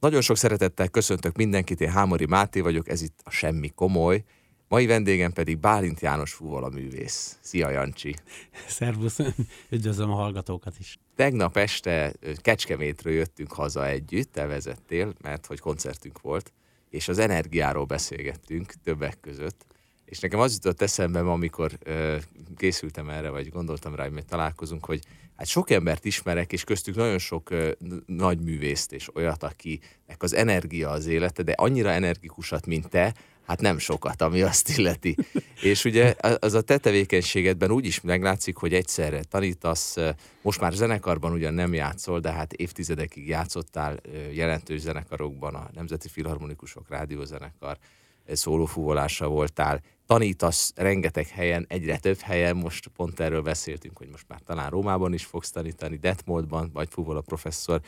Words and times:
Nagyon 0.00 0.20
sok 0.20 0.36
szeretettel 0.36 0.88
köszöntök 0.88 1.36
mindenkit, 1.36 1.80
én 1.80 1.90
Hámori 1.90 2.26
Máté 2.26 2.60
vagyok, 2.60 2.88
ez 2.88 3.02
itt 3.02 3.20
a 3.24 3.30
Semmi 3.30 3.68
Komoly. 3.68 4.24
Mai 4.68 4.86
vendégem 4.86 5.32
pedig 5.32 5.58
Bálint 5.58 6.00
János 6.00 6.32
Fúvola 6.32 6.68
művész. 6.68 7.38
Szia 7.40 7.70
Jancsi! 7.70 8.14
Szervusz, 8.68 9.18
üdvözlöm 9.70 10.10
a 10.10 10.14
hallgatókat 10.14 10.74
is. 10.78 10.98
Tegnap 11.14 11.56
este 11.56 12.12
Kecskemétről 12.36 13.12
jöttünk 13.12 13.52
haza 13.52 13.86
együtt, 13.86 14.32
te 14.32 14.46
vezettél, 14.46 15.14
mert 15.22 15.46
hogy 15.46 15.60
koncertünk 15.60 16.20
volt, 16.20 16.52
és 16.90 17.08
az 17.08 17.18
energiáról 17.18 17.84
beszélgettünk 17.84 18.72
többek 18.84 19.20
között. 19.20 19.64
És 20.04 20.18
nekem 20.18 20.40
az 20.40 20.52
jutott 20.52 20.82
eszembe, 20.82 21.20
amikor 21.20 21.72
ö, 21.82 22.16
készültem 22.56 23.08
erre, 23.08 23.30
vagy 23.30 23.48
gondoltam 23.48 23.94
rá, 23.94 24.08
hogy 24.08 24.24
találkozunk, 24.24 24.84
hogy 24.84 25.00
hát 25.36 25.46
sok 25.46 25.70
embert 25.70 26.04
ismerek, 26.04 26.52
és 26.52 26.64
köztük 26.64 26.94
nagyon 26.94 27.18
sok 27.18 27.50
ö, 27.50 27.70
nagy 28.06 28.40
művészt, 28.40 28.92
és 28.92 29.14
olyat, 29.14 29.42
akinek 29.42 30.16
az 30.18 30.34
energia 30.34 30.90
az 30.90 31.06
élete, 31.06 31.42
de 31.42 31.52
annyira 31.52 31.90
energikusat, 31.90 32.66
mint 32.66 32.88
te, 32.88 33.14
hát 33.46 33.60
nem 33.60 33.78
sokat, 33.78 34.22
ami 34.22 34.42
azt 34.42 34.78
illeti. 34.78 35.16
és 35.62 35.84
ugye 35.84 36.14
az 36.38 36.54
a 36.54 36.60
te 36.60 36.78
tevékenységedben 36.78 37.70
úgy 37.70 37.86
is 37.86 38.00
meglátszik, 38.00 38.56
hogy 38.56 38.74
egyszerre 38.74 39.22
tanítasz, 39.22 39.96
most 40.42 40.60
már 40.60 40.72
zenekarban 40.72 41.32
ugyan 41.32 41.54
nem 41.54 41.74
játszol, 41.74 42.20
de 42.20 42.32
hát 42.32 42.52
évtizedekig 42.52 43.28
játszottál 43.28 43.96
jelentős 44.32 44.80
zenekarokban, 44.80 45.54
a 45.54 45.70
Nemzeti 45.74 46.08
Filharmonikusok 46.08 46.88
Rádiózenekar 46.88 47.78
szólófúvolása 48.32 49.26
voltál, 49.26 49.80
tanítasz 50.06 50.72
rengeteg 50.74 51.26
helyen, 51.26 51.66
egyre 51.68 51.98
több 51.98 52.18
helyen, 52.18 52.56
most 52.56 52.88
pont 52.88 53.20
erről 53.20 53.42
beszéltünk, 53.42 53.98
hogy 53.98 54.08
most 54.08 54.24
már 54.28 54.40
talán 54.40 54.70
Rómában 54.70 55.12
is 55.12 55.24
fogsz 55.24 55.50
tanítani, 55.50 55.96
Detmoldban, 55.96 56.70
vagy 56.72 56.88
Fúvola 56.90 57.20
professzor, 57.20 57.80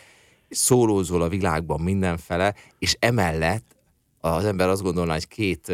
szólózol 0.48 1.22
a 1.22 1.28
világban 1.28 1.80
mindenfele, 1.80 2.54
és 2.78 2.96
emellett 3.00 3.76
az 4.20 4.44
ember 4.44 4.68
azt 4.68 4.82
gondolná, 4.82 5.12
hogy 5.12 5.28
két 5.28 5.72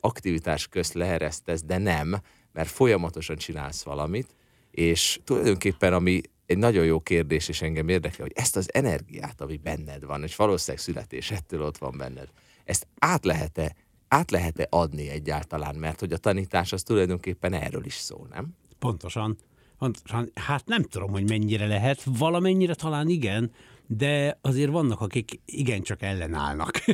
aktivitás 0.00 0.66
közt 0.68 0.94
leheresztesz, 0.94 1.62
de 1.62 1.78
nem, 1.78 2.16
mert 2.52 2.68
folyamatosan 2.68 3.36
csinálsz 3.36 3.82
valamit, 3.82 4.34
és 4.70 5.20
tulajdonképpen 5.24 5.92
ami 5.92 6.20
egy 6.46 6.58
nagyon 6.58 6.84
jó 6.84 7.00
kérdés, 7.00 7.48
és 7.48 7.62
engem 7.62 7.88
érdekel, 7.88 8.20
hogy 8.20 8.32
ezt 8.34 8.56
az 8.56 8.74
energiát, 8.74 9.40
ami 9.40 9.56
benned 9.56 10.04
van, 10.04 10.22
és 10.22 10.36
valószínűleg 10.36 10.84
születésettől 10.84 11.62
ott 11.62 11.78
van 11.78 11.94
benned, 11.96 12.28
ezt 12.64 12.86
át 12.98 13.24
lehet-e 13.24 13.74
át 14.08 14.30
lehet-e 14.30 14.66
adni 14.70 15.08
egyáltalán, 15.08 15.74
mert 15.74 16.00
hogy 16.00 16.12
a 16.12 16.18
tanítás 16.18 16.72
az 16.72 16.82
tulajdonképpen 16.82 17.52
erről 17.52 17.84
is 17.84 17.94
szól, 17.94 18.26
nem? 18.30 18.56
Pontosan. 18.78 19.38
Pontosan. 19.78 20.30
Hát 20.34 20.66
nem 20.66 20.82
tudom, 20.82 21.10
hogy 21.10 21.28
mennyire 21.28 21.66
lehet, 21.66 22.02
valamennyire 22.04 22.74
talán 22.74 23.08
igen, 23.08 23.50
de 23.86 24.38
azért 24.40 24.70
vannak, 24.70 25.00
akik 25.00 25.40
igencsak 25.44 26.02
ellenállnak. 26.02 26.84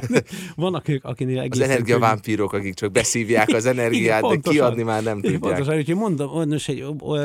vannak 0.56 0.88
ők, 0.88 1.04
akinél 1.04 1.40
egészen... 1.40 1.64
Az 1.64 1.70
energiavámpírok, 1.70 2.52
akik 2.52 2.74
csak 2.74 2.92
beszívják 2.92 3.48
az 3.48 3.66
energiát, 3.74 4.22
Igen, 4.22 4.40
de 4.40 4.50
kiadni 4.50 4.82
már 4.82 5.02
nem 5.02 5.20
tudják. 5.20 5.40
Pontosan, 5.40 5.76
úgyhogy 5.76 5.94
mondom, 5.96 6.30
mondom 6.30 6.58
egy, 6.66 6.84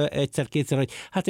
egyszer-kétszer, 0.09 0.77
hogy 0.77 0.91
hát 1.11 1.27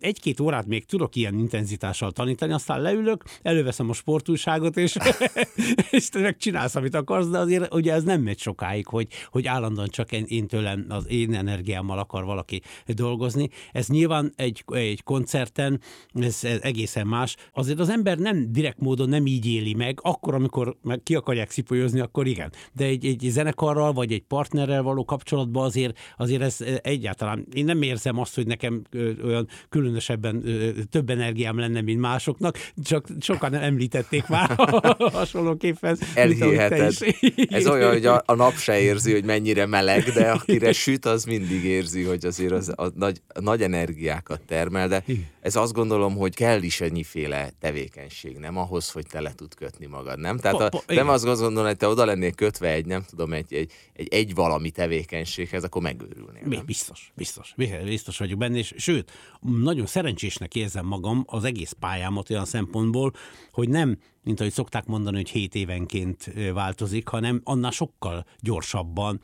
egy-két 0.00 0.40
órát 0.40 0.66
még 0.66 0.84
tudok 0.84 1.16
ilyen 1.16 1.38
intenzitással 1.38 2.10
tanítani, 2.12 2.52
aztán 2.52 2.80
leülök, 2.80 3.24
előveszem 3.42 3.88
a 3.88 3.92
sportúságot, 3.92 4.76
és, 4.76 4.96
és 5.90 6.08
te 6.08 6.20
megcsinálsz, 6.20 6.74
amit 6.74 6.94
akarsz, 6.94 7.28
de 7.28 7.38
azért 7.38 7.74
ugye 7.74 7.92
ez 7.92 8.02
nem 8.02 8.20
megy 8.20 8.38
sokáig, 8.38 8.86
hogy, 8.86 9.06
hogy 9.30 9.46
állandóan 9.46 9.88
csak 9.88 10.12
én 10.12 10.46
tőlem, 10.46 10.86
az 10.88 11.08
én 11.08 11.34
energiámmal 11.34 11.98
akar 11.98 12.24
valaki 12.24 12.62
dolgozni. 12.86 13.48
Ez 13.72 13.86
nyilván 13.86 14.32
egy, 14.36 14.64
egy 14.66 15.02
koncerten, 15.02 15.80
ez 16.12 16.40
egészen 16.60 17.01
egészen 17.02 17.06
más. 17.06 17.36
Azért 17.52 17.78
az 17.78 17.88
ember 17.88 18.18
nem 18.18 18.52
direkt 18.52 18.78
módon 18.78 19.08
nem 19.08 19.26
így 19.26 19.46
éli 19.46 19.74
meg, 19.74 19.98
akkor, 20.02 20.34
amikor 20.34 20.76
meg 20.82 21.00
ki 21.02 21.14
akarják 21.14 21.50
szipolyozni, 21.50 22.00
akkor 22.00 22.26
igen. 22.26 22.52
De 22.72 22.84
egy, 22.84 23.06
egy 23.06 23.26
zenekarral, 23.30 23.92
vagy 23.92 24.12
egy 24.12 24.22
partnerrel 24.22 24.82
való 24.82 25.04
kapcsolatban 25.04 25.64
azért, 25.64 25.98
azért 26.16 26.42
ez 26.42 26.56
egyáltalán, 26.82 27.46
én 27.54 27.64
nem 27.64 27.82
érzem 27.82 28.18
azt, 28.18 28.34
hogy 28.34 28.46
nekem 28.46 28.82
olyan 29.24 29.48
különösebben 29.68 30.44
több 30.90 31.10
energiám 31.10 31.58
lenne, 31.58 31.80
mint 31.80 32.00
másoknak, 32.00 32.58
csak 32.82 33.06
sokan 33.20 33.54
említették 33.54 34.26
már 34.26 34.54
hasonlóképpen. 35.12 35.98
Elhiheted. 36.14 36.94
Ez 37.48 37.66
olyan, 37.66 37.92
hogy 37.92 38.06
a, 38.06 38.22
a 38.26 38.34
nap 38.34 38.56
se 38.56 38.80
érzi, 38.80 39.12
hogy 39.12 39.24
mennyire 39.24 39.66
meleg, 39.66 40.02
de 40.02 40.30
akire 40.30 40.72
süt, 40.72 41.04
az 41.04 41.24
mindig 41.24 41.64
érzi, 41.64 42.02
hogy 42.02 42.26
azért 42.26 42.52
az 42.52 42.72
a 42.76 42.90
nagy, 42.94 43.20
a 43.34 43.40
nagy 43.40 43.62
energiákat 43.62 44.40
termel, 44.46 44.88
de 44.88 45.04
ez 45.42 45.56
azt 45.56 45.72
gondolom, 45.72 46.16
hogy 46.16 46.34
kell 46.34 46.62
is 46.62 46.80
egy 46.80 46.90
annyiféle 46.92 47.50
tevékenység, 47.60 48.36
nem 48.36 48.56
ahhoz, 48.56 48.90
hogy 48.90 49.06
te 49.06 49.20
le 49.20 49.34
tud 49.34 49.54
kötni 49.54 49.86
magad, 49.86 50.18
nem? 50.18 50.38
Tehát 50.38 50.74
a, 50.74 50.82
nem 50.86 51.08
azt 51.08 51.24
gondolom, 51.24 51.64
hogy 51.64 51.76
te 51.76 51.88
oda 51.88 52.04
lennél 52.04 52.32
kötve 52.32 52.68
egy, 52.68 52.86
nem 52.86 53.04
tudom, 53.08 53.32
egy, 53.32 53.54
egy, 53.54 53.72
egy, 53.92 54.08
egy 54.08 54.34
valami 54.34 54.70
tevékenységhez, 54.70 55.64
akkor 55.64 55.82
megőrülnél. 55.82 56.42
Nem? 56.44 56.64
Biztos, 56.64 57.12
biztos, 57.14 57.54
biztos 57.84 58.18
vagyok 58.18 58.38
benne, 58.38 58.58
és 58.58 58.74
sőt, 58.76 59.10
nagyon 59.40 59.86
szerencsésnek 59.86 60.54
érzem 60.54 60.86
magam 60.86 61.24
az 61.26 61.44
egész 61.44 61.72
pályámat 61.80 62.30
olyan 62.30 62.44
szempontból, 62.44 63.12
hogy 63.52 63.68
nem 63.68 63.98
mint 64.22 64.40
ahogy 64.40 64.52
szokták 64.52 64.86
mondani, 64.86 65.16
hogy 65.16 65.30
hét 65.30 65.54
évenként 65.54 66.32
változik, 66.54 67.08
hanem 67.08 67.40
annál 67.44 67.70
sokkal 67.70 68.24
gyorsabban 68.40 69.20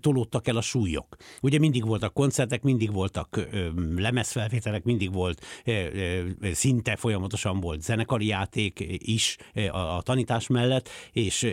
tolódtak 0.00 0.46
el 0.48 0.56
a 0.56 0.60
súlyok. 0.60 1.16
Ugye 1.42 1.58
mindig 1.58 1.86
voltak 1.86 2.14
koncertek, 2.14 2.62
mindig 2.62 2.92
voltak 2.92 3.48
lemezfelvételek, 3.96 4.84
mindig 4.84 5.12
volt 5.12 5.44
szinte 6.52 6.96
folyamatosan 6.96 7.60
volt 7.60 7.82
zenekari 7.82 8.26
játék 8.26 8.84
is 8.98 9.36
a 9.70 10.02
tanítás 10.02 10.46
mellett, 10.46 10.88
és 11.12 11.52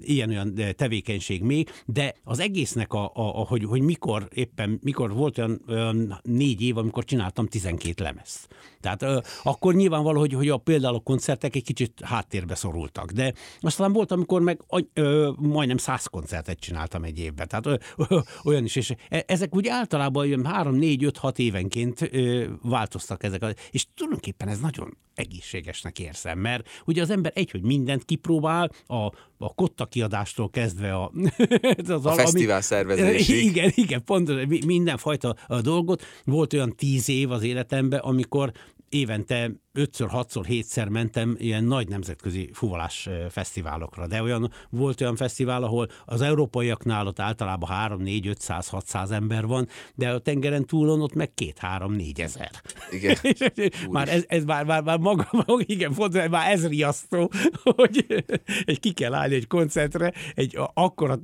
ilyen-olyan 0.00 0.54
tevékenység 0.76 1.42
még, 1.42 1.70
de 1.86 2.14
az 2.24 2.38
egésznek, 2.40 2.92
a, 2.92 3.04
a, 3.04 3.40
a, 3.40 3.44
hogy, 3.46 3.64
hogy 3.64 3.80
mikor 3.80 4.28
éppen, 4.34 4.78
mikor 4.82 5.12
volt 5.12 5.38
olyan, 5.38 5.62
olyan 5.68 6.20
négy 6.22 6.62
év, 6.62 6.76
amikor 6.76 7.04
csináltam 7.04 7.46
12 7.46 8.04
lemezt. 8.04 8.48
Tehát 8.80 9.24
akkor 9.42 9.74
nyilvánvaló, 9.74 10.18
hogy, 10.18 10.32
hogy 10.32 10.48
a, 10.48 10.56
például 10.56 10.94
a 10.94 11.00
koncertek 11.00 11.56
egy 11.56 11.64
kicsit 11.64 12.00
hát 12.04 12.29
háttérbe 12.30 12.54
szorultak. 12.54 13.10
De 13.10 13.32
aztán 13.60 13.92
volt, 13.92 14.12
amikor 14.12 14.40
meg 14.40 14.60
ö, 14.92 15.30
majdnem 15.36 15.76
száz 15.76 16.06
koncertet 16.06 16.58
csináltam 16.58 17.04
egy 17.04 17.18
évben. 17.18 17.48
Tehát 17.48 17.66
ö, 17.66 17.74
ö, 17.96 18.18
olyan 18.44 18.64
is, 18.64 18.76
és 18.76 18.94
e, 19.08 19.24
ezek 19.26 19.54
úgy 19.56 19.68
általában 19.68 20.26
olyan 20.26 20.46
három, 20.46 20.74
négy, 20.74 21.04
öt, 21.04 21.16
hat 21.16 21.38
évenként 21.38 22.08
ö, 22.12 22.44
változtak 22.62 23.22
ezek. 23.22 23.68
És 23.70 23.86
tulajdonképpen 23.94 24.48
ez 24.48 24.60
nagyon 24.60 24.96
egészségesnek 25.14 25.98
érzem, 25.98 26.38
mert 26.38 26.68
ugye 26.84 27.02
az 27.02 27.10
ember 27.10 27.32
egy, 27.34 27.50
hogy 27.50 27.62
mindent 27.62 28.04
kipróbál, 28.04 28.70
a, 28.86 29.04
a 29.38 29.54
kotta 29.54 29.86
kiadástól 29.86 30.50
kezdve 30.50 30.94
a... 30.94 31.12
az 31.88 32.06
a 32.06 32.12
fesztivál 32.12 32.60
szervezésig. 32.60 33.44
Igen, 33.50 33.72
igen, 33.74 34.04
pontosan 34.04 34.58
mindenfajta 34.66 35.36
dolgot. 35.62 36.02
Volt 36.24 36.52
olyan 36.52 36.76
tíz 36.76 37.08
év 37.08 37.30
az 37.30 37.42
életemben, 37.42 38.00
amikor 38.00 38.52
évente 38.88 39.50
ötször, 39.72 40.08
hatszor, 40.08 40.44
hétszer 40.44 40.88
mentem 40.88 41.36
ilyen 41.38 41.64
nagy 41.64 41.88
nemzetközi 41.88 42.50
fuvolás 42.52 43.08
fesztiválokra, 43.30 44.06
de 44.06 44.22
olyan 44.22 44.52
volt 44.70 45.00
olyan 45.00 45.16
fesztivál, 45.16 45.62
ahol 45.62 45.88
az 46.04 46.20
európaiaknál 46.20 47.06
ott 47.06 47.20
általában 47.20 47.68
3, 47.68 48.02
4, 48.02 48.26
500, 48.26 48.68
600 48.68 49.10
ember 49.10 49.46
van, 49.46 49.68
de 49.94 50.10
a 50.10 50.18
tengeren 50.18 50.64
túlon 50.64 51.02
ott 51.02 51.14
meg 51.14 51.34
2, 51.34 51.52
3, 51.56 51.92
4 51.92 52.20
ezer. 52.20 52.50
Igen. 52.90 53.16
már 53.90 54.08
ez, 54.08 54.24
ez 54.26 54.44
már, 54.44 54.64
már, 54.64 54.82
már 54.82 54.98
maga, 54.98 55.28
igen, 55.58 55.92
fontos, 55.92 56.28
már 56.28 56.50
ez 56.50 56.66
riasztó, 56.66 57.30
hogy 57.76 58.24
egy 58.64 58.80
ki 58.80 58.92
kell 58.92 59.14
állni 59.14 59.34
egy 59.34 59.46
koncertre, 59.46 60.12
egy 60.34 60.58
akkora 60.74 61.18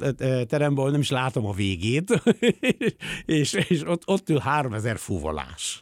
teremben, 0.47 0.77
ahol 0.77 0.91
nem 0.91 1.01
is 1.01 1.11
látom 1.11 1.47
a 1.47 1.53
végét, 1.53 2.23
és, 3.25 3.53
és 3.53 3.83
ott, 3.87 4.03
ott 4.07 4.28
ül 4.28 4.39
3000 4.39 4.97
fuvolás. 4.97 5.81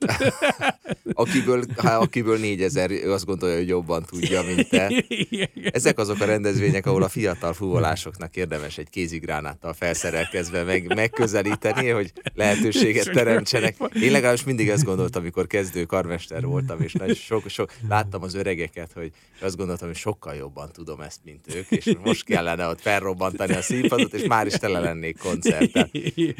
akiből, 1.12 1.64
akiből 1.76 2.38
négy 2.38 2.53
négyezer, 2.54 2.90
ő 2.90 3.12
azt 3.12 3.24
gondolja, 3.24 3.56
hogy 3.56 3.68
jobban 3.68 4.02
tudja, 4.02 4.42
mint 4.42 4.68
te. 4.68 5.04
Ezek 5.78 5.98
azok 5.98 6.20
a 6.20 6.24
rendezvények, 6.24 6.86
ahol 6.86 7.02
a 7.02 7.08
fiatal 7.08 7.52
fuvolásoknak 7.52 8.36
érdemes 8.36 8.78
egy 8.78 8.90
kézigránáttal 8.90 9.72
felszerelkezve 9.72 10.62
meg, 10.62 10.94
megközelíteni, 10.94 11.88
hogy 11.88 12.12
lehetőséget 12.34 13.10
teremtsenek. 13.10 13.76
Én 14.02 14.12
legalábbis 14.12 14.44
mindig 14.44 14.68
ezt 14.68 14.84
gondoltam, 14.84 15.22
amikor 15.22 15.46
kezdő 15.46 15.84
karmester 15.84 16.44
voltam, 16.44 16.80
és 16.80 16.92
nagy 16.92 17.16
sok, 17.16 17.48
sok, 17.48 17.72
láttam 17.88 18.22
az 18.22 18.34
öregeket, 18.34 18.92
hogy 18.94 19.10
azt 19.40 19.56
gondoltam, 19.56 19.88
hogy 19.88 19.96
sokkal 19.96 20.34
jobban 20.34 20.70
tudom 20.72 21.00
ezt, 21.00 21.20
mint 21.24 21.54
ők, 21.54 21.70
és 21.70 21.96
most 22.02 22.24
kellene 22.24 22.66
ott 22.66 22.80
felrobbantani 22.80 23.54
a 23.54 23.62
színpadot, 23.62 24.12
és 24.14 24.26
már 24.26 24.46
is 24.46 24.52
tele 24.52 24.80
lennék 24.80 25.18
koncerten. 25.18 25.90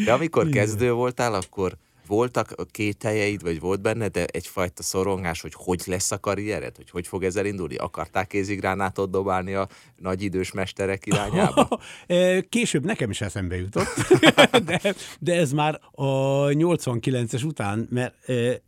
De 0.04 0.12
amikor 0.12 0.48
kezdő 0.48 0.92
voltál, 0.92 1.34
akkor 1.34 1.76
voltak 2.06 2.54
kételjeid, 2.70 3.42
vagy 3.42 3.60
volt 3.60 3.80
benned 3.80 4.16
egyfajta 4.16 4.82
szorongás, 4.82 5.40
hogy 5.40 5.52
hogy 5.54 5.82
lesz 5.86 6.10
a 6.10 6.20
karriered, 6.20 6.76
hogy 6.76 6.90
hogy 6.90 7.06
fog 7.06 7.24
ez 7.24 7.36
elindulni? 7.36 7.76
Akarták 7.76 8.26
kézigránátot 8.26 9.10
dobálni 9.10 9.54
a 9.54 9.68
nagy 9.96 10.22
idős 10.22 10.52
mesterek 10.52 11.06
irányába? 11.06 11.68
Később 12.48 12.84
nekem 12.84 13.10
is 13.10 13.20
eszembe 13.20 13.56
jutott, 13.56 13.94
de, 14.66 14.94
de 15.20 15.34
ez 15.34 15.52
már 15.52 15.80
a 15.90 16.46
89-es 16.46 17.44
után, 17.44 17.88
mert 17.90 18.14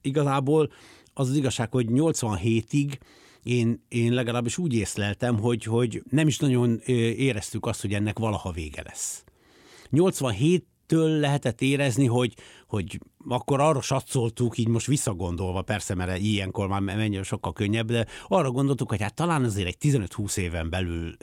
igazából 0.02 0.72
az 1.14 1.28
az 1.28 1.36
igazság, 1.36 1.72
hogy 1.72 1.86
87-ig 1.90 2.98
én, 3.42 3.84
én 3.88 4.12
legalábbis 4.12 4.58
úgy 4.58 4.74
észleltem, 4.74 5.38
hogy, 5.38 5.64
hogy 5.64 6.02
nem 6.10 6.26
is 6.26 6.38
nagyon 6.38 6.80
éreztük 7.16 7.66
azt, 7.66 7.80
hogy 7.80 7.92
ennek 7.92 8.18
valaha 8.18 8.50
vége 8.50 8.82
lesz. 8.84 9.24
87 9.90 10.64
től 10.86 11.08
lehetett 11.08 11.60
érezni, 11.60 12.06
hogy, 12.06 12.34
hogy 12.66 12.98
akkor 13.28 13.60
arra 13.60 13.80
satszoltuk, 13.80 14.58
így 14.58 14.68
most 14.68 14.86
visszagondolva, 14.86 15.62
persze, 15.62 15.94
mert 15.94 16.18
ilyenkor 16.18 16.68
már 16.68 16.80
mennyire 16.80 17.22
sokkal 17.22 17.52
könnyebb, 17.52 17.90
de 17.90 18.06
arra 18.28 18.50
gondoltuk, 18.50 18.88
hogy 18.88 19.02
hát 19.02 19.14
talán 19.14 19.44
azért 19.44 19.66
egy 19.66 19.76
15-20 19.80 20.36
éven 20.36 20.70
belül 20.70 21.16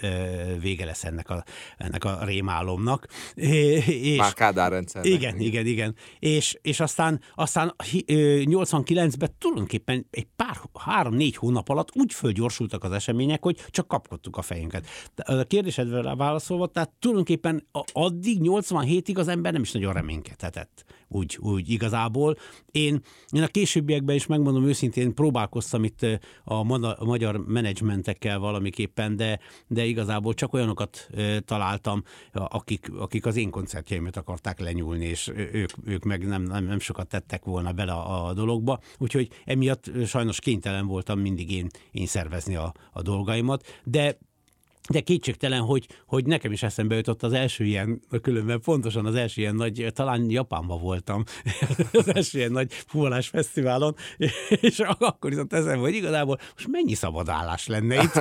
vége 0.62 0.86
lesz 0.86 1.04
ennek 1.04 1.30
a, 1.30 1.44
ennek 1.78 2.04
a 2.04 2.24
rémálomnak. 2.24 3.08
És, 3.34 4.18
már 4.18 4.34
Kádár 4.34 4.72
rendszer. 4.72 5.06
Igen, 5.06 5.40
igen, 5.40 5.66
igen. 5.66 5.96
És, 6.20 6.58
és 6.62 6.80
aztán, 6.80 7.22
aztán 7.36 7.76
89-ben 7.78 9.36
tulajdonképpen 9.38 10.08
egy 10.10 10.28
pár, 10.36 10.58
három-négy 10.80 11.36
hónap 11.36 11.70
alatt 11.70 11.90
úgy 11.94 12.14
fölgyorsultak 12.14 12.84
az 12.84 12.92
események, 12.92 13.44
hogy 13.44 13.66
csak 13.70 13.88
kapkodtuk 13.88 14.38
a 14.38 14.42
fejünket. 14.42 14.86
A 15.16 15.44
kérdésedre 15.44 16.16
válaszolva, 16.16 16.68
tehát 16.68 16.92
tulajdonképpen 17.00 17.68
addig 17.92 18.38
87-ig 18.42 19.18
az 19.18 19.28
ember 19.28 19.54
nem 19.54 19.62
is 19.62 19.72
nagyon 19.72 19.94
reménykedhetett 19.94 20.86
úgy, 21.16 21.38
úgy 21.42 21.70
igazából. 21.70 22.38
Én, 22.72 23.02
én 23.30 23.44
a 23.44 23.48
későbbiekben 23.48 24.16
is 24.16 24.26
megmondom 24.26 24.66
őszintén, 24.66 25.14
próbálkoztam 25.14 25.84
itt 25.84 26.02
a, 26.44 26.54
a 26.54 27.06
magyar 27.06 27.46
menedzsmentekkel 27.48 28.40
valamiképpen, 28.40 29.16
de, 29.16 29.40
de 29.68 29.86
igazából 29.86 30.34
csak 30.34 30.54
olyanokat 30.54 31.10
találtam, 31.46 32.04
akik, 32.32 32.92
akik 32.98 33.26
az 33.26 33.36
én 33.36 33.50
koncertjeimet 33.50 34.18
akarták 34.18 34.60
lenyúlni, 34.60 35.06
és 35.06 35.32
ők, 35.36 35.70
ők 35.86 36.04
meg 36.04 36.28
nem, 36.28 36.42
nem, 36.42 36.66
nem 36.66 36.80
sokat 36.80 37.08
tettek 37.08 37.46
volna 37.46 37.72
bele 37.72 37.92
a, 37.92 38.28
a 38.28 38.34
dologba. 38.34 38.80
Úgyhogy 38.98 39.30
emiatt 39.46 39.92
sajnos 40.06 40.40
kénytelen 40.40 40.88
voltam 40.88 41.20
mindig 41.20 41.52
én, 41.52 41.68
én 41.92 42.06
szervezni 42.06 42.56
a, 42.56 42.74
a 42.92 43.02
dolgaimat, 43.02 43.82
de 43.84 44.18
de 44.90 45.00
kétségtelen, 45.00 45.62
hogy, 45.62 45.88
hogy 46.06 46.26
nekem 46.26 46.52
is 46.52 46.64
eszembe 46.64 46.96
jutott 46.96 47.24
az 47.24 47.34
első 47.34 47.64
ilyen, 47.64 48.02
különben 48.22 48.62
pontosan 48.62 49.06
az 49.06 49.16
első 49.16 49.42
ilyen 49.42 49.56
nagy, 49.56 49.88
talán 49.94 50.30
Japánban 50.30 50.82
voltam, 50.82 51.24
az 51.92 52.16
első 52.16 52.38
ilyen 52.38 52.52
nagy 52.52 52.74
fuvolás 52.74 53.28
fesztiválon, 53.28 53.96
és 54.62 54.80
akkor 55.00 55.32
jutott 55.32 55.54
eszembe, 55.54 55.80
hogy 55.80 55.94
igazából 55.94 56.40
most 56.54 56.68
mennyi 56.68 56.94
szabadállás 56.94 57.68
lenne 57.68 58.04
itt. 58.04 58.14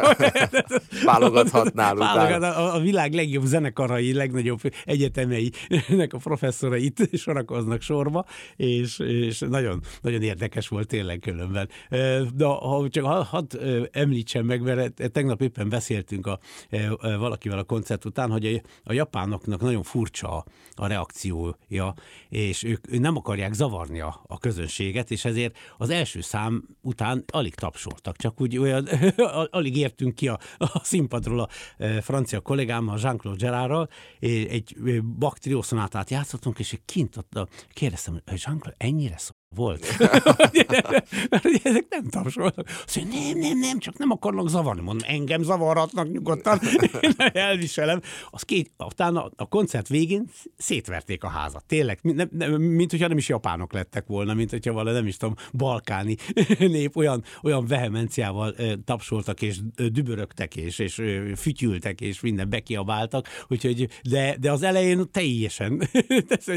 Válogathatnál 1.05 1.95
Válogat, 1.95 2.43
a, 2.43 2.75
a 2.75 2.81
világ 2.81 3.13
legjobb 3.13 3.45
zenekarai, 3.45 4.13
legnagyobb 4.13 4.61
egyetemeinek 4.85 6.13
a 6.13 6.19
professzorai 6.19 6.85
itt 6.85 7.17
sorakoznak 7.17 7.81
sorba, 7.81 8.25
és, 8.57 8.99
és 8.99 9.39
nagyon, 9.39 9.81
nagyon 10.01 10.23
érdekes 10.23 10.69
volt 10.69 10.89
tényleg 10.89 11.19
különben. 11.19 11.69
De 12.35 12.45
ha 12.45 12.87
csak 12.91 13.05
hadd 13.05 13.57
említsem 13.91 14.45
meg, 14.45 14.63
mert 14.63 15.13
tegnap 15.13 15.43
éppen 15.43 15.69
beszéltünk 15.69 16.27
a 16.27 16.39
valakivel 17.01 17.59
a 17.59 17.65
koncert 17.65 18.05
után, 18.05 18.31
hogy 18.31 18.63
a 18.85 18.93
japánoknak 18.93 19.61
nagyon 19.61 19.83
furcsa 19.83 20.45
a 20.75 20.87
reakciója, 20.87 21.95
és 22.29 22.63
ők 22.63 22.99
nem 22.99 23.17
akarják 23.17 23.53
zavarni 23.53 24.01
a, 24.01 24.21
a 24.27 24.39
közönséget, 24.39 25.11
és 25.11 25.25
ezért 25.25 25.59
az 25.79 25.91
első 25.91 26.21
szám 26.21 26.65
után 26.81 27.25
alig 27.33 27.55
tapsoltak, 27.55 28.17
csak 28.17 28.41
úgy 28.41 28.59
olyan, 28.59 28.89
alig 29.51 29.77
értünk 29.77 30.15
ki 30.15 30.29
a, 30.29 30.39
a 30.59 30.81
színpadról 30.83 31.41
a 31.41 31.49
francia 32.01 32.41
kollégámmal, 32.41 32.99
Jean-Claude 33.03 33.45
Gerardral, 33.45 33.89
egy 34.21 35.03
baktriószonátát 35.03 36.11
játszottunk, 36.11 36.59
és 36.59 36.79
kint 36.85 37.17
ott 37.17 37.49
kérdeztem, 37.73 38.13
hogy 38.13 38.43
Jean-Claude, 38.45 38.77
ennyire 38.79 39.19
szó 39.19 39.31
volt. 39.55 39.87
Mert 41.31 41.45
ugye 41.45 41.59
ezek 41.63 41.87
nem 41.91 42.09
tapsoltak. 42.09 42.67
Azt 42.85 42.97
mondja, 42.97 43.21
nem, 43.21 43.39
nem, 43.39 43.59
nem, 43.59 43.79
csak 43.79 43.99
nem 43.99 44.11
akarnak 44.11 44.49
zavarni. 44.49 44.81
Mondom, 44.81 45.09
engem 45.11 45.43
zavarhatnak 45.43 46.13
nyugodtan, 46.13 46.61
én 47.01 47.15
elviselem. 47.17 48.01
Az 48.31 48.43
két, 48.43 48.71
utána 48.79 49.31
a 49.37 49.49
koncert 49.49 49.89
végén 49.89 50.31
szétverték 50.57 51.25
a 51.25 51.29
házat. 51.29 51.65
Tényleg, 51.65 51.99
nem, 52.03 52.29
nem, 52.33 52.53
mint 52.53 52.91
hogyha 52.91 53.09
nem 53.09 53.17
is 53.17 53.29
japánok 53.29 53.73
lettek 53.73 54.07
volna, 54.07 54.35
mint 54.35 54.51
hogyha 54.51 54.73
valami, 54.73 54.97
nem 54.97 55.07
is 55.07 55.17
tudom, 55.17 55.35
balkáni 55.53 56.17
nép 56.59 56.97
olyan, 56.97 57.25
olyan 57.43 57.67
vehemenciával 57.67 58.55
tapsoltak, 58.85 59.43
és 59.43 59.59
dübörögtek, 59.93 60.57
és, 60.57 60.79
és 60.79 61.03
fütyültek, 61.37 62.01
és 62.01 62.21
minden 62.21 62.49
bekiabáltak. 62.49 63.27
Úgyhogy, 63.49 63.89
de, 64.03 64.37
de 64.41 64.51
az 64.51 64.63
elején 64.63 65.11
teljesen, 65.11 65.89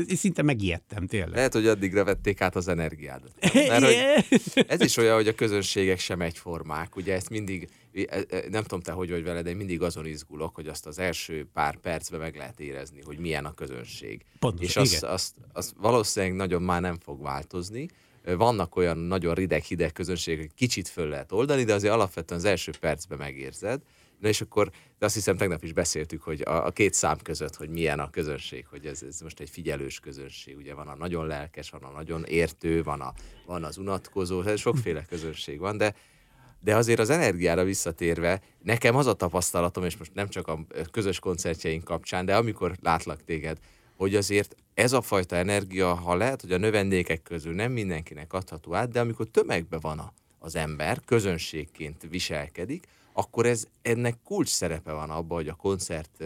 szinte 0.08 0.42
megijedtem 0.42 1.08
tényleg. 1.08 1.36
Lehet, 1.36 1.54
hogy 1.54 1.68
addigra 1.68 2.04
vették 2.04 2.42
át 2.42 2.56
az 2.56 2.68
energiát 2.68 2.85
energiádat. 2.86 3.32
Mert 3.54 3.84
hogy 3.84 4.66
ez 4.68 4.82
is 4.82 4.98
olyan, 4.98 5.16
hogy 5.16 5.28
a 5.28 5.36
közönségek 5.36 6.00
sem 6.00 6.22
egyformák. 6.22 6.96
Ugye 6.96 7.14
ezt 7.14 7.30
mindig, 7.30 7.70
e, 7.94 8.26
e, 8.30 8.44
nem 8.50 8.62
tudom 8.62 8.82
te, 8.82 8.92
hogy 8.92 9.10
vagy 9.10 9.24
vele, 9.24 9.42
de 9.42 9.50
én 9.50 9.56
mindig 9.56 9.82
azon 9.82 10.06
izgulok, 10.06 10.56
hogy 10.56 10.68
azt 10.68 10.86
az 10.86 11.00
első 11.00 11.48
pár 11.54 11.78
percben 11.78 12.20
meg 12.20 12.36
lehet 12.36 12.60
érezni, 12.60 13.02
hogy 13.02 13.18
milyen 13.18 13.46
a 13.46 13.54
közönség. 13.54 14.26
Pontos, 14.40 14.66
És 14.66 14.76
azt, 14.76 15.04
azt, 15.04 15.34
azt 15.54 15.74
valószínűleg 15.78 16.36
nagyon 16.36 16.62
már 16.62 16.82
nem 16.82 16.98
fog 17.00 17.22
változni. 17.22 17.88
Vannak 18.24 18.76
olyan 18.76 18.98
nagyon 18.98 19.34
rideg-hideg 19.34 19.92
közönségek, 19.92 20.52
kicsit 20.56 20.88
föl 20.88 21.08
lehet 21.08 21.32
oldani, 21.32 21.64
de 21.64 21.74
azért 21.74 21.94
alapvetően 21.94 22.40
az 22.40 22.46
első 22.46 22.72
percben 22.80 23.18
megérzed. 23.18 23.82
Na 24.20 24.28
és 24.28 24.42
akkor, 24.42 24.72
de 25.00 25.06
azt 25.06 25.14
hiszem 25.14 25.38
tegnap 25.38 25.64
is 25.64 25.74
beszéltük, 25.74 26.22
hogy 26.22 26.42
a, 26.42 26.66
a 26.66 26.72
két 26.72 26.94
szám 26.94 27.18
között, 27.24 27.56
hogy 27.56 27.70
milyen 27.70 28.00
a 28.00 28.10
közönség, 28.10 28.66
hogy 28.68 28.86
ez, 28.86 29.04
ez 29.04 29.20
most 29.20 29.40
egy 29.40 29.50
figyelős 29.50 30.00
közönség. 30.00 30.58
Ugye 30.58 30.74
van 30.74 30.88
a 30.88 30.96
nagyon 30.96 31.28
lelkes, 31.28 31.70
van 31.70 31.84
a 31.84 31.90
nagyon 31.90 32.24
értő, 32.24 32.84
van, 32.84 33.02
a, 33.02 33.14
van 33.46 33.64
az 33.64 33.78
unatkozó, 33.78 34.42
ez 34.42 34.60
sokféle 34.60 35.06
közönség 35.06 35.60
van, 35.60 35.78
de, 35.78 35.96
de 36.60 36.76
azért 36.76 37.00
az 37.00 37.10
energiára 37.10 37.64
visszatérve, 37.64 38.42
nekem 38.64 38.96
az 38.96 39.08
a 39.08 39.14
tapasztalatom, 39.14 39.84
és 39.84 39.98
most 39.98 40.14
nem 40.14 40.28
csak 40.28 40.48
a 40.48 40.66
közös 40.92 41.20
koncertjeink 41.20 41.84
kapcsán, 41.84 42.26
de 42.26 42.36
amikor 42.36 42.76
látlak 42.82 43.24
téged, 43.24 43.58
hogy 43.96 44.16
azért 44.16 44.56
ez 44.74 44.94
a 44.94 45.02
fajta 45.02 45.36
energia, 45.36 45.94
ha 45.94 46.16
lehet, 46.16 46.42
hogy 46.42 46.52
a 46.52 46.58
növendékek 46.58 47.22
közül 47.22 47.54
nem 47.54 47.72
mindenkinek 47.72 48.34
adható 48.34 48.74
át, 48.74 48.92
de 48.92 49.00
amikor 49.00 49.28
tömegben 49.28 49.80
van 49.80 50.00
a, 50.00 50.14
az 50.40 50.56
ember, 50.56 51.02
közönségként 51.06 52.08
viselkedik, 52.10 52.88
akkor 53.18 53.46
ez 53.46 53.66
ennek 53.82 54.16
kulcs 54.24 54.50
szerepe 54.50 54.92
van 54.92 55.10
abban, 55.10 55.38
hogy 55.38 55.48
a 55.48 55.54
koncert 55.54 56.24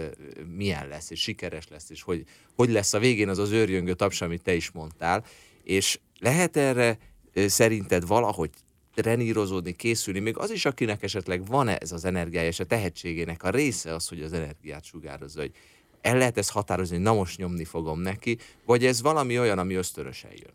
milyen 0.56 0.88
lesz, 0.88 1.10
és 1.10 1.22
sikeres 1.22 1.68
lesz, 1.68 1.90
és 1.90 2.02
hogy, 2.02 2.26
hogy 2.56 2.70
lesz 2.70 2.94
a 2.94 3.00
végén 3.00 3.30
az 3.30 3.38
az 3.38 3.52
őrjöngő 3.52 3.94
taps, 3.94 4.22
amit 4.22 4.44
te 4.44 4.54
is 4.54 4.72
mondtál, 4.72 5.26
és 5.64 6.00
lehet 6.20 6.58
erre 6.58 6.98
szerinted 7.34 8.08
valahogy 8.08 8.50
trenírozódni, 8.96 9.76
készülni, 9.76 10.20
még 10.20 10.38
az 10.38 10.52
is, 10.52 10.66
akinek 10.66 11.04
esetleg 11.04 11.46
van 11.46 11.68
ez 11.68 11.92
az 11.92 12.06
energiája 12.06 12.48
és 12.48 12.60
a 12.60 12.66
tehetségének 12.66 13.44
a 13.44 13.50
része 13.50 13.94
az, 13.94 14.08
hogy 14.08 14.22
az 14.22 14.34
energiát 14.34 14.84
sugározza, 14.84 15.40
hogy 15.40 15.52
el 16.02 16.18
lehet 16.18 16.38
ezt 16.38 16.52
határozni, 16.52 16.98
na 16.98 17.14
most 17.14 17.38
nyomni 17.38 17.64
fogom 17.64 18.00
neki, 18.00 18.38
vagy 18.66 18.86
ez 18.86 19.02
valami 19.02 19.40
olyan, 19.40 19.60
ami 19.60 19.74
ösztörösen 19.74 20.32
jön? 20.32 20.54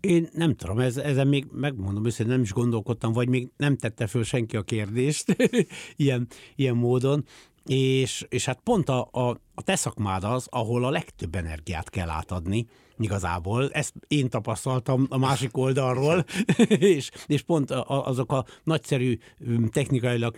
Én 0.00 0.28
nem 0.32 0.54
tudom, 0.54 0.78
ez, 0.78 0.96
ezen 0.96 1.26
még 1.26 1.46
megmondom 1.52 2.06
őszintén, 2.06 2.34
nem 2.34 2.42
is 2.42 2.52
gondolkodtam, 2.52 3.12
vagy 3.12 3.28
még 3.28 3.50
nem 3.56 3.76
tette 3.76 4.06
föl 4.06 4.24
senki 4.24 4.56
a 4.56 4.62
kérdést 4.62 5.36
ilyen, 5.96 6.26
ilyen 6.56 6.76
módon. 6.76 7.24
És, 7.72 8.26
és 8.28 8.44
hát 8.44 8.60
pont 8.64 8.88
a, 8.88 9.08
a, 9.12 9.28
a 9.54 9.62
te 9.62 9.76
szakmád 9.76 10.24
az, 10.24 10.46
ahol 10.50 10.84
a 10.84 10.90
legtöbb 10.90 11.34
energiát 11.34 11.90
kell 11.90 12.08
átadni, 12.08 12.66
igazából. 12.98 13.70
Ezt 13.72 13.94
én 14.08 14.28
tapasztaltam 14.28 15.06
a 15.08 15.18
másik 15.18 15.56
oldalról, 15.56 16.24
és, 16.96 17.10
és 17.26 17.42
pont 17.42 17.70
azok 17.86 18.32
a 18.32 18.44
nagyszerű, 18.64 19.18
technikailag 19.70 20.36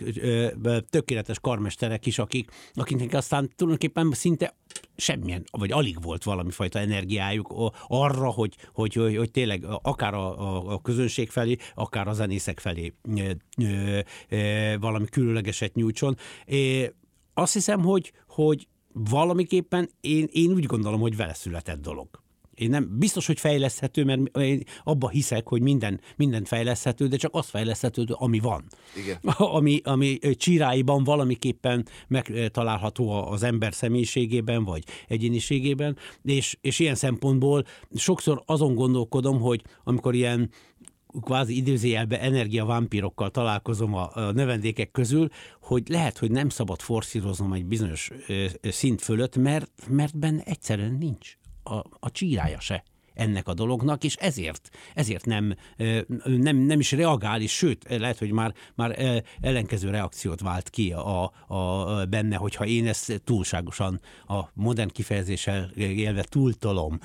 tökéletes 0.89 1.39
karmesterek 1.39 2.05
is, 2.05 2.19
akik, 2.19 2.51
akiknek 2.73 3.13
aztán 3.13 3.49
tulajdonképpen 3.55 4.11
szinte 4.11 4.55
semmilyen, 4.95 5.43
vagy 5.51 5.71
alig 5.71 6.01
volt 6.01 6.23
valami 6.23 6.51
fajta 6.51 6.79
energiájuk 6.79 7.53
arra, 7.87 8.29
hogy, 8.29 8.55
hogy, 8.73 8.93
hogy, 8.93 9.17
hogy 9.17 9.31
tényleg 9.31 9.65
akár 9.81 10.13
a, 10.13 10.39
a, 10.39 10.73
a 10.73 10.81
közönség 10.81 11.29
felé, 11.29 11.55
akár 11.75 12.07
a 12.07 12.13
zenészek 12.13 12.59
felé 12.59 12.93
valami 14.79 15.05
különlegeset 15.05 15.75
nyújtson. 15.75 16.17
Azt 17.33 17.53
hiszem, 17.53 17.83
hogy, 17.83 18.13
hogy 18.27 18.67
valamiképpen 18.93 19.89
én, 20.01 20.27
én 20.31 20.51
úgy 20.51 20.65
gondolom, 20.65 20.99
hogy 20.99 21.15
vele 21.15 21.33
született 21.33 21.81
dolog. 21.81 22.07
Én 22.55 22.69
nem 22.69 22.97
biztos, 22.97 23.27
hogy 23.27 23.39
fejleszthető, 23.39 24.03
mert 24.03 24.37
én 24.37 24.63
abba 24.83 25.09
hiszek, 25.09 25.47
hogy 25.47 25.61
minden, 25.61 26.01
minden 26.15 26.43
fejleszthető, 26.43 27.07
de 27.07 27.17
csak 27.17 27.35
az 27.35 27.49
fejleszthető, 27.49 28.05
ami 28.07 28.39
van. 28.39 28.63
Igen. 29.03 29.17
Ami, 29.57 29.81
ami 29.83 30.17
csiráiban 30.35 31.03
valamiképpen 31.03 31.87
megtalálható 32.07 33.11
az 33.11 33.43
ember 33.43 33.73
személyiségében, 33.73 34.63
vagy 34.63 34.83
egyéniségében, 35.07 35.97
és, 36.23 36.57
és 36.61 36.79
ilyen 36.79 36.95
szempontból 36.95 37.63
sokszor 37.95 38.43
azon 38.45 38.75
gondolkodom, 38.75 39.39
hogy 39.39 39.61
amikor 39.83 40.15
ilyen 40.15 40.49
kvázi 41.21 41.55
időzéjelben 41.55 42.19
energiavámpirokkal 42.19 43.29
találkozom 43.29 43.93
a, 43.93 44.15
a 44.15 44.31
növendékek 44.31 44.91
közül, 44.91 45.29
hogy 45.61 45.83
lehet, 45.87 46.17
hogy 46.17 46.31
nem 46.31 46.49
szabad 46.49 46.81
forszíroznom 46.81 47.53
egy 47.53 47.65
bizonyos 47.65 48.11
ö, 48.27 48.45
szint 48.61 49.01
fölött, 49.01 49.35
mert, 49.35 49.71
mert 49.87 50.17
benne 50.17 50.43
egyszerűen 50.43 50.93
nincs 50.93 51.37
a, 51.63 51.75
a 51.99 52.11
csírája 52.11 52.59
se 52.59 52.83
ennek 53.13 53.47
a 53.47 53.53
dolognak, 53.53 54.03
és 54.03 54.15
ezért, 54.15 54.69
ezért 54.93 55.25
nem, 55.25 55.55
nem, 56.25 56.55
nem 56.55 56.79
is 56.79 56.91
reagál, 56.91 57.41
és 57.41 57.51
sőt, 57.51 57.85
lehet, 57.89 58.17
hogy 58.17 58.31
már, 58.31 58.53
már 58.75 59.23
ellenkező 59.41 59.89
reakciót 59.89 60.41
vált 60.41 60.69
ki 60.69 60.91
a, 60.93 61.31
a, 61.47 62.05
benne, 62.05 62.35
hogyha 62.35 62.65
én 62.65 62.87
ezt 62.87 63.21
túlságosan 63.23 64.01
a 64.27 64.41
modern 64.53 64.89
kifejezéssel 64.89 65.71
élve 65.75 66.23
túltolom 66.23 66.99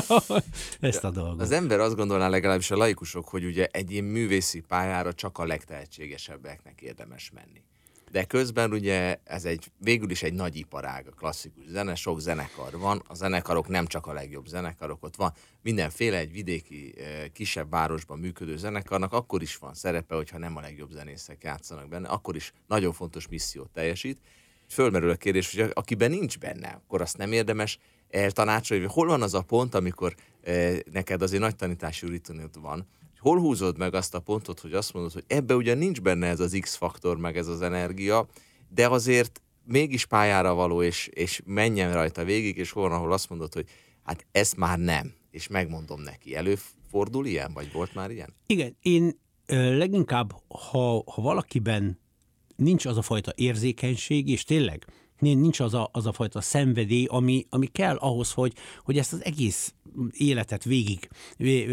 ezt 0.80 1.04
a 1.04 1.10
dolgot. 1.10 1.40
Az 1.40 1.50
ember 1.50 1.80
azt 1.80 1.96
gondolná 1.96 2.28
legalábbis 2.28 2.70
a 2.70 2.76
laikusok, 2.76 3.28
hogy 3.28 3.44
ugye 3.44 3.66
egy 3.70 3.90
ilyen 3.90 4.04
művészi 4.04 4.60
pályára 4.60 5.12
csak 5.12 5.38
a 5.38 5.44
legtehetségesebbeknek 5.44 6.80
érdemes 6.80 7.30
menni 7.34 7.62
de 8.10 8.24
közben 8.24 8.72
ugye 8.72 9.18
ez 9.24 9.44
egy, 9.44 9.70
végül 9.78 10.10
is 10.10 10.22
egy 10.22 10.32
nagy 10.32 10.56
iparág, 10.56 11.06
a 11.06 11.10
klasszikus 11.10 11.64
zene, 11.68 11.94
sok 11.94 12.20
zenekar 12.20 12.78
van, 12.78 13.02
a 13.06 13.14
zenekarok 13.14 13.68
nem 13.68 13.86
csak 13.86 14.06
a 14.06 14.12
legjobb 14.12 14.46
zenekarok, 14.46 15.02
ott 15.04 15.16
van 15.16 15.32
mindenféle 15.62 16.16
egy 16.18 16.32
vidéki, 16.32 16.94
eh, 16.98 17.24
kisebb 17.32 17.70
városban 17.70 18.18
működő 18.18 18.56
zenekarnak, 18.56 19.12
akkor 19.12 19.42
is 19.42 19.56
van 19.56 19.74
szerepe, 19.74 20.14
hogyha 20.14 20.38
nem 20.38 20.56
a 20.56 20.60
legjobb 20.60 20.90
zenészek 20.90 21.42
játszanak 21.42 21.88
benne, 21.88 22.08
akkor 22.08 22.36
is 22.36 22.52
nagyon 22.66 22.92
fontos 22.92 23.28
missziót 23.28 23.70
teljesít. 23.70 24.18
Fölmerül 24.68 25.10
a 25.10 25.16
kérdés, 25.16 25.56
hogy 25.56 25.70
akiben 25.74 26.10
nincs 26.10 26.38
benne, 26.38 26.68
akkor 26.68 27.00
azt 27.00 27.16
nem 27.16 27.32
érdemes 27.32 27.78
eltanácsolni, 28.08 28.84
hogy 28.84 28.92
hol 28.92 29.06
van 29.06 29.22
az 29.22 29.34
a 29.34 29.42
pont, 29.42 29.74
amikor 29.74 30.14
eh, 30.42 30.78
neked 30.92 31.22
azért 31.22 31.42
nagy 31.42 31.56
tanítási 31.56 32.06
uritonod 32.06 32.60
van, 32.60 32.86
hol 33.20 33.38
húzod 33.38 33.78
meg 33.78 33.94
azt 33.94 34.14
a 34.14 34.20
pontot, 34.20 34.60
hogy 34.60 34.72
azt 34.72 34.92
mondod, 34.92 35.12
hogy 35.12 35.24
ebbe 35.26 35.54
ugyan 35.54 35.78
nincs 35.78 36.00
benne 36.00 36.26
ez 36.26 36.40
az 36.40 36.58
X-faktor, 36.60 37.16
meg 37.16 37.36
ez 37.36 37.46
az 37.46 37.62
energia, 37.62 38.26
de 38.68 38.88
azért 38.88 39.42
mégis 39.64 40.06
pályára 40.06 40.54
való, 40.54 40.82
és, 40.82 41.06
és 41.06 41.42
menjen 41.44 41.92
rajta 41.92 42.24
végig, 42.24 42.56
és 42.56 42.70
hol 42.70 42.92
ahol 42.92 43.12
azt 43.12 43.28
mondod, 43.28 43.54
hogy 43.54 43.66
hát 44.02 44.26
ezt 44.32 44.56
már 44.56 44.78
nem, 44.78 45.14
és 45.30 45.48
megmondom 45.48 46.00
neki. 46.00 46.34
Előfordul 46.34 47.26
ilyen, 47.26 47.52
vagy 47.52 47.72
volt 47.72 47.94
már 47.94 48.10
ilyen? 48.10 48.34
Igen, 48.46 48.76
én 48.82 49.18
leginkább, 49.76 50.32
ha, 50.48 51.02
ha 51.06 51.22
valakiben 51.22 52.00
nincs 52.56 52.86
az 52.86 52.96
a 52.96 53.02
fajta 53.02 53.32
érzékenység, 53.34 54.28
és 54.28 54.44
tényleg 54.44 54.86
nincs 55.18 55.60
az 55.60 55.74
a, 55.74 55.88
az 55.92 56.06
a 56.06 56.12
fajta 56.12 56.40
szenvedély, 56.40 57.06
ami, 57.08 57.46
ami 57.48 57.66
kell 57.66 57.96
ahhoz, 57.96 58.32
hogy, 58.32 58.52
hogy 58.84 58.98
ezt 58.98 59.12
az 59.12 59.24
egész 59.24 59.74
életet 60.10 60.64
végig, 60.64 61.08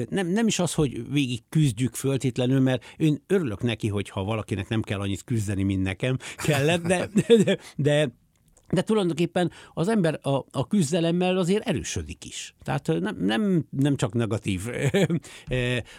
nem, 0.10 0.28
nem 0.28 0.48
is 0.48 0.60
az, 0.60 0.74
hogy 0.74 1.12
végig 1.12 1.42
küzdjük 1.50 1.96
föltétlenül, 1.96 2.60
mert 2.60 2.86
én 2.98 3.24
örülök 3.28 3.62
neki, 3.62 3.88
hogyha 3.88 4.24
valakinek 4.24 4.68
nem 4.68 4.82
kell 4.82 5.00
annyit 5.00 5.24
küzdeni, 5.24 5.64
mint 5.64 5.84
nekem 5.84 6.18
kellett, 6.36 6.82
de, 6.82 7.10
de, 7.44 7.58
de 7.76 8.12
de 8.70 8.82
tulajdonképpen 8.82 9.52
az 9.74 9.88
ember 9.88 10.20
a, 10.22 10.46
a 10.52 10.68
küzdelemmel 10.68 11.38
azért 11.38 11.68
erősödik 11.68 12.26
is. 12.26 12.56
Tehát 12.64 12.88
nem, 12.88 13.18
nem, 13.20 13.66
nem 13.70 13.96
csak 13.96 14.14
negatív 14.14 14.62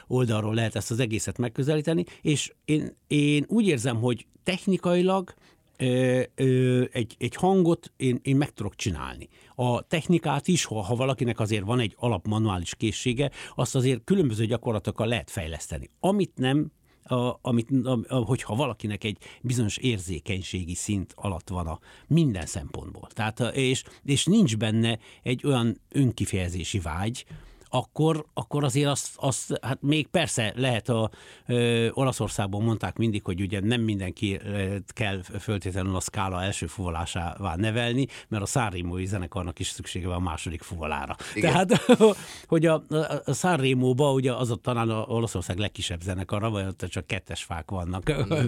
oldalról 0.06 0.54
lehet 0.54 0.76
ezt 0.76 0.90
az 0.90 1.00
egészet 1.00 1.38
megközelíteni, 1.38 2.04
és 2.22 2.52
én, 2.64 2.96
én 3.06 3.44
úgy 3.48 3.66
érzem, 3.66 3.96
hogy 3.96 4.26
technikailag 4.42 5.34
egy, 5.78 7.16
egy 7.18 7.34
hangot 7.34 7.92
én, 7.96 8.18
én 8.22 8.36
meg 8.36 8.50
tudok 8.50 8.74
csinálni. 8.74 9.28
A 9.54 9.82
technikát 9.82 10.48
is, 10.48 10.64
ha, 10.64 10.82
ha 10.82 10.94
valakinek 10.94 11.40
azért 11.40 11.64
van 11.64 11.80
egy 11.80 11.94
alapmanuális 11.96 12.74
készsége, 12.74 13.30
azt 13.54 13.74
azért 13.74 14.04
különböző 14.04 14.46
gyakorlatokkal 14.46 15.06
lehet 15.06 15.30
fejleszteni. 15.30 15.90
Amit 16.00 16.32
nem, 16.34 16.72
a, 17.02 17.38
amit, 17.42 17.70
a, 17.84 17.98
a, 18.08 18.14
hogyha 18.14 18.54
valakinek 18.54 19.04
egy 19.04 19.18
bizonyos 19.42 19.76
érzékenységi 19.76 20.74
szint 20.74 21.12
alatt 21.16 21.48
van 21.48 21.66
a 21.66 21.78
minden 22.06 22.46
szempontból. 22.46 23.08
Tehát, 23.12 23.40
és, 23.40 23.84
és 24.04 24.24
nincs 24.24 24.56
benne 24.56 24.98
egy 25.22 25.46
olyan 25.46 25.80
önkifejezési 25.88 26.78
vágy, 26.78 27.24
akkor, 27.68 28.24
akkor 28.34 28.64
azért 28.64 28.88
azt, 28.88 29.08
azt, 29.16 29.58
hát 29.62 29.82
még 29.82 30.06
persze 30.06 30.52
lehet 30.56 30.88
a 30.88 31.10
ö, 31.46 31.88
Olaszországban 31.92 32.62
mondták 32.62 32.96
mindig, 32.96 33.24
hogy 33.24 33.40
ugye 33.40 33.60
nem 33.60 33.80
mindenki 33.80 34.40
kell 34.86 35.22
föltétlenül 35.22 35.96
a 35.96 36.00
szkála 36.00 36.42
első 36.42 36.66
fuvolásává 36.66 37.56
nevelni, 37.56 38.06
mert 38.28 38.42
a 38.42 38.46
Sanremo 38.46 39.04
zenekarnak 39.04 39.58
is 39.58 39.68
szüksége 39.68 40.06
van 40.06 40.16
a 40.16 40.20
második 40.20 40.62
fuvolára. 40.62 41.16
Igen. 41.34 41.52
Tehát, 41.52 41.86
hogy 42.48 42.66
a, 42.66 42.84
a 43.24 43.32
Sanremo-ba 43.32 44.12
ugye 44.12 44.34
az 44.34 44.50
a 44.50 44.56
talán 44.56 44.90
a 44.90 45.04
Olaszország 45.06 45.58
legkisebb 45.58 46.00
zenekara, 46.00 46.50
vagy 46.50 46.66
ott 46.66 46.84
csak 46.88 47.06
kettes 47.06 47.42
fák 47.42 47.70
vannak 47.70 48.12
mm. 48.12 48.44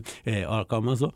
alkalmazva, 0.47 1.13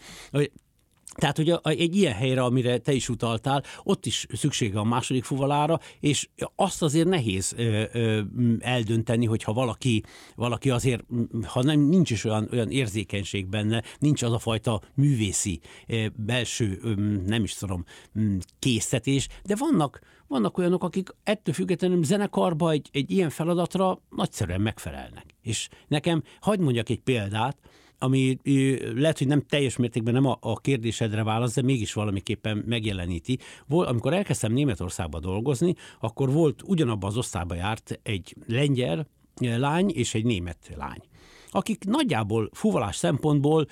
tehát, 1.15 1.37
hogy 1.37 1.55
egy 1.63 1.97
ilyen 1.97 2.13
helyre, 2.13 2.43
amire 2.43 2.79
te 2.79 2.93
is 2.93 3.09
utaltál, 3.09 3.63
ott 3.83 4.07
is 4.07 4.27
szüksége 4.33 4.79
a 4.79 4.85
második 4.85 5.25
fuvalára, 5.25 5.81
és 6.01 6.29
azt 6.57 6.83
azért 6.83 7.09
nehéz 7.09 7.53
ö, 7.57 7.83
ö, 7.93 8.21
eldönteni, 8.59 9.27
hogyha 9.27 9.53
valaki, 9.53 10.03
valaki 10.35 10.71
azért, 10.71 11.05
ha 11.47 11.63
nem, 11.63 11.81
nincs 11.81 12.11
is 12.11 12.25
olyan, 12.25 12.49
olyan 12.53 12.71
érzékenység 12.71 13.47
benne, 13.47 13.83
nincs 13.99 14.23
az 14.23 14.33
a 14.33 14.39
fajta 14.39 14.81
művészi 14.95 15.61
ö, 15.87 16.07
belső, 16.17 16.79
ö, 16.83 16.95
nem 17.27 17.43
is 17.43 17.55
tudom, 17.55 17.85
készítés, 18.59 19.29
de 19.45 19.55
vannak, 19.59 20.01
vannak 20.27 20.59
olyanok, 20.59 20.85
akik 20.85 21.09
ettől 21.23 21.55
függetlenül 21.55 22.05
zenekarba 22.05 22.71
egy, 22.71 22.89
egy 22.93 23.11
ilyen 23.11 23.31
feladatra 23.31 24.01
nagyszerűen 24.11 24.61
megfelelnek. 24.61 25.27
És 25.43 25.69
nekem, 25.89 26.23
hagyd 26.41 26.61
mondjak 26.61 26.89
egy 26.89 27.01
példát, 27.01 27.57
ami 28.05 28.39
lehet, 28.95 29.19
hogy 29.19 29.27
nem 29.27 29.43
teljes 29.49 29.77
mértékben 29.77 30.15
nem 30.15 30.27
a, 30.27 30.37
a 30.41 30.61
kérdésedre 30.61 31.23
válasz, 31.23 31.55
de 31.55 31.63
mégis 31.63 31.93
valamiképpen 31.93 32.65
megjeleníti. 32.67 33.39
Volt, 33.67 33.89
amikor 33.89 34.13
elkezdtem 34.13 34.53
Németországba 34.53 35.21
dolgozni, 35.21 35.75
akkor 36.01 36.33
volt 36.33 36.63
ugyanabban 36.67 37.11
az 37.11 37.17
osztályba 37.17 37.55
járt 37.55 38.01
egy 38.03 38.35
lengyel 38.47 39.07
lány 39.41 39.91
és 39.91 40.15
egy 40.15 40.25
német 40.25 40.75
lány 40.77 41.01
akik 41.55 41.85
nagyjából 41.85 42.51
fuvalás 42.53 42.97
szempontból 42.97 43.67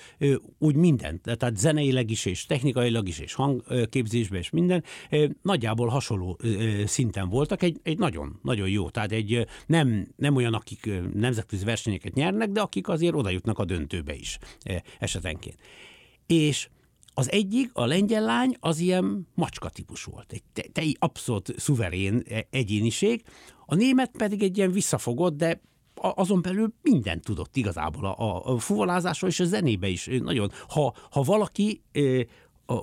úgy 0.57 0.75
mindent, 0.75 1.21
tehát 1.21 1.57
zeneileg 1.57 2.09
is, 2.09 2.25
és 2.25 2.45
technikailag 2.45 3.07
is, 3.07 3.19
és 3.19 3.33
hangképzésben 3.33 4.39
is 4.39 4.49
minden, 4.49 4.83
nagyjából 5.41 5.87
hasonló 5.87 6.39
szinten 6.85 7.29
voltak, 7.29 7.63
egy, 7.63 7.79
egy 7.83 7.97
nagyon, 7.97 8.39
nagyon 8.41 8.69
jó, 8.69 8.89
tehát 8.89 9.11
egy 9.11 9.47
nem, 9.65 10.07
nem 10.15 10.35
olyan, 10.35 10.53
akik 10.53 10.89
nemzetközi 11.13 11.65
versenyeket 11.65 12.13
nyernek, 12.13 12.49
de 12.49 12.61
akik 12.61 12.87
azért 12.87 13.15
oda 13.15 13.29
jutnak 13.29 13.59
a 13.59 13.65
döntőbe 13.65 14.15
is 14.15 14.37
esetenként. 14.99 15.57
És 16.27 16.69
az 17.13 17.31
egyik, 17.31 17.69
a 17.73 17.85
lengyel 17.85 18.23
lány, 18.23 18.55
az 18.59 18.79
ilyen 18.79 19.27
macska 19.35 19.69
típus 19.69 20.03
volt. 20.03 20.31
Egy 20.31 20.43
te, 20.53 20.61
te 20.71 20.83
abszolút 20.99 21.53
szuverén 21.57 22.23
e, 22.29 22.47
egyéniség, 22.49 23.23
a 23.65 23.75
német 23.75 24.11
pedig 24.17 24.43
egy 24.43 24.57
ilyen 24.57 24.71
visszafogott, 24.71 25.37
de 25.37 25.61
azon 25.95 26.41
belül 26.41 26.73
mindent 26.81 27.23
tudott 27.23 27.55
igazából 27.55 28.05
a, 28.05 28.53
a 28.53 28.57
fuvolázásról 28.57 29.29
és 29.29 29.39
a 29.39 29.45
zenébe 29.45 29.87
is. 29.87 30.09
Nagyon, 30.21 30.51
ha, 30.67 30.93
ha 31.11 31.21
valaki 31.21 31.81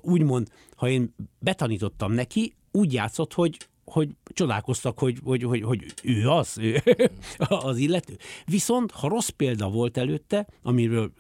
úgymond, 0.01 0.49
ha 0.77 0.89
én 0.89 1.15
betanítottam 1.39 2.13
neki, 2.13 2.55
úgy 2.71 2.93
játszott, 2.93 3.33
hogy 3.33 3.57
hogy 3.91 4.09
csodálkoztak, 4.25 4.99
hogy, 4.99 5.19
hogy, 5.25 5.43
hogy, 5.43 5.63
hogy 5.63 5.95
ő 6.03 6.29
az, 6.29 6.59
ő, 6.59 6.83
az 7.39 7.77
illető. 7.77 8.17
Viszont, 8.45 8.91
ha 8.91 9.09
rossz 9.09 9.29
példa 9.29 9.69
volt 9.69 9.97
előtte, 9.97 10.47
amiről 10.63 11.13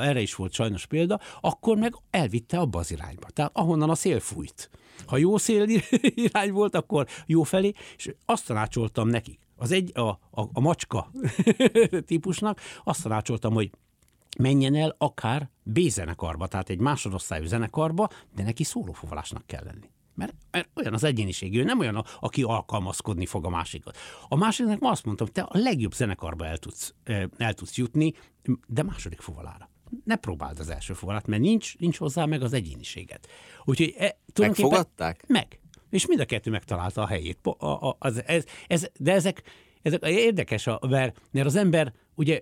erre 0.00 0.20
is 0.20 0.34
volt 0.34 0.52
sajnos 0.52 0.86
példa, 0.86 1.20
akkor 1.40 1.76
meg 1.76 1.94
elvitte 2.10 2.58
abba 2.58 2.78
az 2.78 2.90
irányba. 2.90 3.26
Tehát 3.30 3.50
ahonnan 3.54 3.90
a 3.90 3.94
szél 3.94 4.20
fújt. 4.20 4.70
Ha 5.06 5.16
jó 5.16 5.36
szél 5.36 5.66
irány 6.26 6.52
volt, 6.52 6.74
akkor 6.74 7.06
jó 7.26 7.42
felé, 7.42 7.72
és 7.96 8.14
azt 8.24 8.46
tanácsoltam 8.46 9.08
nekik, 9.08 9.38
az 9.56 9.72
egy, 9.72 9.98
a, 9.98 10.08
a, 10.08 10.18
a 10.52 10.60
macska 10.60 11.10
típusnak 12.06 12.60
azt 12.84 13.02
tanácsoltam, 13.02 13.52
hogy 13.52 13.70
menjen 14.38 14.74
el 14.74 14.94
akár 14.98 15.50
B-zenekarba, 15.62 16.46
tehát 16.46 16.68
egy 16.68 16.80
másodosztályú 16.80 17.44
zenekarba, 17.44 18.08
de 18.34 18.42
neki 18.42 18.64
szólófuvalásnak 18.64 19.46
kell 19.46 19.64
lenni. 19.64 19.90
Mert, 20.14 20.34
mert 20.50 20.68
olyan 20.74 20.94
az 20.94 21.04
egyéniség, 21.04 21.56
ő 21.56 21.64
nem 21.64 21.78
olyan, 21.78 22.04
aki 22.20 22.42
alkalmazkodni 22.42 23.26
fog 23.26 23.44
a 23.44 23.48
másikot. 23.48 23.96
A 24.28 24.36
másiknak 24.36 24.78
azt 24.80 25.04
mondtam, 25.04 25.26
te 25.26 25.40
a 25.40 25.58
legjobb 25.58 25.94
zenekarba 25.94 26.46
el 26.46 26.58
tudsz, 26.58 26.94
el 27.36 27.54
tudsz 27.54 27.76
jutni, 27.76 28.12
de 28.66 28.82
második 28.82 29.20
fuvalára. 29.20 29.70
Ne 30.04 30.16
próbáld 30.16 30.58
az 30.58 30.68
első 30.68 30.92
fuvalát, 30.92 31.26
mert 31.26 31.42
nincs, 31.42 31.78
nincs 31.78 31.98
hozzá 31.98 32.24
meg 32.24 32.42
az 32.42 32.52
egyéniséget. 32.52 33.28
Úgyhogy 33.64 33.94
e, 33.98 34.18
Megfogadták? 34.38 35.24
Meg 35.26 35.60
és 35.96 36.06
mind 36.06 36.20
a 36.20 36.24
kettő 36.24 36.50
megtalálta 36.50 37.02
a 37.02 37.06
helyét. 37.06 37.38
A, 37.42 37.66
a, 37.66 37.96
az, 37.98 38.22
ez, 38.26 38.44
ez, 38.66 38.86
de 38.98 39.12
ezek, 39.12 39.42
ezek 39.82 40.06
érdekes, 40.06 40.66
a, 40.66 40.80
mert, 40.88 41.20
az 41.32 41.56
ember 41.56 41.92
ugye 42.14 42.40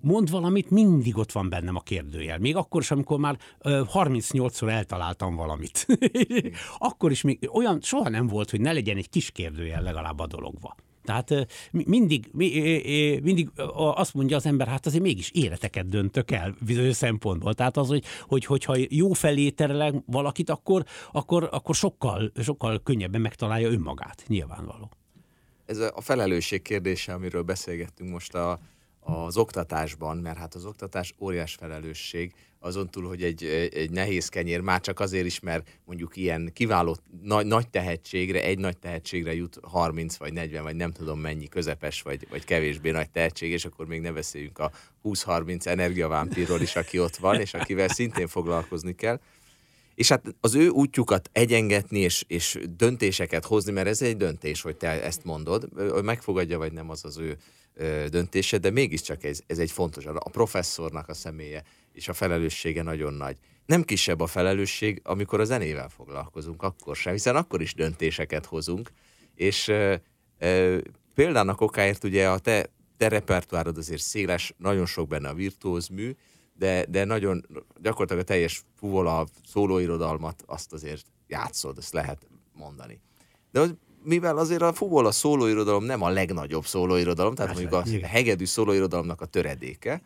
mond 0.00 0.30
valamit, 0.30 0.70
mindig 0.70 1.16
ott 1.16 1.32
van 1.32 1.48
bennem 1.48 1.76
a 1.76 1.80
kérdőjel. 1.80 2.38
Még 2.38 2.56
akkor 2.56 2.80
is, 2.80 2.90
amikor 2.90 3.18
már 3.18 3.38
38-szor 3.62 4.68
eltaláltam 4.68 5.36
valamit. 5.36 5.86
akkor 6.78 7.10
is 7.10 7.22
még 7.22 7.50
olyan 7.52 7.80
soha 7.82 8.08
nem 8.08 8.26
volt, 8.26 8.50
hogy 8.50 8.60
ne 8.60 8.72
legyen 8.72 8.96
egy 8.96 9.08
kis 9.08 9.30
kérdőjel 9.30 9.82
legalább 9.82 10.18
a 10.18 10.26
dologba. 10.26 10.76
Tehát 11.06 11.46
mindig, 11.70 12.30
mindig 13.22 13.50
azt 13.94 14.14
mondja 14.14 14.36
az 14.36 14.46
ember, 14.46 14.68
hát 14.68 14.86
azért 14.86 15.02
mégis 15.02 15.30
életeket 15.30 15.88
döntök 15.88 16.30
el 16.30 16.56
bizonyos 16.66 16.96
szempontból. 16.96 17.54
Tehát 17.54 17.76
az, 17.76 17.88
hogy, 17.88 18.04
hogy 18.22 18.44
hogyha 18.44 18.74
jó 18.88 19.12
felé 19.12 19.50
terelek 19.50 19.94
valakit, 20.06 20.50
akkor, 20.50 20.84
akkor, 21.12 21.48
akkor 21.52 21.74
sokkal, 21.74 22.32
sokkal 22.42 22.82
könnyebben 22.82 23.20
megtalálja 23.20 23.70
önmagát, 23.70 24.24
nyilvánvaló. 24.26 24.90
ez 25.66 25.78
a 25.78 26.00
felelősség 26.00 26.62
kérdése, 26.62 27.12
amiről 27.12 27.42
beszélgettünk 27.42 28.10
most 28.10 28.34
a, 28.34 28.60
az 29.06 29.36
oktatásban, 29.36 30.16
mert 30.16 30.38
hát 30.38 30.54
az 30.54 30.64
oktatás 30.64 31.14
óriás 31.18 31.54
felelősség, 31.54 32.32
azon 32.60 32.90
túl, 32.90 33.06
hogy 33.06 33.22
egy, 33.22 33.44
egy 33.74 33.90
nehéz 33.90 34.28
kenyér, 34.28 34.60
már 34.60 34.80
csak 34.80 35.00
azért 35.00 35.26
is, 35.26 35.40
mert 35.40 35.68
mondjuk 35.84 36.16
ilyen 36.16 36.50
kiváló 36.52 36.96
nagy, 37.22 37.46
nagy 37.46 37.68
tehetségre, 37.68 38.42
egy 38.42 38.58
nagy 38.58 38.78
tehetségre 38.78 39.34
jut 39.34 39.58
30 39.62 40.16
vagy 40.16 40.32
40, 40.32 40.62
vagy 40.62 40.76
nem 40.76 40.92
tudom 40.92 41.20
mennyi 41.20 41.48
közepes, 41.48 42.02
vagy, 42.02 42.26
vagy 42.30 42.44
kevésbé 42.44 42.90
nagy 42.90 43.10
tehetség, 43.10 43.50
és 43.50 43.64
akkor 43.64 43.86
még 43.86 44.00
ne 44.00 44.12
beszéljünk 44.12 44.58
a 44.58 44.70
20-30 45.04 45.66
energiavámpírról 45.66 46.60
is, 46.60 46.76
aki 46.76 47.00
ott 47.00 47.16
van, 47.16 47.40
és 47.40 47.54
akivel 47.54 47.88
szintén 47.88 48.26
foglalkozni 48.26 48.94
kell. 48.94 49.20
És 49.94 50.08
hát 50.08 50.34
az 50.40 50.54
ő 50.54 50.68
útjukat 50.68 51.30
egyengetni 51.32 51.98
és, 51.98 52.24
és 52.28 52.58
döntéseket 52.76 53.44
hozni, 53.44 53.72
mert 53.72 53.86
ez 53.86 54.02
egy 54.02 54.16
döntés, 54.16 54.62
hogy 54.62 54.76
te 54.76 55.02
ezt 55.02 55.24
mondod, 55.24 55.68
hogy 55.90 56.02
megfogadja 56.02 56.58
vagy 56.58 56.72
nem 56.72 56.90
az 56.90 57.04
az 57.04 57.18
ő 57.18 57.36
döntése, 58.08 58.58
de 58.58 58.70
mégiscsak 58.70 59.24
ez, 59.24 59.40
ez 59.46 59.58
egy 59.58 59.70
fontos. 59.70 60.06
A 60.06 60.30
professzornak 60.30 61.08
a 61.08 61.14
személye 61.14 61.62
és 61.92 62.08
a 62.08 62.12
felelőssége 62.12 62.82
nagyon 62.82 63.14
nagy. 63.14 63.36
Nem 63.66 63.82
kisebb 63.82 64.20
a 64.20 64.26
felelősség, 64.26 65.00
amikor 65.04 65.40
a 65.40 65.44
zenével 65.44 65.88
foglalkozunk, 65.88 66.62
akkor 66.62 66.96
sem, 66.96 67.12
hiszen 67.12 67.36
akkor 67.36 67.62
is 67.62 67.74
döntéseket 67.74 68.46
hozunk, 68.46 68.90
és 69.34 69.68
e, 69.68 70.02
e, 70.38 70.80
példának 71.14 71.60
okáért 71.60 72.04
ugye 72.04 72.28
a 72.28 72.38
te, 72.38 72.70
te 72.96 73.08
repertoárod 73.08 73.78
azért 73.78 74.02
széles, 74.02 74.54
nagyon 74.58 74.86
sok 74.86 75.08
benne 75.08 75.28
a 75.28 75.34
virtuóz 75.34 75.88
mű, 75.88 76.12
de, 76.54 76.84
de 76.88 77.04
nagyon 77.04 77.46
gyakorlatilag 77.80 78.22
a 78.22 78.26
teljes 78.26 78.62
fuvola, 78.74 79.26
szólóirodalmat 79.46 80.42
azt 80.46 80.72
azért 80.72 81.06
játszod, 81.26 81.78
ezt 81.78 81.92
lehet 81.92 82.26
mondani. 82.52 83.00
De 83.50 83.60
mivel 84.06 84.36
azért 84.36 84.62
a 84.62 84.72
fuvola 84.72 85.10
szólóirodalom 85.10 85.84
nem 85.84 86.02
a 86.02 86.08
legnagyobb 86.08 86.66
szólóirodalom, 86.66 87.34
tehát 87.34 87.52
mondjuk 87.52 87.72
a 87.72 88.06
hegedű 88.06 88.44
szólóirodalomnak 88.44 89.20
a 89.20 89.26
töredéke, 89.26 90.02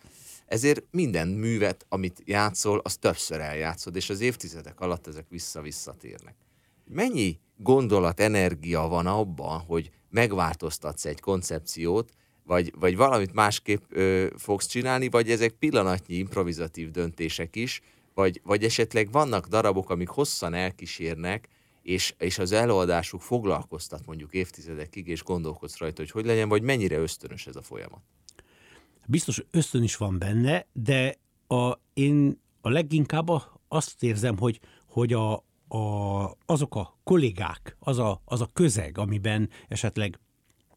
ezért 0.47 0.83
minden 0.91 1.29
művet, 1.29 1.87
amit 1.89 2.23
játszol, 2.25 2.81
az 2.85 2.97
többször 2.97 3.41
eljátszod, 3.41 3.97
és 3.97 4.11
az 4.11 4.21
évtizedek 4.21 4.81
alatt 4.81 5.07
ezek 5.07 5.27
vissza-visszatérnek. 5.29 6.35
Mennyi 6.85 7.39
gondolat, 7.57 8.21
energia 8.21 8.81
van 8.81 9.07
abban, 9.07 9.59
hogy 9.59 9.91
megváltoztatsz 10.11 11.05
egy 11.05 11.21
koncepciót, 11.21 12.11
vagy, 12.45 12.73
vagy 12.79 12.97
valamit 12.97 13.33
másképp 13.33 13.83
ö, 13.89 14.27
fogsz 14.37 14.67
csinálni, 14.67 15.09
vagy 15.09 15.31
ezek 15.31 15.51
pillanatnyi 15.51 16.15
improvizatív 16.15 16.91
döntések 16.91 17.57
is, 17.57 17.81
vagy, 18.15 18.41
vagy 18.45 18.65
esetleg 18.65 19.11
vannak 19.13 19.47
darabok, 19.47 19.91
amik 19.91 20.09
hosszan 20.09 20.55
elkísérnek, 20.55 21.49
és, 21.83 22.15
és 22.19 22.39
az 22.39 22.53
előadásuk 22.53 23.21
foglalkoztat 23.21 24.07
mondjuk 24.07 24.33
évtizedekig, 24.33 25.07
és 25.07 25.23
gondolkodsz 25.23 25.79
rajta, 25.79 26.01
hogy 26.01 26.11
hogy 26.11 26.25
legyen, 26.25 26.49
vagy 26.49 26.63
mennyire 26.63 26.99
ösztönös 26.99 27.47
ez 27.47 27.57
a 27.57 27.63
folyamat. 27.63 28.03
Biztos 29.07 29.43
ösztön 29.51 29.83
is 29.83 29.97
van 29.97 30.19
benne, 30.19 30.67
de 30.73 31.17
a, 31.47 31.79
én 31.93 32.41
a 32.61 32.69
leginkább 32.69 33.29
azt 33.69 34.03
érzem, 34.03 34.39
hogy, 34.39 34.61
hogy 34.87 35.13
a, 35.13 35.33
a, 35.69 36.37
azok 36.47 36.75
a 36.75 36.99
kollégák, 37.05 37.77
az 37.79 37.99
a, 37.99 38.23
az 38.25 38.41
a 38.41 38.51
közeg, 38.53 38.99
amiben 38.99 39.51
esetleg 39.69 40.21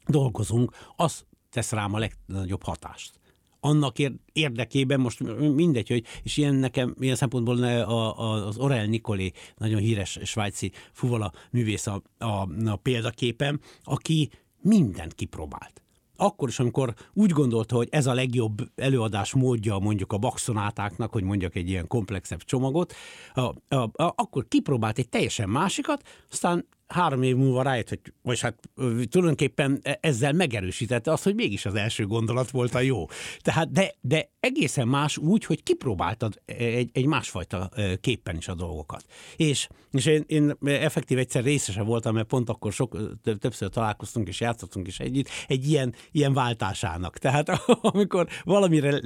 dolgozunk, 0.05 0.71
az 0.95 1.25
tesz 1.49 1.71
rám 1.71 1.93
a 1.93 1.97
legnagyobb 1.97 2.63
hatást 2.63 3.21
annak 3.63 3.95
érdekében 4.33 4.99
most 4.99 5.23
mindegy, 5.55 5.87
hogy, 5.87 6.05
és 6.23 6.37
ilyen 6.37 6.55
nekem, 6.55 6.95
ilyen 6.99 7.15
szempontból 7.15 7.63
a, 7.63 8.19
a, 8.19 8.47
az 8.47 8.57
Orel 8.57 8.85
Nikolé, 8.85 9.31
nagyon 9.57 9.79
híres 9.79 10.19
svájci 10.23 10.71
fuvola 10.91 11.31
művész 11.51 11.87
a, 11.87 12.01
a, 12.17 12.49
a 12.65 12.75
példaképem, 12.81 13.59
aki 13.83 14.29
mindent 14.61 15.13
kipróbált. 15.13 15.81
Akkor 16.15 16.49
is, 16.49 16.59
amikor 16.59 16.93
úgy 17.13 17.31
gondolta, 17.31 17.75
hogy 17.75 17.87
ez 17.91 18.05
a 18.05 18.13
legjobb 18.13 18.71
előadás 18.75 19.33
módja 19.33 19.77
mondjuk 19.77 20.11
a 20.11 20.17
bakszonátáknak, 20.17 21.11
hogy 21.11 21.23
mondjak 21.23 21.55
egy 21.55 21.69
ilyen 21.69 21.87
komplexebb 21.87 22.43
csomagot, 22.43 22.93
a, 23.33 23.41
a, 23.75 23.75
a, 23.75 24.13
akkor 24.15 24.47
kipróbált 24.47 24.97
egy 24.97 25.09
teljesen 25.09 25.49
másikat, 25.49 26.03
aztán 26.31 26.67
három 26.93 27.23
év 27.23 27.35
múlva 27.35 27.61
rájött, 27.61 27.89
hogy, 27.89 27.99
vagy 28.21 28.39
hát 28.39 28.69
tulajdonképpen 29.09 29.79
e, 29.81 29.97
ezzel 30.01 30.33
megerősítette 30.33 31.11
azt, 31.11 31.23
hogy 31.23 31.35
mégis 31.35 31.65
az 31.65 31.75
első 31.75 32.07
gondolat 32.07 32.51
volt 32.51 32.75
a 32.75 32.79
jó. 32.79 33.05
Tehát, 33.41 33.71
de, 33.71 33.93
de 34.01 34.29
egészen 34.39 34.87
más 34.87 35.17
úgy, 35.17 35.45
hogy 35.45 35.63
kipróbáltad 35.63 36.41
egy, 36.45 36.89
egy 36.93 37.05
másfajta 37.05 37.69
képpen 38.01 38.35
is 38.35 38.47
a 38.47 38.55
dolgokat. 38.55 39.05
És, 39.35 39.67
és 39.91 40.05
én, 40.05 40.23
én 40.27 40.55
effektív 40.63 41.17
egyszer 41.17 41.43
részese 41.43 41.81
voltam, 41.81 42.13
mert 42.13 42.27
pont 42.27 42.49
akkor 42.49 42.73
sok, 42.73 42.97
többször 43.39 43.69
találkoztunk 43.69 44.27
és 44.27 44.39
játszottunk 44.39 44.87
is 44.87 44.99
együtt, 44.99 45.27
egy 45.47 45.69
ilyen, 45.69 45.93
ilyen 46.11 46.33
váltásának. 46.33 47.17
Tehát 47.17 47.49
amikor 47.81 48.27
valamire 48.43 49.01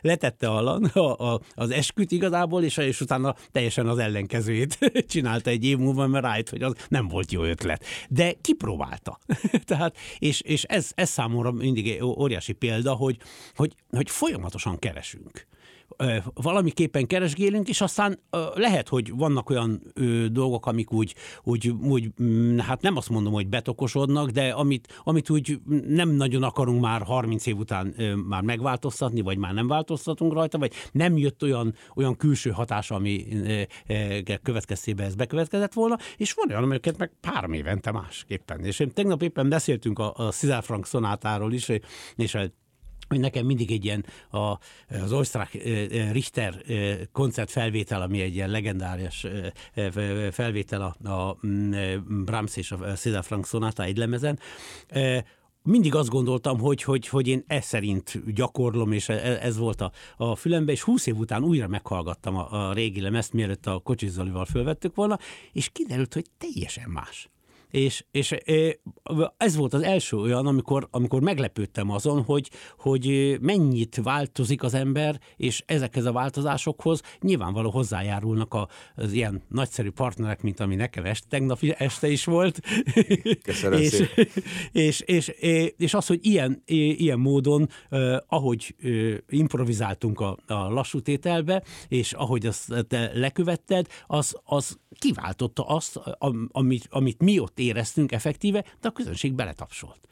letette 0.00 0.48
a, 0.48 0.80
a, 0.94 1.40
az 1.54 1.70
esküt 1.70 2.12
igazából, 2.12 2.62
és, 2.62 2.76
és 2.76 3.00
utána 3.00 3.34
teljesen 3.52 3.86
az 3.86 3.98
ellenkezőjét 3.98 4.78
csinálta 5.08 5.50
egy 5.50 5.64
év 5.64 5.78
múlva, 5.78 6.06
mert 6.06 6.24
rájött, 6.24 6.48
hogy 6.48 6.62
az 6.62 6.74
nem 6.88 7.08
volt 7.08 7.32
jó 7.32 7.42
ötlet. 7.42 7.84
De 8.08 8.32
kipróbálta. 8.40 9.18
Tehát, 9.64 9.96
és, 10.18 10.40
és 10.40 10.62
ez, 10.62 10.90
ez 10.94 11.10
számomra 11.10 11.50
mindig 11.50 12.02
óriási 12.02 12.52
példa, 12.52 12.94
hogy, 12.94 13.16
hogy, 13.54 13.74
hogy 13.90 14.10
folyamatosan 14.10 14.78
keresünk 14.78 15.46
valamiképpen 16.34 17.06
keresgélünk, 17.06 17.68
és 17.68 17.80
aztán 17.80 18.18
lehet, 18.54 18.88
hogy 18.88 19.12
vannak 19.16 19.50
olyan 19.50 19.82
dolgok, 20.30 20.66
amik 20.66 20.92
úgy, 20.92 21.14
úgy, 21.42 21.68
úgy, 21.68 22.10
mm, 22.22 22.58
hát 22.58 22.82
nem 22.82 22.96
azt 22.96 23.08
mondom, 23.08 23.32
hogy 23.32 23.48
betokosodnak, 23.48 24.30
de 24.30 24.48
amit, 24.48 25.00
amit 25.04 25.30
úgy 25.30 25.60
nem 25.86 26.08
nagyon 26.08 26.42
akarunk 26.42 26.80
már 26.80 27.02
30 27.02 27.46
év 27.46 27.56
után 27.58 27.94
már 28.26 28.42
megváltoztatni, 28.42 29.20
vagy 29.20 29.38
már 29.38 29.54
nem 29.54 29.66
változtatunk 29.66 30.32
rajta, 30.32 30.58
vagy 30.58 30.72
nem 30.92 31.16
jött 31.16 31.42
olyan, 31.42 31.74
olyan 31.94 32.16
külső 32.16 32.50
hatás, 32.50 32.90
ami 32.90 33.26
következtében 34.42 35.06
ez 35.06 35.14
bekövetkezett 35.14 35.72
volna, 35.72 35.96
és 36.16 36.32
van 36.32 36.50
olyan, 36.50 36.62
amiket 36.62 36.98
meg 36.98 37.10
három 37.22 37.52
évente 37.52 37.92
másképpen. 37.92 38.64
És 38.64 38.78
én 38.78 38.92
tegnap 38.92 39.22
éppen 39.22 39.48
beszéltünk 39.48 39.98
a, 39.98 40.12
a 40.16 40.30
César 40.30 40.62
Frank 40.62 40.86
szonátáról 40.86 41.52
is, 41.52 41.68
és 42.16 42.34
a 42.34 42.40
hogy 43.08 43.20
nekem 43.20 43.46
mindig 43.46 43.70
egy 43.70 43.84
ilyen 43.84 44.04
a, 44.30 44.58
az 44.88 45.12
osztrák 45.12 45.58
Richter 46.12 46.62
koncert 47.12 47.50
felvétel, 47.50 48.02
ami 48.02 48.20
egy 48.20 48.34
ilyen 48.34 48.50
legendárius 48.50 49.26
felvétel 50.30 50.82
a, 50.82 51.10
a 51.10 51.38
mm, 51.46 51.72
Brahms 52.24 52.56
és 52.56 52.72
a 52.72 52.76
César 52.92 53.24
Frank 53.24 53.46
Sonata 53.46 53.82
egy 53.82 53.96
lemezen, 53.96 54.38
mindig 55.66 55.94
azt 55.94 56.08
gondoltam, 56.08 56.58
hogy, 56.58 56.82
hogy, 56.82 57.08
hogy 57.08 57.28
én 57.28 57.44
ez 57.46 57.64
szerint 57.64 58.34
gyakorlom, 58.34 58.92
és 58.92 59.08
e, 59.08 59.14
ez 59.42 59.56
volt 59.56 59.80
a, 59.80 59.92
a 60.16 60.36
fülembe, 60.36 60.72
és 60.72 60.82
húsz 60.82 61.06
év 61.06 61.16
után 61.16 61.42
újra 61.42 61.68
meghallgattam 61.68 62.36
a, 62.36 62.68
a 62.68 62.72
régi 62.72 63.00
lemezt, 63.00 63.32
mielőtt 63.32 63.66
a 63.66 63.78
Kocsis 63.78 64.10
Zolival 64.10 64.44
fölvettük 64.44 64.94
volna, 64.94 65.18
és 65.52 65.68
kiderült, 65.72 66.14
hogy 66.14 66.26
teljesen 66.38 66.90
más 66.90 67.28
és, 67.70 68.04
és 68.10 68.34
ez 69.36 69.56
volt 69.56 69.74
az 69.74 69.82
első 69.82 70.16
olyan, 70.16 70.46
amikor, 70.46 70.88
amikor 70.90 71.20
meglepődtem 71.22 71.90
azon, 71.90 72.22
hogy, 72.22 72.50
hogy 72.78 73.36
mennyit 73.40 74.00
változik 74.02 74.62
az 74.62 74.74
ember, 74.74 75.20
és 75.36 75.62
ezekhez 75.66 76.04
a 76.04 76.12
változásokhoz 76.12 77.02
nyilvánvaló 77.20 77.70
hozzájárulnak 77.70 78.54
az 78.94 79.12
ilyen 79.12 79.42
nagyszerű 79.48 79.90
partnerek, 79.90 80.42
mint 80.42 80.60
ami 80.60 80.74
nekem 80.74 81.04
este, 81.04 81.26
tegnap 81.28 81.58
este 81.62 82.08
is 82.08 82.24
volt. 82.24 82.60
Köszönöm 83.42 83.80
és, 83.80 84.02
és, 84.72 85.00
és, 85.00 85.28
és, 85.28 85.72
és 85.76 85.94
az, 85.94 86.06
hogy 86.06 86.18
ilyen, 86.22 86.62
ilyen 86.66 87.18
módon, 87.18 87.68
ahogy 88.26 88.74
improvizáltunk 89.28 90.20
a, 90.20 90.38
a 90.46 90.54
lassú 90.54 91.00
tételbe, 91.00 91.62
és 91.88 92.12
ahogy 92.12 92.46
azt 92.46 92.86
te 92.88 93.10
lekövetted, 93.14 93.86
az, 94.06 94.36
az 94.44 94.78
kiváltotta 94.98 95.66
azt, 95.66 96.00
amit, 96.48 96.86
amit 96.90 97.22
mi 97.22 97.38
ott 97.38 97.55
éreztünk 97.58 98.12
effektíve, 98.12 98.64
de 98.80 98.88
a 98.88 98.92
közönség 98.92 99.32
beletapsolt. 99.32 100.06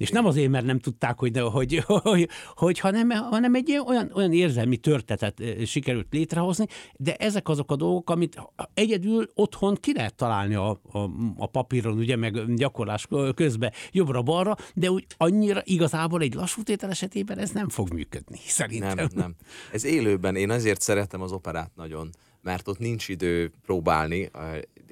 És 0.00 0.10
nem 0.10 0.26
azért, 0.26 0.50
mert 0.50 0.64
nem 0.64 0.78
tudták, 0.78 1.18
hogy, 1.18 1.30
de, 1.30 1.40
hogy, 1.40 1.82
hogy, 1.86 2.28
hogy 2.54 2.78
hanem, 2.78 3.10
hanem 3.10 3.54
egy 3.54 3.82
olyan, 3.86 4.10
olyan 4.14 4.32
érzelmi 4.32 4.76
törtetet 4.76 5.42
sikerült 5.64 6.06
létrehozni, 6.10 6.66
de 6.96 7.14
ezek 7.14 7.48
azok 7.48 7.70
a 7.70 7.76
dolgok, 7.76 8.10
amit 8.10 8.42
egyedül 8.74 9.30
otthon 9.34 9.74
ki 9.74 9.92
lehet 9.94 10.14
találni 10.14 10.54
a, 10.54 10.70
a, 10.70 10.98
a 11.36 11.46
papíron, 11.46 11.98
ugye, 11.98 12.16
meg 12.16 12.54
gyakorlás 12.54 13.08
közben 13.34 13.72
jobbra-balra, 13.92 14.56
de 14.74 14.90
úgy 14.90 15.06
annyira 15.16 15.60
igazából 15.64 16.20
egy 16.20 16.34
lassú 16.34 16.62
tétel 16.62 16.90
esetében 16.90 17.38
ez 17.38 17.50
nem 17.50 17.68
fog 17.68 17.92
működni, 17.92 18.38
szerintem. 18.46 18.94
Nem, 18.96 19.08
nem. 19.14 19.34
Ez 19.72 19.84
élőben, 19.84 20.36
én 20.36 20.50
azért 20.50 20.80
szeretem 20.80 21.22
az 21.22 21.32
operát 21.32 21.70
nagyon, 21.74 22.10
mert 22.42 22.68
ott 22.68 22.78
nincs 22.78 23.08
idő 23.08 23.52
próbálni, 23.64 24.30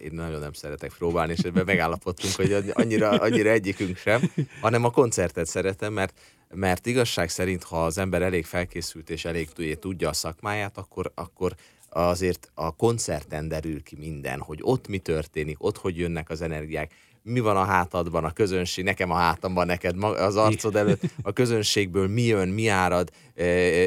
én 0.02 0.10
nagyon 0.12 0.40
nem 0.40 0.52
szeretek 0.52 0.92
próbálni, 0.98 1.32
és 1.32 1.38
ebben 1.38 1.64
megállapodtunk, 1.64 2.34
hogy 2.34 2.72
annyira, 2.72 3.10
annyira 3.10 3.50
egyikünk 3.50 3.96
sem, 3.96 4.32
hanem 4.60 4.84
a 4.84 4.90
koncertet 4.90 5.46
szeretem, 5.46 5.92
mert, 5.92 6.20
mert 6.54 6.86
igazság 6.86 7.28
szerint, 7.28 7.62
ha 7.62 7.84
az 7.84 7.98
ember 7.98 8.22
elég 8.22 8.44
felkészült 8.44 9.10
és 9.10 9.24
elég 9.24 9.48
tudja 9.78 10.08
a 10.08 10.12
szakmáját, 10.12 10.78
akkor, 10.78 11.12
akkor 11.14 11.54
azért 11.88 12.50
a 12.54 12.76
koncerten 12.76 13.48
derül 13.48 13.82
ki 13.82 13.96
minden, 13.96 14.40
hogy 14.40 14.58
ott 14.62 14.88
mi 14.88 14.98
történik, 14.98 15.64
ott 15.64 15.76
hogy 15.76 15.98
jönnek 15.98 16.30
az 16.30 16.40
energiák, 16.40 16.92
mi 17.22 17.40
van 17.40 17.56
a 17.56 17.64
hátadban, 17.64 18.24
a 18.24 18.32
közönség, 18.32 18.84
nekem 18.84 19.10
a 19.10 19.14
hátamban, 19.14 19.66
neked 19.66 20.02
az 20.02 20.36
arcod 20.36 20.76
előtt, 20.76 21.02
a 21.22 21.32
közönségből 21.32 22.08
mi 22.08 22.22
jön, 22.22 22.48
mi 22.48 22.68
árad, 22.68 23.10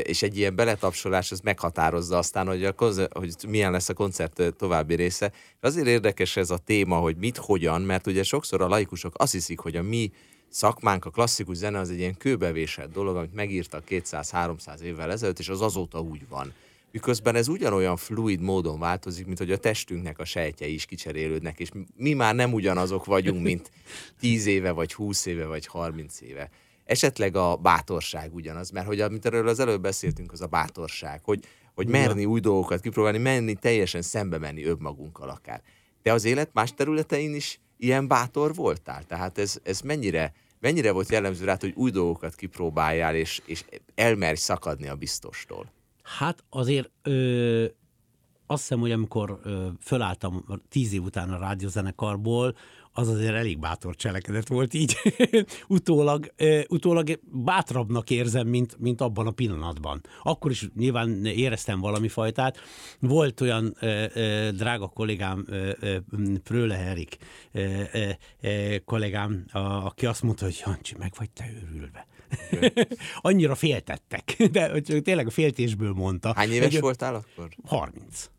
és 0.03 0.21
egy 0.21 0.37
ilyen 0.37 0.55
beletapsolás, 0.55 1.31
az 1.31 1.39
meghatározza 1.39 2.17
aztán, 2.17 2.47
hogy, 2.47 2.65
a, 2.65 2.73
hogy 3.11 3.35
milyen 3.47 3.71
lesz 3.71 3.89
a 3.89 3.93
koncert 3.93 4.53
további 4.57 4.95
része. 4.95 5.31
És 5.33 5.67
azért 5.67 5.87
érdekes 5.87 6.37
ez 6.37 6.49
a 6.49 6.57
téma, 6.57 6.95
hogy 6.95 7.15
mit, 7.15 7.37
hogyan, 7.37 7.81
mert 7.81 8.07
ugye 8.07 8.23
sokszor 8.23 8.61
a 8.61 8.67
laikusok 8.67 9.13
azt 9.17 9.31
hiszik, 9.31 9.59
hogy 9.59 9.75
a 9.75 9.81
mi 9.81 10.11
szakmánk, 10.49 11.05
a 11.05 11.09
klasszikus 11.09 11.57
zene 11.57 11.79
az 11.79 11.89
egy 11.89 11.99
ilyen 11.99 12.17
kőbevésett 12.17 12.93
dolog, 12.93 13.15
amit 13.15 13.33
megírtak 13.33 13.83
200-300 13.89 14.79
évvel 14.79 15.11
ezelőtt, 15.11 15.39
és 15.39 15.49
az 15.49 15.61
azóta 15.61 15.99
úgy 15.99 16.27
van. 16.29 16.53
Miközben 16.91 17.35
ez 17.35 17.47
ugyanolyan 17.47 17.97
fluid 17.97 18.41
módon 18.41 18.79
változik, 18.79 19.25
mint 19.25 19.37
hogy 19.37 19.51
a 19.51 19.57
testünknek 19.57 20.19
a 20.19 20.25
sejtjei 20.25 20.73
is 20.73 20.85
kicserélődnek, 20.85 21.59
és 21.59 21.69
mi 21.95 22.13
már 22.13 22.35
nem 22.35 22.53
ugyanazok 22.53 23.05
vagyunk, 23.05 23.43
mint 23.43 23.71
10 24.19 24.45
éve, 24.45 24.71
vagy 24.71 24.93
20 24.93 25.25
éve, 25.25 25.45
vagy 25.45 25.65
30 25.65 26.21
éve. 26.21 26.49
Esetleg 26.85 27.35
a 27.35 27.55
bátorság 27.55 28.35
ugyanaz, 28.35 28.69
mert 28.69 28.85
hogy 28.85 29.01
amit 29.01 29.25
erről 29.25 29.47
az 29.47 29.59
előbb 29.59 29.81
beszéltünk, 29.81 30.31
az 30.31 30.41
a 30.41 30.47
bátorság, 30.47 31.21
hogy, 31.23 31.45
hogy 31.73 31.87
merni 31.87 32.25
új 32.25 32.39
dolgokat 32.39 32.81
kipróbálni, 32.81 33.17
menni, 33.17 33.53
teljesen 33.53 34.01
szembe 34.01 34.37
menni 34.37 34.63
önmagunkkal 34.63 35.29
akár. 35.29 35.61
De 36.03 36.13
az 36.13 36.25
élet 36.25 36.49
más 36.53 36.73
területein 36.73 37.35
is 37.35 37.59
ilyen 37.77 38.07
bátor 38.07 38.55
voltál? 38.55 39.03
Tehát 39.03 39.37
ez, 39.37 39.59
ez 39.63 39.81
mennyire, 39.81 40.33
mennyire 40.59 40.91
volt 40.91 41.11
jellemző 41.11 41.45
rá, 41.45 41.57
hogy 41.59 41.73
új 41.75 41.91
dolgokat 41.91 42.35
kipróbáljál, 42.35 43.15
és, 43.15 43.41
és 43.45 43.65
elmerj 43.95 44.37
szakadni 44.37 44.87
a 44.87 44.95
biztostól? 44.95 45.71
Hát 46.17 46.43
azért 46.49 46.91
ö, 47.03 47.65
azt 48.47 48.61
hiszem, 48.61 48.79
hogy 48.79 48.91
amikor 48.91 49.39
ö, 49.43 49.67
fölálltam 49.79 50.45
tíz 50.69 50.93
év 50.93 51.03
után 51.03 51.29
a 51.29 51.37
rádiózenekarból, 51.37 52.55
az 52.93 53.07
azért 53.07 53.35
elég 53.35 53.59
bátor 53.59 53.95
cselekedet 53.95 54.47
volt 54.47 54.73
így. 54.73 54.95
utólag, 55.67 56.33
utólag 56.67 57.19
bátrabbnak 57.23 58.09
érzem, 58.09 58.47
mint, 58.47 58.79
mint 58.79 59.01
abban 59.01 59.27
a 59.27 59.31
pillanatban. 59.31 60.01
Akkor 60.23 60.51
is 60.51 60.67
nyilván 60.75 61.25
éreztem 61.25 61.79
valami 61.79 62.07
fajtát. 62.07 62.57
Volt 62.99 63.41
olyan 63.41 63.75
ö, 63.79 64.05
ö, 64.13 64.49
drága 64.51 64.87
kollégám, 64.87 65.45
Pröle 66.43 66.77
Erik 66.77 67.17
kollégám, 68.85 69.45
a, 69.51 69.59
aki 69.59 70.05
azt 70.05 70.23
mondta, 70.23 70.45
hogy 70.45 70.61
Jancsi, 70.65 70.95
meg 70.97 71.13
vagy 71.17 71.29
te 71.29 71.45
őrülve. 71.63 72.07
Annyira 73.21 73.55
féltettek, 73.55 74.35
de 74.51 74.69
hogy 74.69 75.01
tényleg 75.03 75.27
a 75.27 75.29
féltésből 75.29 75.93
mondta. 75.93 76.33
Hány 76.35 76.51
éves 76.51 76.79
voltál 76.79 77.15
akkor? 77.15 77.49
30. 77.65 78.29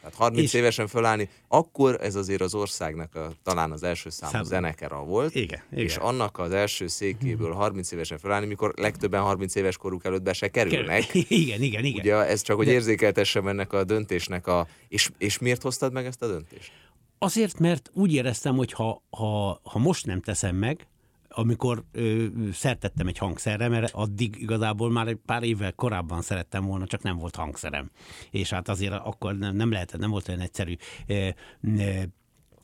Tehát 0.00 0.14
30 0.14 0.42
és 0.42 0.54
évesen 0.54 0.86
fölállni, 0.86 1.28
akkor 1.48 1.98
ez 2.00 2.14
azért 2.14 2.40
az 2.40 2.54
országnak 2.54 3.14
a, 3.14 3.32
talán 3.42 3.72
az 3.72 3.82
első 3.82 4.10
számú 4.10 4.32
Szám. 4.32 4.44
zenekera 4.44 5.04
volt. 5.04 5.34
Igen, 5.34 5.62
igen. 5.72 5.84
És 5.84 5.96
annak 5.96 6.38
az 6.38 6.52
első 6.52 6.86
székéből 6.86 7.52
30 7.52 7.92
évesen 7.92 8.18
fölállni, 8.18 8.46
mikor 8.46 8.72
legtöbben 8.76 9.22
30 9.22 9.54
éves 9.54 9.76
koruk 9.76 10.04
előtt 10.04 10.22
be 10.22 10.32
se 10.32 10.48
kerülnek. 10.48 11.14
Igen, 11.14 11.62
igen, 11.62 11.84
igen. 11.84 12.00
Ugye 12.00 12.14
ez 12.14 12.42
csak, 12.42 12.56
hogy 12.56 12.66
De... 12.66 12.72
érzékeltessem 12.72 13.48
ennek 13.48 13.72
a 13.72 13.84
döntésnek 13.84 14.46
a... 14.46 14.66
És, 14.88 15.10
és 15.18 15.38
miért 15.38 15.62
hoztad 15.62 15.92
meg 15.92 16.06
ezt 16.06 16.22
a 16.22 16.26
döntést? 16.26 16.72
Azért, 17.18 17.58
mert 17.58 17.90
úgy 17.94 18.12
éreztem, 18.12 18.56
hogy 18.56 18.72
ha, 18.72 19.02
ha, 19.10 19.60
ha 19.62 19.78
most 19.78 20.06
nem 20.06 20.20
teszem 20.20 20.56
meg, 20.56 20.86
amikor 21.38 21.84
ö, 21.92 22.26
szertettem 22.52 23.06
egy 23.06 23.18
hangszerre, 23.18 23.68
mert 23.68 23.94
addig 23.94 24.36
igazából 24.40 24.90
már 24.90 25.06
egy 25.06 25.18
pár 25.26 25.42
évvel 25.42 25.72
korábban 25.72 26.22
szerettem 26.22 26.64
volna, 26.64 26.86
csak 26.86 27.02
nem 27.02 27.16
volt 27.16 27.36
hangszerem. 27.36 27.90
És 28.30 28.50
hát 28.50 28.68
azért 28.68 28.92
akkor 28.92 29.36
nem, 29.36 29.56
nem 29.56 29.70
lehetett, 29.70 30.00
nem 30.00 30.10
volt 30.10 30.28
olyan 30.28 30.40
egyszerű 30.40 30.74
ö, 31.06 31.28
ö, 31.62 32.02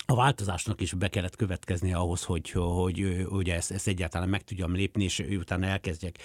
a 0.06 0.14
változásnak 0.14 0.80
is 0.80 0.92
be 0.92 1.08
kellett 1.08 1.36
következni 1.36 1.92
ahhoz, 1.92 2.22
hogy, 2.22 2.50
hogy, 2.50 3.26
hogy 3.28 3.50
ezt, 3.50 3.70
ezt 3.70 3.88
egyáltalán 3.88 4.28
meg 4.28 4.42
tudjam 4.42 4.74
lépni, 4.74 5.04
és 5.04 5.24
utána 5.30 5.66
elkezdjek 5.66 6.18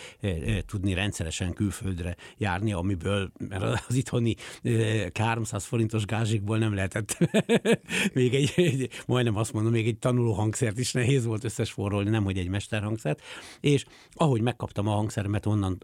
tudni 0.65 0.94
rendszeresen 0.94 1.54
külföldre 1.54 2.15
járni, 2.38 2.74
amiből 2.74 3.32
az 3.88 3.96
itthoni 3.96 4.36
300 5.13 5.65
forintos 5.65 6.06
gázsikból 6.06 6.58
nem 6.58 6.74
lehetett. 6.74 7.18
Még 8.13 8.34
egy, 8.34 8.54
egy, 8.56 8.89
majdnem 9.08 9.36
azt 9.36 9.54
mondom, 9.54 9.72
még 9.72 9.88
egy 9.88 9.98
tanuló 9.98 10.34
hangszert 10.34 10.80
is 10.80 10.94
nehéz 10.94 11.26
volt 11.26 11.44
összesforrolni, 11.44 12.10
nem 12.10 12.24
hogy 12.24 12.38
egy 12.38 12.50
mesterhangszert, 12.50 13.22
és 13.60 13.86
ahogy 14.13 14.42
megkaptam 14.42 14.88
a 14.88 14.92
hangszeremet 14.92 15.46
onnan 15.46 15.78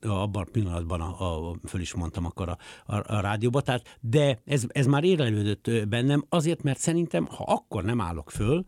abban 0.00 0.42
a 0.42 0.50
pillanatban 0.52 1.00
a, 1.00 1.50
a, 1.50 1.56
föl 1.66 1.80
is 1.80 1.94
mondtam 1.94 2.24
akkor 2.24 2.48
a, 2.48 2.58
a, 2.86 3.14
a 3.16 3.20
rádióba, 3.20 3.60
tehát, 3.60 3.98
de 4.00 4.40
ez, 4.44 4.64
ez 4.68 4.86
már 4.86 5.04
érlelődött 5.04 5.70
bennem 5.88 6.24
azért, 6.28 6.62
mert 6.62 6.78
szerintem 6.78 7.21
ha 7.30 7.44
akkor 7.44 7.84
nem 7.84 8.00
állok 8.00 8.30
föl, 8.30 8.64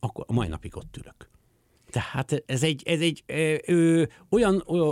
akkor 0.00 0.24
a 0.28 0.32
mai 0.32 0.48
napig 0.48 0.76
ott 0.76 0.96
ülök. 0.96 1.30
Tehát 1.90 2.42
ez 2.46 2.62
egy, 2.62 2.82
ez 2.84 3.00
egy 3.00 3.22
ö, 3.66 4.02
olyan, 4.30 4.62
ö, 4.66 4.90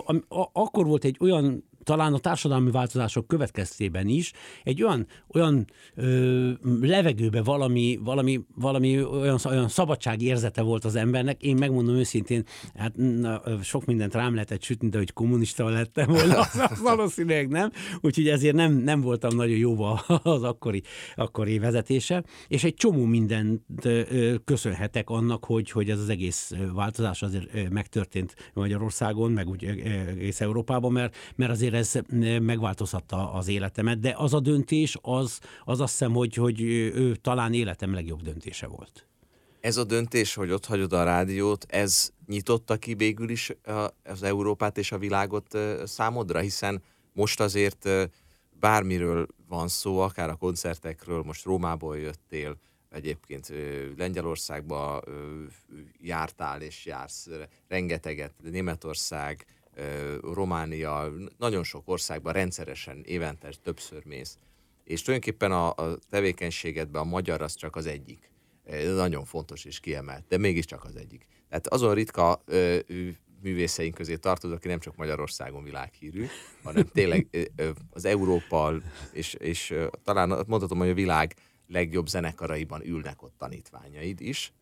akkor 0.53 0.87
volt 0.87 1.05
egy 1.05 1.17
olyan 1.21 1.65
talán 1.87 2.15
a 2.15 2.19
társadalmi 2.19 2.71
változások 2.71 3.27
következtében 3.27 4.09
is 4.09 4.33
egy 4.65 4.83
olyan, 4.83 5.07
olyan 5.35 5.67
ö, 5.95 6.51
levegőbe 6.81 7.43
valami, 7.43 7.99
valami, 8.03 8.41
valami 8.55 9.05
olyan, 9.05 9.39
olyan 9.45 9.69
szabadság 9.69 10.23
érzete 10.23 10.63
volt 10.63 10.85
az 10.85 10.95
embernek. 10.97 11.43
Én 11.43 11.57
megmondom 11.57 11.95
őszintén, 11.95 12.45
hát 12.75 12.97
na, 12.97 13.43
sok 13.63 13.85
mindent 13.85 14.15
rám 14.15 14.35
lehetett 14.35 14.63
sütni, 14.63 14.89
de 14.89 14.99
hogy 14.99 15.13
kommunista 15.13 15.69
lettem 15.69 16.07
volna, 16.07 16.39
az, 16.39 16.61
az 16.71 16.81
valószínűleg 16.81 17.49
nem. 17.49 17.71
Úgyhogy 18.01 18.29
ezért 18.29 18.55
nem, 18.55 18.73
nem 18.73 19.01
voltam 19.01 19.37
nagyon 19.37 19.57
jóva 19.57 19.93
az 20.23 20.43
akkori, 20.43 20.83
akkori 21.15 21.59
vezetése. 21.59 22.25
És 22.49 22.65
egy 22.65 22.75
csomó 22.75 23.05
mindent 23.05 23.63
ö, 23.83 24.35
köszönhetek 24.45 25.11
annak, 25.11 25.45
hogy, 25.45 25.71
hogy 25.71 25.91
ez 25.91 25.99
az 25.99 26.09
egész 26.09 26.53
változás 26.75 27.23
azért 27.23 27.71
megtörtént 27.71 28.35
Magyarországon, 28.55 29.33
meg 29.33 29.49
úgy 29.49 29.65
egész 29.65 30.41
Európában, 30.41 30.93
mert, 30.93 31.17
mert 31.37 31.51
azért 31.51 31.75
ez 31.77 31.93
megváltoztatta 32.41 33.33
az 33.33 33.49
életemet, 33.49 34.01
de 34.01 34.15
az 34.17 34.35
a 34.35 34.41
döntés, 34.41 34.99
az, 35.03 35.39
az 35.65 35.81
azt 35.81 35.91
hiszem, 35.91 36.13
hogy, 36.13 36.35
hogy 36.35 36.61
ő 36.61 37.17
talán 37.17 37.53
életem 37.53 37.95
legjobb 37.95 38.23
döntése 38.23 38.67
volt. 38.67 39.07
Ez 39.61 39.77
a 39.77 39.85
döntés, 39.85 40.35
hogy 40.35 40.51
ott 40.51 40.67
hagyod 40.67 40.93
a 40.93 41.05
rádiót, 41.05 41.67
ez 41.69 42.11
nyitotta 42.27 42.77
ki 42.77 42.95
végül 42.95 43.29
is 43.29 43.53
az 44.05 44.23
Európát 44.23 44.79
és 44.79 44.93
a 44.93 44.99
világot 44.99 45.59
számodra, 45.85 46.39
hiszen 46.39 46.83
most 47.13 47.41
azért 47.41 47.89
bármiről 48.61 49.27
van 49.49 49.69
szó, 49.69 49.99
akár 49.99 50.29
a 50.29 50.35
koncertekről, 50.35 51.23
most 51.23 51.45
Rómából 51.45 51.99
jöttél, 51.99 52.57
egyébként 52.91 53.53
Lengyelországba 53.97 55.03
jártál 56.01 56.61
és 56.63 56.85
jársz 56.85 57.29
rengeteget, 57.69 58.33
Németország, 58.43 59.47
Románia, 60.21 61.13
nagyon 61.39 61.65
sok 61.65 61.89
országban 61.89 62.33
rendszeresen 62.33 63.03
évente 63.05 63.53
többször 63.63 64.05
mész. 64.05 64.39
És 64.85 65.03
tulajdonképpen 65.03 65.53
a, 65.53 65.71
a 65.71 65.99
tevékenységedben 66.11 67.03
a 67.03 67.05
magyar 67.05 67.43
az 67.43 67.55
csak 67.55 67.77
az 67.77 67.87
egyik. 67.87 68.31
Nagyon 68.95 69.25
fontos 69.25 69.65
és 69.65 69.81
kiemelt, 69.81 70.25
de 70.29 70.39
mégiscsak 70.39 70.85
az 70.85 70.97
egyik. 70.97 71.27
Tehát 71.49 71.67
azon 71.67 71.95
ritka 71.95 72.43
ö, 72.45 72.79
művészeink 73.43 73.95
közé 73.95 74.17
tartozó, 74.17 74.55
aki 74.55 74.69
nem 74.69 74.81
csak 74.81 74.97
Magyarországon 74.97 75.65
világhírű, 75.65 76.27
hanem 76.63 76.85
tényleg 76.85 77.51
az 77.91 78.05
Európa 78.05 78.73
és, 79.13 79.35
és 79.35 79.75
talán 80.05 80.29
mondhatom, 80.47 80.79
hogy 80.79 80.89
a 80.89 80.95
világ 80.95 81.35
legjobb 81.67 82.07
zenekaraiban 82.07 82.87
ülnek 82.87 83.23
ott 83.23 83.35
tanítványaid 83.39 84.21
is, 84.21 84.53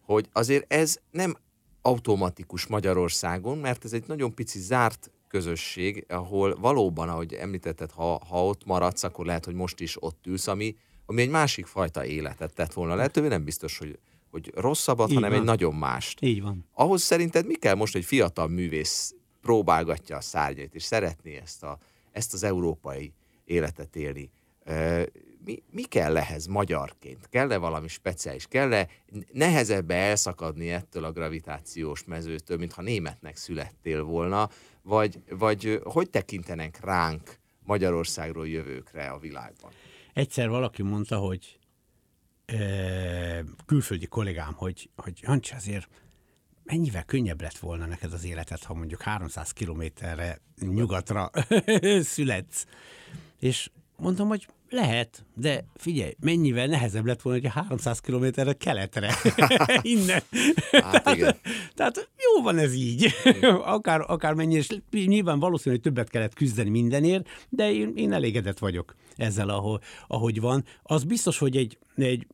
hogy 0.00 0.28
azért 0.32 0.72
ez 0.72 0.98
nem 1.10 1.36
automatikus 1.82 2.66
Magyarországon, 2.66 3.58
mert 3.58 3.84
ez 3.84 3.92
egy 3.92 4.04
nagyon 4.06 4.34
pici 4.34 4.58
zárt 4.58 5.10
közösség, 5.28 6.04
ahol 6.08 6.56
valóban, 6.60 7.08
ahogy 7.08 7.32
említetted, 7.32 7.90
ha, 7.90 8.20
ha 8.28 8.46
ott 8.46 8.64
maradsz, 8.64 9.02
akkor 9.02 9.26
lehet, 9.26 9.44
hogy 9.44 9.54
most 9.54 9.80
is 9.80 10.02
ott 10.02 10.26
ülsz, 10.26 10.46
ami, 10.46 10.76
ami 11.06 11.22
egy 11.22 11.30
másik 11.30 11.66
fajta 11.66 12.04
életet 12.04 12.54
tett 12.54 12.72
volna 12.72 12.94
lehetővé, 12.94 13.28
nem 13.28 13.44
biztos, 13.44 13.78
hogy, 13.78 13.98
hogy 14.30 14.52
rosszabbat, 14.54 15.08
Így 15.08 15.14
hanem 15.14 15.30
van. 15.30 15.38
egy 15.38 15.44
nagyon 15.44 15.74
mást. 15.74 16.22
Így 16.22 16.42
van. 16.42 16.66
Ahhoz 16.72 17.02
szerinted 17.02 17.46
mi 17.46 17.54
kell 17.54 17.74
most, 17.74 17.92
hogy 17.92 18.04
fiatal 18.04 18.48
művész 18.48 19.14
próbálgatja 19.40 20.16
a 20.16 20.20
szárnyait, 20.20 20.74
és 20.74 20.82
szeretné 20.82 21.36
ezt, 21.36 21.62
a, 21.62 21.78
ezt 22.12 22.34
az 22.34 22.42
európai 22.42 23.12
életet 23.44 23.96
élni? 23.96 24.30
Mi, 25.44 25.62
mi 25.70 25.82
kell 25.82 26.16
ehhez 26.16 26.46
magyarként? 26.46 27.28
Kell-e 27.28 27.56
valami 27.56 27.88
speciális? 27.88 28.46
Kell-e 28.46 28.88
nehezebbe 29.32 29.94
elszakadni 29.94 30.70
ettől 30.70 31.04
a 31.04 31.12
gravitációs 31.12 32.04
mezőtől, 32.04 32.56
mintha 32.56 32.82
németnek 32.82 33.36
születtél 33.36 34.02
volna? 34.02 34.48
Vagy, 34.82 35.18
vagy 35.28 35.80
hogy 35.84 36.10
tekintenek 36.10 36.84
ránk 36.84 37.38
Magyarországról 37.62 38.48
jövőkre 38.48 39.08
a 39.08 39.18
világban? 39.18 39.70
Egyszer 40.12 40.48
valaki 40.48 40.82
mondta, 40.82 41.16
hogy 41.16 41.58
e, 42.46 43.44
külföldi 43.66 44.06
kollégám, 44.06 44.52
hogy, 44.54 44.90
hogy 44.96 45.18
Jancsi 45.20 45.54
azért 45.54 45.88
mennyivel 46.64 47.04
könnyebb 47.04 47.40
lett 47.40 47.58
volna 47.58 47.86
neked 47.86 48.12
az 48.12 48.24
életed, 48.24 48.62
ha 48.62 48.74
mondjuk 48.74 49.02
300 49.02 49.50
kilométerre 49.50 50.40
nyugatra 50.60 51.30
születsz. 52.14 52.66
És 53.38 53.70
mondtam, 53.96 54.28
hogy 54.28 54.46
lehet, 54.70 55.24
de 55.34 55.64
figyelj, 55.74 56.14
mennyivel 56.20 56.66
nehezebb 56.66 57.06
lett 57.06 57.22
volna, 57.22 57.38
hogy 57.38 57.50
a 57.54 57.60
300 57.60 58.00
kilométerre 58.00 58.52
keletre 58.52 59.14
innen. 59.82 60.22
Hát 60.70 61.10
igen. 61.14 61.36
Tehát 61.74 62.10
jó 62.16 62.42
van 62.42 62.58
ez 62.58 62.74
így. 62.74 63.08
akár, 63.64 64.04
akár 64.06 64.34
mennyi, 64.34 64.54
és 64.54 64.68
nyilván 64.90 65.38
valószínű, 65.38 65.74
hogy 65.74 65.84
többet 65.84 66.10
kellett 66.10 66.34
küzdeni 66.34 66.70
mindenért, 66.70 67.28
de 67.48 67.72
én, 67.72 67.92
én 67.94 68.12
elégedett 68.12 68.58
vagyok 68.58 68.94
ezzel, 69.16 69.48
ahogy, 69.48 69.80
ahogy 70.06 70.40
van. 70.40 70.64
Az 70.82 71.04
biztos, 71.04 71.38
hogy 71.38 71.56
egy, 71.56 71.78
egy 71.96 72.26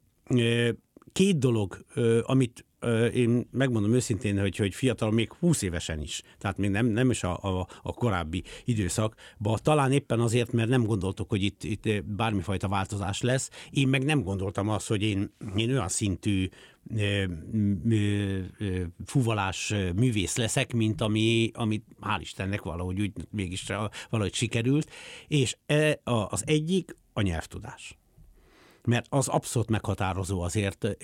két 1.13 1.39
dolog, 1.39 1.85
amit 2.23 2.66
én 3.15 3.49
megmondom 3.51 3.95
őszintén, 3.95 4.41
hogy, 4.41 4.57
hogy 4.57 4.75
fiatal 4.75 5.11
még 5.11 5.33
20 5.33 5.63
évesen 5.63 6.01
is, 6.01 6.23
tehát 6.39 6.57
még 6.57 6.71
nem, 6.71 6.87
nem 6.87 7.11
is 7.11 7.23
a, 7.23 7.37
a, 7.43 7.69
a 7.83 7.93
korábbi 7.93 8.43
időszakban, 8.65 9.59
talán 9.63 9.93
éppen 9.93 10.21
azért, 10.21 10.53
mert 10.53 10.69
nem 10.69 10.85
gondoltuk, 10.85 11.29
hogy 11.29 11.43
itt, 11.43 11.65
itt 11.65 12.05
bármifajta 12.05 12.69
változás 12.69 13.21
lesz. 13.21 13.51
Én 13.71 13.89
meg 13.89 14.05
nem 14.05 14.23
gondoltam 14.23 14.69
azt, 14.69 14.89
hogy 14.89 15.03
én, 15.03 15.33
én 15.57 15.71
olyan 15.71 15.89
szintű 15.89 16.49
fuvalás 19.05 19.75
művész 19.97 20.37
leszek, 20.37 20.73
mint 20.73 21.01
ami, 21.01 21.51
amit 21.55 21.85
hál' 22.01 22.19
Istennek 22.21 22.63
valahogy 22.63 23.01
úgy 23.01 23.13
mégis 23.31 23.67
valahogy 24.11 24.35
sikerült, 24.35 24.91
és 25.29 25.57
az 26.05 26.43
egyik 26.47 26.97
a 27.13 27.21
nyelvtudás 27.21 27.97
mert 28.87 29.07
az 29.09 29.29
abszolút 29.29 29.71
meghatározó 29.71 30.41
azért. 30.41 30.97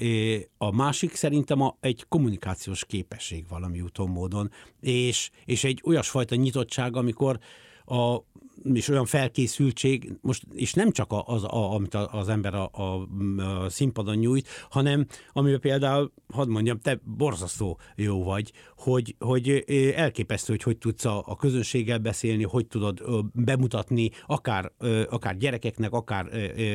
A 0.59 0.75
másik 0.75 1.15
szerintem 1.15 1.61
a, 1.61 1.77
egy 1.81 2.05
kommunikációs 2.09 2.85
képesség 2.85 3.49
valami 3.49 3.81
úton 3.81 4.09
módon, 4.09 4.51
és, 4.81 5.31
és 5.45 5.65
egy 5.65 5.81
olyasfajta 5.85 6.35
nyitottság, 6.35 6.97
amikor 6.97 7.39
a 7.85 8.19
és 8.73 8.89
olyan 8.89 9.07
felkészültség, 9.07 10.13
most, 10.21 10.43
és 10.53 10.73
nem 10.73 10.91
csak 10.91 11.15
az, 11.27 11.45
a, 11.45 11.75
amit 11.75 11.95
az 11.95 12.29
ember 12.29 12.55
a, 12.55 12.71
a, 12.73 13.09
a 13.43 13.69
színpadon 13.69 14.17
nyújt, 14.17 14.49
hanem 14.71 15.07
amiben 15.33 15.61
például, 15.61 16.13
hadd 16.33 16.49
mondjam, 16.49 16.79
te 16.79 17.01
borzasztó 17.05 17.79
jó 17.97 18.25
vagy, 18.25 18.53
hogy, 18.77 19.15
hogy 19.19 19.65
elképesztő, 19.97 20.53
hogy 20.53 20.63
hogy 20.63 20.79
tudsz 20.79 21.05
a, 21.05 21.23
a 21.27 21.37
közönséggel 21.37 21.99
beszélni, 21.99 22.43
hogy 22.43 22.67
tudod 22.67 23.03
bemutatni 23.35 24.11
akár, 24.27 24.73
akár 25.11 25.37
gyerekeknek, 25.37 25.93
akár 25.93 26.29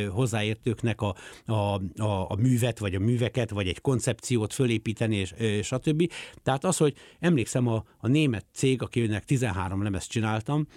hozzáértőknek 0.10 1.02
a, 1.02 1.16
a, 1.46 1.54
a, 1.54 2.30
a 2.30 2.36
művet, 2.40 2.80
vagy 2.80 2.96
a 2.96 3.00
műveket, 3.00 3.50
vagy 3.50 3.68
egy 3.68 3.82
koncepciót 3.82 4.54
fölépíteni, 4.54 5.16
és, 5.16 5.32
és 5.32 5.66
stb. 5.66 6.12
Tehát 6.44 6.64
az, 6.64 6.78
hogy 6.78 6.94
emlékszem 7.20 7.68
a, 7.68 7.84
a 7.98 8.08
német 8.08 8.46
cég, 8.54 8.82
akinek 8.82 9.26
13 9.26 9.84
lemezt 9.84 10.10
csináltam, 10.10 10.68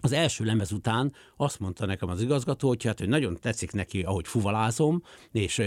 az 0.00 0.12
első 0.12 0.44
lemez 0.44 0.72
után 0.72 1.12
azt 1.36 1.58
mondta 1.58 1.86
nekem 1.86 2.08
az 2.08 2.22
igazgató, 2.22 2.68
hogy, 2.68 2.84
hát, 2.84 2.98
hogy 2.98 3.08
nagyon 3.08 3.38
tetszik 3.40 3.72
neki, 3.72 4.02
ahogy 4.02 4.26
fuvalázom, 4.26 5.02
és, 5.32 5.62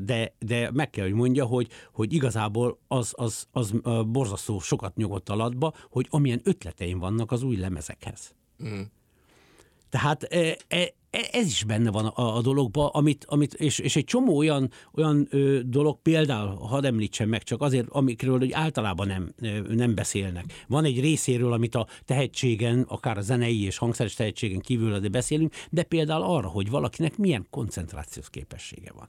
de, 0.00 0.34
de 0.38 0.70
meg 0.72 0.90
kell, 0.90 1.04
hogy 1.04 1.14
mondja, 1.14 1.44
hogy, 1.44 1.68
hogy 1.92 2.12
igazából 2.12 2.78
az, 2.88 3.12
az, 3.16 3.46
az 3.52 3.74
borzasztó 4.06 4.58
sokat 4.58 4.96
nyugodt 4.96 5.28
alatba, 5.28 5.72
hogy 5.90 6.06
amilyen 6.10 6.40
ötleteim 6.44 6.98
vannak 6.98 7.32
az 7.32 7.42
új 7.42 7.56
lemezekhez. 7.56 8.34
Mm. 8.64 8.80
Tehát 9.94 10.22
e, 10.22 10.56
e, 10.68 10.94
E, 11.14 11.28
ez 11.32 11.46
is 11.46 11.64
benne 11.64 11.90
van 11.90 12.06
a, 12.06 12.36
a 12.36 12.40
dologban, 12.40 12.90
amit, 12.92 13.24
amit, 13.28 13.54
és, 13.54 13.78
és 13.78 13.96
egy 13.96 14.04
csomó 14.04 14.36
olyan, 14.36 14.70
olyan 14.94 15.26
ö, 15.30 15.60
dolog, 15.64 16.02
például, 16.02 16.54
hadd 16.54 16.84
említsem 16.84 17.28
meg 17.28 17.42
csak 17.42 17.62
azért, 17.62 17.88
amikről 17.88 18.38
hogy 18.38 18.52
általában 18.52 19.06
nem, 19.06 19.32
nem 19.68 19.94
beszélnek. 19.94 20.64
Van 20.68 20.84
egy 20.84 21.00
részéről, 21.00 21.52
amit 21.52 21.74
a 21.74 21.86
tehetségen, 22.04 22.84
akár 22.88 23.18
a 23.18 23.20
zenei 23.20 23.64
és 23.64 23.78
hangszeres 23.78 24.14
tehetségen 24.14 24.60
kívül 24.60 24.98
de 24.98 25.08
beszélünk, 25.08 25.54
de 25.70 25.82
például 25.82 26.22
arra, 26.22 26.48
hogy 26.48 26.70
valakinek 26.70 27.16
milyen 27.16 27.46
koncentrációs 27.50 28.30
képessége 28.30 28.92
van 28.94 29.08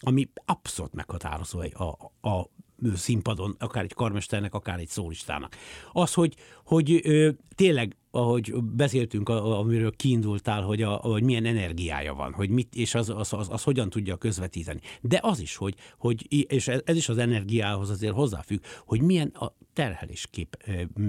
ami 0.00 0.28
abszolút 0.44 0.94
meghatározó 0.94 1.60
a, 1.60 2.12
a, 2.20 2.28
a 2.28 2.48
színpadon, 2.94 3.56
akár 3.58 3.84
egy 3.84 3.94
karmesternek, 3.94 4.54
akár 4.54 4.78
egy 4.78 4.88
szólistának. 4.88 5.56
Az, 5.92 6.14
hogy, 6.14 6.34
hogy 6.66 7.00
ö, 7.04 7.30
tényleg 7.54 7.96
ahogy 8.16 8.54
beszéltünk, 8.54 9.28
amiről 9.28 9.96
kiindultál, 9.96 10.62
hogy, 10.62 10.82
a, 10.82 10.90
hogy 10.90 11.22
milyen 11.22 11.44
energiája 11.44 12.14
van, 12.14 12.32
hogy 12.32 12.50
mit, 12.50 12.74
és 12.74 12.94
az, 12.94 13.10
az, 13.10 13.32
az, 13.32 13.48
az 13.50 13.62
hogyan 13.62 13.90
tudja 13.90 14.16
közvetíteni. 14.16 14.80
De 15.00 15.18
az 15.22 15.40
is, 15.40 15.56
hogy, 15.56 15.74
hogy 15.98 16.26
és 16.52 16.68
ez 16.68 16.96
is 16.96 17.08
az 17.08 17.18
energiához 17.18 17.90
azért 17.90 18.14
hozzáfügg, 18.14 18.60
hogy 18.86 19.00
milyen 19.02 19.28
a 19.28 19.56
terhelés 19.72 20.26
kép, 20.30 20.56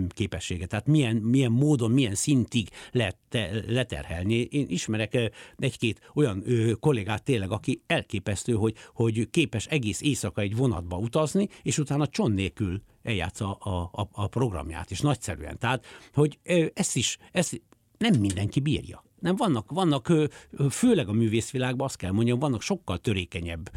képessége, 0.10 0.66
tehát 0.66 0.88
milyen, 0.88 1.16
milyen 1.16 1.52
módon, 1.52 1.92
milyen 1.92 2.16
szintig 2.16 2.70
lehet 2.92 3.18
te, 3.30 3.50
leterhelni. 3.68 4.36
Én 4.36 4.66
ismerek 4.70 5.32
egy-két 5.58 6.12
olyan 6.14 6.44
kollégát 6.80 7.24
tényleg, 7.24 7.52
aki 7.52 7.82
elképesztő, 7.88 8.54
hogy, 8.54 8.76
hogy 8.94 9.30
képes 9.30 9.66
egész 9.66 10.02
éjszaka 10.02 10.42
egy 10.42 10.56
vonatba 10.56 10.98
utazni, 10.98 11.48
és 11.64 11.78
utána 11.78 12.08
cson 12.08 12.32
nélkül 12.32 12.82
eljátsza 13.08 13.52
a, 13.54 13.90
a, 13.92 14.08
a 14.12 14.28
programját, 14.28 14.92
és 14.92 15.00
nagyszerűen. 15.00 15.58
Tehát, 15.58 15.86
hogy 16.14 16.40
ezt 16.74 16.96
is, 16.96 17.18
ezt 17.32 17.62
nem 17.98 18.20
mindenki 18.20 18.60
bírja. 18.60 19.06
Nem 19.20 19.36
vannak, 19.36 19.72
vannak 19.72 20.12
főleg 20.70 21.08
a 21.08 21.12
művészvilágban 21.12 21.88
azt 21.88 21.98
kell 21.98 22.12
mondjam, 22.12 22.40
vannak 22.40 22.62
sokkal 22.62 22.98
törékenyebb 22.98 23.72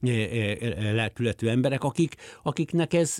lelkületű 0.92 1.46
emberek, 1.46 1.84
akik, 1.84 2.14
akiknek 2.42 2.94
ez, 2.94 3.16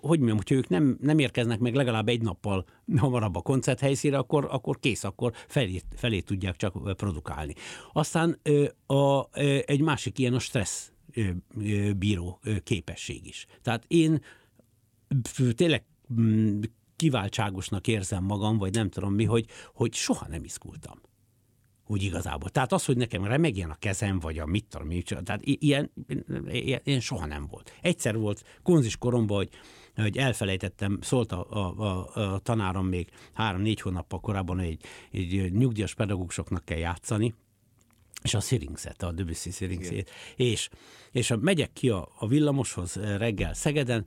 hogy 0.00 0.18
mondjam, 0.18 0.36
hogyha 0.36 0.54
ők 0.54 0.68
nem, 0.68 0.98
nem 1.00 1.18
érkeznek 1.18 1.58
meg 1.58 1.74
legalább 1.74 2.08
egy 2.08 2.22
nappal 2.22 2.64
hamarabb 2.96 3.36
a 3.36 3.40
koncerthelyszínre, 3.40 4.18
akkor, 4.18 4.48
akkor 4.50 4.78
kész, 4.80 5.04
akkor 5.04 5.32
felé, 5.48 5.80
felé 5.96 6.20
tudják 6.20 6.56
csak 6.56 6.96
produkálni. 6.96 7.54
Aztán 7.92 8.40
a, 8.86 9.28
egy 9.64 9.80
másik 9.80 10.18
ilyen 10.18 10.34
a 10.34 10.38
stressz 10.38 10.91
bíró 11.96 12.40
képesség 12.62 13.26
is. 13.26 13.46
Tehát 13.62 13.84
én 13.88 14.22
tényleg 15.54 15.84
mm, 16.20 16.60
kiváltságosnak 16.96 17.86
érzem 17.86 18.24
magam, 18.24 18.58
vagy 18.58 18.74
nem 18.74 18.90
tudom 18.90 19.14
mi, 19.14 19.24
hogy, 19.24 19.46
hogy 19.74 19.94
soha 19.94 20.26
nem 20.28 20.44
izgultam. 20.44 21.00
Úgy 21.86 22.02
igazából. 22.02 22.50
Tehát 22.50 22.72
az, 22.72 22.84
hogy 22.84 22.96
nekem 22.96 23.24
remegjen 23.24 23.70
a 23.70 23.74
kezem, 23.74 24.18
vagy 24.18 24.38
a 24.38 24.46
mit 24.46 24.64
tudom, 24.64 24.86
mi, 24.86 25.02
tehát 25.02 25.40
ilyen, 25.42 25.90
ilyen, 26.46 26.80
ilyen 26.84 27.00
soha 27.00 27.26
nem 27.26 27.46
volt. 27.46 27.72
Egyszer 27.80 28.16
volt 28.16 28.44
konzis 28.62 28.96
koromban, 28.96 29.36
hogy, 29.36 29.48
hogy 29.94 30.16
elfelejtettem, 30.16 30.98
szólt 31.00 31.32
a, 31.32 31.46
a, 31.50 31.80
a, 31.80 32.32
a 32.34 32.38
tanárom 32.38 32.86
még 32.86 33.08
három-négy 33.32 33.80
hónappal 33.80 34.20
korábban, 34.20 34.58
hogy 34.58 34.66
egy, 34.66 34.84
egy 35.10 35.52
nyugdíjas 35.52 35.94
pedagógusoknak 35.94 36.64
kell 36.64 36.78
játszani, 36.78 37.34
és 38.22 38.34
a 38.34 38.40
Siringset, 38.40 39.02
a 39.02 39.12
Debussy 39.12 39.50
Siringset. 39.50 40.10
És, 40.36 40.68
és 41.10 41.30
a, 41.30 41.36
megyek 41.36 41.72
ki 41.72 41.88
a, 41.88 42.08
a 42.18 42.26
villamoshoz 42.26 42.94
reggel 42.94 43.54
Szegeden, 43.54 44.06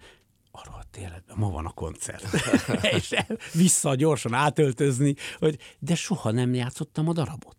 arról 0.51 0.84
tényleg, 0.91 1.23
ma 1.36 1.49
van 1.49 1.65
a 1.65 1.71
koncert. 1.71 2.28
és 2.97 3.13
vissza 3.54 3.95
gyorsan 3.95 4.34
átöltözni, 4.34 5.15
hogy 5.38 5.58
de 5.80 5.95
soha 5.95 6.32
nem 6.32 6.54
játszottam 6.54 7.08
a 7.08 7.13
darabot. 7.13 7.58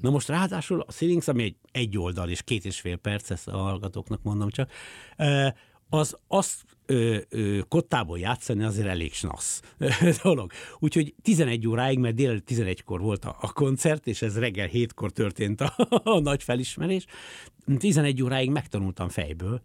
Na 0.00 0.10
most 0.10 0.28
ráadásul 0.28 0.80
a 0.80 0.92
Sirings, 0.92 1.28
ami 1.28 1.42
egy, 1.42 1.56
egy 1.72 1.98
oldal 1.98 2.28
és 2.28 2.42
két 2.42 2.64
és 2.64 2.80
fél 2.80 2.96
perc, 2.96 3.30
ezt 3.30 3.48
a 3.48 3.56
hallgatóknak 3.56 4.22
mondom 4.22 4.50
csak, 4.50 4.70
az 5.88 6.16
azt 6.28 6.64
ö, 6.86 7.16
ö, 7.28 7.58
kottából 7.68 8.18
játszani 8.18 8.64
azért 8.64 8.86
elég 8.86 9.12
snasz 9.12 9.62
dolog. 10.22 10.52
Úgyhogy 10.78 11.14
11 11.22 11.68
óráig, 11.68 11.98
mert 11.98 12.14
dél 12.14 12.42
11-kor 12.46 13.00
volt 13.00 13.24
a, 13.24 13.36
a 13.40 13.52
koncert, 13.52 14.06
és 14.06 14.22
ez 14.22 14.38
reggel 14.38 14.68
7-kor 14.72 15.10
történt 15.10 15.60
a, 15.60 15.74
a 16.14 16.20
nagy 16.20 16.42
felismerés, 16.42 17.06
11 17.78 18.22
óráig 18.22 18.50
megtanultam 18.50 19.08
fejből, 19.08 19.60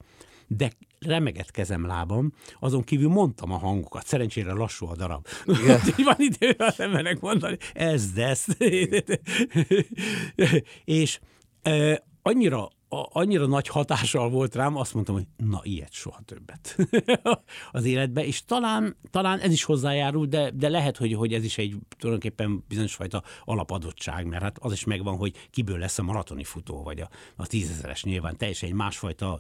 de 0.48 0.72
remegett 1.00 1.52
kezem 1.52 1.86
lábam, 1.86 2.34
azon 2.60 2.84
kívül 2.84 3.10
mondtam 3.10 3.52
a 3.52 3.58
hangokat. 3.58 4.06
Szerencsére 4.06 4.54
lassú 4.54 4.88
a 4.88 4.96
darab. 4.96 5.28
van 6.04 6.16
idő 6.18 6.56
az 6.58 6.80
embernek 6.80 7.20
mondani, 7.20 7.58
ez, 7.74 8.06
ez. 8.16 8.46
és 10.84 11.20
e, 11.62 12.04
annyira 12.22 12.70
a, 12.94 13.10
annyira 13.12 13.46
nagy 13.46 13.68
hatással 13.68 14.30
volt 14.30 14.56
rám, 14.56 14.76
azt 14.76 14.94
mondtam, 14.94 15.16
hogy 15.16 15.26
na, 15.38 15.60
ilyet 15.64 15.94
soha 15.94 16.22
többet 16.26 16.76
az 17.72 17.86
életbe, 17.86 18.26
és 18.26 18.46
talán, 18.46 18.96
talán 19.12 19.40
ez 19.40 19.52
is 19.52 19.64
hozzájárul, 19.64 20.26
de, 20.26 20.52
de 20.54 20.70
lehet, 20.70 20.98
hogy, 20.98 21.14
hogy 21.14 21.34
ez 21.34 21.44
is 21.44 21.58
egy 21.58 21.76
tulajdonképpen 21.98 22.64
bizonyos 22.68 22.96
fajta 22.96 23.24
alapadottság, 23.46 24.26
mert 24.26 24.44
hát 24.44 24.58
az 24.60 24.72
is 24.72 24.84
megvan, 24.84 25.16
hogy 25.18 25.48
kiből 25.52 25.78
lesz 25.78 26.00
a 26.00 26.04
maratoni 26.04 26.44
futó, 26.44 26.84
vagy 26.84 27.00
a, 27.00 27.10
a 27.36 27.48
tízezeres 27.48 28.04
nyilván 28.04 28.38
teljesen 28.38 28.70
egy 28.70 28.76
másfajta 28.76 29.40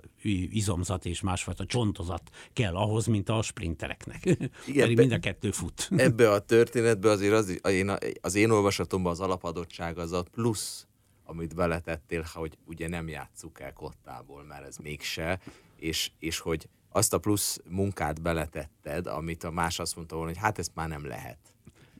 izomzat 0.50 1.06
és 1.06 1.22
másfajta 1.22 1.66
csontozat 1.66 2.30
kell 2.54 2.76
ahhoz, 2.76 3.06
mint 3.06 3.30
a 3.30 3.42
sprintereknek. 3.42 4.26
Igen, 4.26 4.50
Pedig 4.86 4.98
mind 4.98 5.12
a 5.12 5.20
kettő 5.20 5.52
fut. 5.52 5.90
Ebbe 5.96 6.32
a 6.32 6.40
történetbe 6.40 7.10
azért 7.10 7.34
az, 7.34 7.60
az, 7.62 7.72
én, 7.72 7.92
az 8.22 8.36
én 8.36 8.50
olvasatomban 8.50 9.12
az 9.12 9.20
alapadottság 9.20 9.98
az 9.98 10.12
a 10.12 10.26
plusz 10.32 10.86
amit 11.32 11.56
beletettél, 11.56 12.26
hogy 12.34 12.58
ugye 12.66 12.88
nem 12.88 13.08
játsszuk 13.08 13.60
el 13.60 13.74
kottából, 13.74 14.44
mert 14.44 14.66
ez 14.66 14.78
mégse, 14.78 15.40
és, 15.76 16.12
és 16.20 16.40
hogy 16.40 16.70
azt 16.90 17.14
a 17.14 17.18
plusz 17.18 17.60
munkát 17.70 18.22
beletetted, 18.22 19.08
amit 19.08 19.44
a 19.44 19.52
más 19.52 19.80
azt 19.80 19.96
mondta 19.96 20.16
volna, 20.16 20.32
hogy 20.32 20.42
hát 20.42 20.60
ezt 20.60 20.76
már 20.76 20.88
nem 20.88 21.06
lehet. 21.06 21.38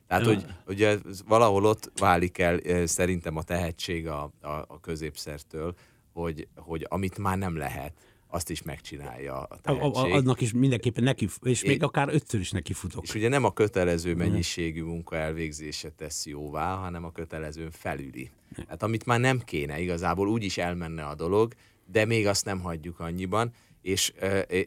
Tehát, 0.08 0.26
hogy 0.26 0.46
ugye 0.68 0.98
valahol 1.28 1.66
ott 1.66 1.92
válik 1.96 2.38
el 2.38 2.86
szerintem 2.86 3.38
a 3.38 3.44
tehetség 3.44 4.08
a, 4.08 4.32
a, 4.42 4.48
a 4.48 4.80
középszertől, 4.82 5.76
hogy, 6.14 6.48
hogy 6.56 6.86
amit 6.90 7.18
már 7.18 7.38
nem 7.38 7.58
lehet, 7.58 7.94
azt 8.32 8.50
is 8.50 8.62
megcsinálja 8.62 9.42
a 9.44 9.58
tehetség. 9.62 9.96
A, 9.96 10.00
a, 10.00 10.14
annak 10.14 10.42
is 10.42 10.54
mindenképpen 10.54 11.04
neki, 11.04 11.28
és 11.42 11.64
még 11.64 11.82
é, 11.82 11.84
akár 11.84 12.08
ötször 12.14 12.40
is 12.40 12.52
neki 12.52 12.74
futok. 12.74 13.04
És 13.04 13.16
ugye 13.16 13.30
nem 13.30 13.44
a 13.44 13.54
kötelező 13.54 14.16
mennyiségű 14.16 14.84
munka 14.84 15.16
elvégzése 15.16 15.90
tesz 15.90 16.26
jóvá, 16.26 16.76
hanem 16.76 17.04
a 17.04 17.12
kötelezőn 17.12 17.72
felüli. 17.72 18.30
Hát 18.68 18.84
amit 18.84 19.06
már 19.06 19.20
nem 19.20 19.40
kéne, 19.40 19.80
igazából 19.80 20.28
úgy 20.28 20.44
is 20.44 20.58
elmenne 20.58 21.06
a 21.06 21.16
dolog, 21.16 21.54
de 21.92 22.06
még 22.06 22.28
azt 22.28 22.46
nem 22.46 22.60
hagyjuk 22.60 23.00
annyiban, 23.00 23.52
és, 23.82 24.14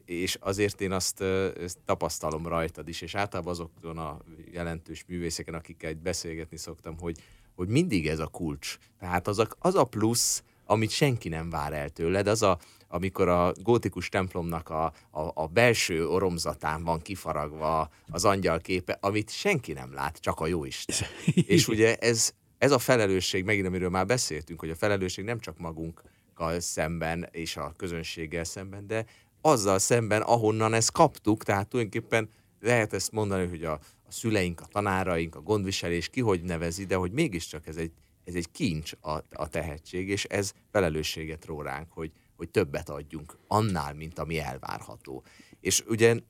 és 0.05 0.37
azért 0.41 0.81
én 0.81 0.93
azt, 0.93 1.21
azt 1.21 1.79
tapasztalom 1.85 2.47
rajtad 2.47 2.89
is, 2.89 3.01
és 3.01 3.15
általában 3.15 3.53
azokon 3.53 3.99
a 3.99 4.19
jelentős 4.53 5.05
művészeken, 5.09 5.55
akikkel 5.55 5.95
beszélgetni 5.95 6.57
szoktam, 6.57 6.99
hogy, 6.99 7.17
hogy 7.55 7.69
mindig 7.69 8.09
ez 8.09 8.19
a 8.19 8.27
kulcs. 8.27 8.77
Tehát 8.99 9.29
az 9.29 9.39
a, 9.39 9.49
az 9.59 9.75
a 9.75 9.85
plusz, 9.85 10.43
amit 10.67 10.91
senki 10.91 11.29
nem 11.29 11.51
vár 11.51 11.73
el 11.73 11.89
tőled, 11.89 12.27
az 12.27 12.43
a, 12.43 12.59
amikor 12.95 13.29
a 13.29 13.53
gótikus 13.63 14.09
templomnak 14.09 14.69
a, 14.69 14.85
a, 15.11 15.31
a 15.35 15.47
belső 15.47 16.09
oromzatán 16.09 16.85
van 16.85 17.01
kifaragva 17.01 17.91
az 18.11 18.25
angyal 18.25 18.61
képe, 18.61 18.99
amit 19.01 19.31
senki 19.31 19.73
nem 19.73 19.93
lát, 19.93 20.19
csak 20.19 20.41
a 20.41 20.47
jó 20.47 20.65
Isten. 20.65 21.09
És 21.47 21.69
ugye 21.69 21.97
ez, 21.97 22.33
ez 22.59 22.71
a 22.71 22.79
felelősség, 22.79 23.45
megint 23.45 23.67
amiről 23.67 23.89
már 23.89 24.07
beszéltünk, 24.07 24.61
hogy 24.61 24.71
a 24.71 24.75
felelősség 24.75 25.25
nem 25.25 25.41
csak 25.41 25.59
magunkkal 25.59 26.61
szemben 26.61 27.29
és 27.31 27.57
a 27.57 27.73
közönséggel 27.77 28.45
szemben, 28.45 28.87
de 28.87 29.05
azzal 29.41 29.79
szemben, 29.79 30.23
ahonnan 30.23 30.75
ezt 30.75 30.93
kaptuk, 30.93 31.45
tehát 31.45 31.69
tulajdonképpen 31.69 32.29
lehet 32.61 32.93
ezt 32.93 33.13
mondani, 33.13 33.47
hogy 33.47 33.65
a, 33.65 33.73
a 34.07 34.11
szüleink, 34.11 34.61
a 34.61 34.67
tanáraink, 34.67 35.35
a 35.35 35.41
gondviselés, 35.41 36.09
ki 36.09 36.21
hogy 36.21 36.43
nevezi, 36.43 36.85
de 36.85 36.95
hogy 36.95 37.13
mégiscsak 37.13 37.67
ez 37.67 37.77
egy, 37.77 37.93
ez 38.25 38.35
egy 38.35 38.51
kincs 38.51 38.93
a, 39.01 39.13
a 39.31 39.49
tehetség, 39.49 40.09
és 40.09 40.25
ez 40.25 40.53
felelősséget 40.71 41.45
ró 41.45 41.63
ránk, 41.63 41.93
hogy, 41.93 42.13
hogy 42.37 42.49
többet 42.49 42.89
adjunk 42.89 43.39
annál, 43.47 43.95
mint 43.95 44.19
ami 44.19 44.39
elvárható. 44.39 45.25
És 45.61 45.85
ugye 45.89 46.21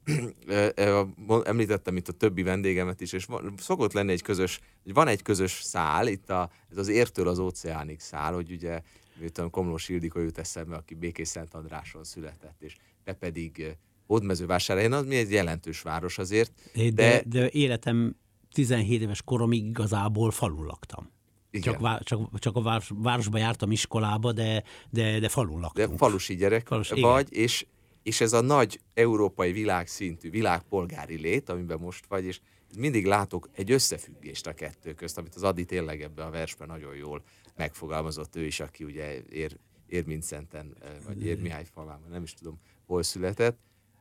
említettem 1.44 1.96
itt 1.96 2.08
a 2.08 2.12
többi 2.12 2.42
vendégemet 2.42 3.00
is, 3.00 3.12
és 3.12 3.26
szokott 3.56 3.92
lenni 3.92 4.12
egy 4.12 4.22
közös, 4.22 4.60
van 4.84 5.08
egy 5.08 5.22
közös 5.22 5.60
szál, 5.62 6.06
itt 6.06 6.30
a, 6.30 6.50
ez 6.70 6.76
az 6.76 6.88
értől 6.88 7.28
az 7.28 7.38
óceánig 7.38 8.00
szál, 8.00 8.32
hogy 8.32 8.50
ugye 8.52 8.80
miután 9.18 9.50
Komlós 9.50 9.88
Ildikó 9.88 10.20
jut 10.20 10.38
eszembe, 10.38 10.76
aki 10.76 10.94
Békés 10.94 11.28
Szent 11.28 11.54
Andráson 11.54 12.04
született, 12.04 12.62
és 12.62 12.76
te 13.04 13.12
pedig 13.12 13.76
Hódmezővásárhelyen, 14.06 14.92
az 14.92 15.06
mi 15.06 15.16
egy 15.16 15.30
jelentős 15.30 15.82
város 15.82 16.18
azért. 16.18 16.52
De, 16.74 16.90
de, 16.90 17.22
de 17.26 17.50
életem 17.50 18.16
17 18.52 19.00
éves 19.00 19.22
koromig 19.22 19.64
igazából 19.64 20.30
falun 20.30 20.64
laktam. 20.64 21.10
Igen. 21.54 21.78
Csak, 21.80 22.02
csak, 22.02 22.38
csak 22.38 22.56
a 22.56 22.62
város, 22.62 22.90
városba 22.94 23.38
jártam 23.38 23.70
iskolába, 23.70 24.32
de, 24.32 24.62
de, 24.90 25.18
de 25.18 25.28
falun 25.28 25.60
laktunk. 25.60 25.88
De 25.88 25.96
falusi 25.96 26.36
gyerek 26.36 26.66
Falus, 26.66 26.88
vagy, 26.88 27.26
igen. 27.30 27.42
és, 27.42 27.66
és 28.02 28.20
ez 28.20 28.32
a 28.32 28.40
nagy 28.40 28.80
európai 28.94 29.52
világszintű, 29.52 30.30
világpolgári 30.30 31.16
lét, 31.16 31.48
amiben 31.48 31.78
most 31.78 32.06
vagy, 32.06 32.24
és 32.24 32.40
mindig 32.76 33.06
látok 33.06 33.48
egy 33.52 33.70
összefüggést 33.70 34.46
a 34.46 34.52
kettő 34.52 34.94
közt, 34.94 35.18
amit 35.18 35.34
az 35.34 35.42
Adi 35.42 35.64
tényleg 35.64 36.02
ebbe 36.02 36.24
a 36.24 36.30
versben 36.30 36.68
nagyon 36.68 36.94
jól 36.94 37.22
megfogalmazott 37.56 38.36
ő 38.36 38.44
is, 38.44 38.60
aki 38.60 38.84
ugye 38.84 39.22
ér, 39.32 39.56
Érmincenten, 39.86 40.76
vagy 41.06 41.24
Ér 41.24 41.40
Mihály 41.40 41.64
falában, 41.74 42.10
nem 42.10 42.22
is 42.22 42.34
tudom, 42.34 42.60
hol 42.86 43.02
született, 43.02 43.58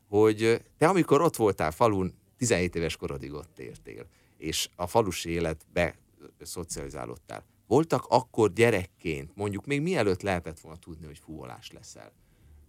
hogy 0.08 0.62
te 0.78 0.88
amikor 0.88 1.22
ott 1.22 1.36
voltál 1.36 1.72
falun, 1.72 2.14
17 2.38 2.76
éves 2.76 2.98
korodig 2.98 3.34
ott 3.34 3.60
éltél, 3.60 4.06
és 4.38 4.70
a 4.76 4.88
falusi 4.88 5.30
életbe 5.30 5.96
szocializálódtál. 6.42 7.46
Voltak 7.68 8.06
akkor 8.10 8.54
gyerekként, 8.54 9.36
mondjuk 9.36 9.66
még 9.66 9.82
mielőtt 9.82 10.22
lehetett 10.22 10.60
volna 10.60 10.80
tudni, 10.80 11.06
hogy 11.06 11.20
fúvolás 11.20 11.72
leszel. 11.72 12.12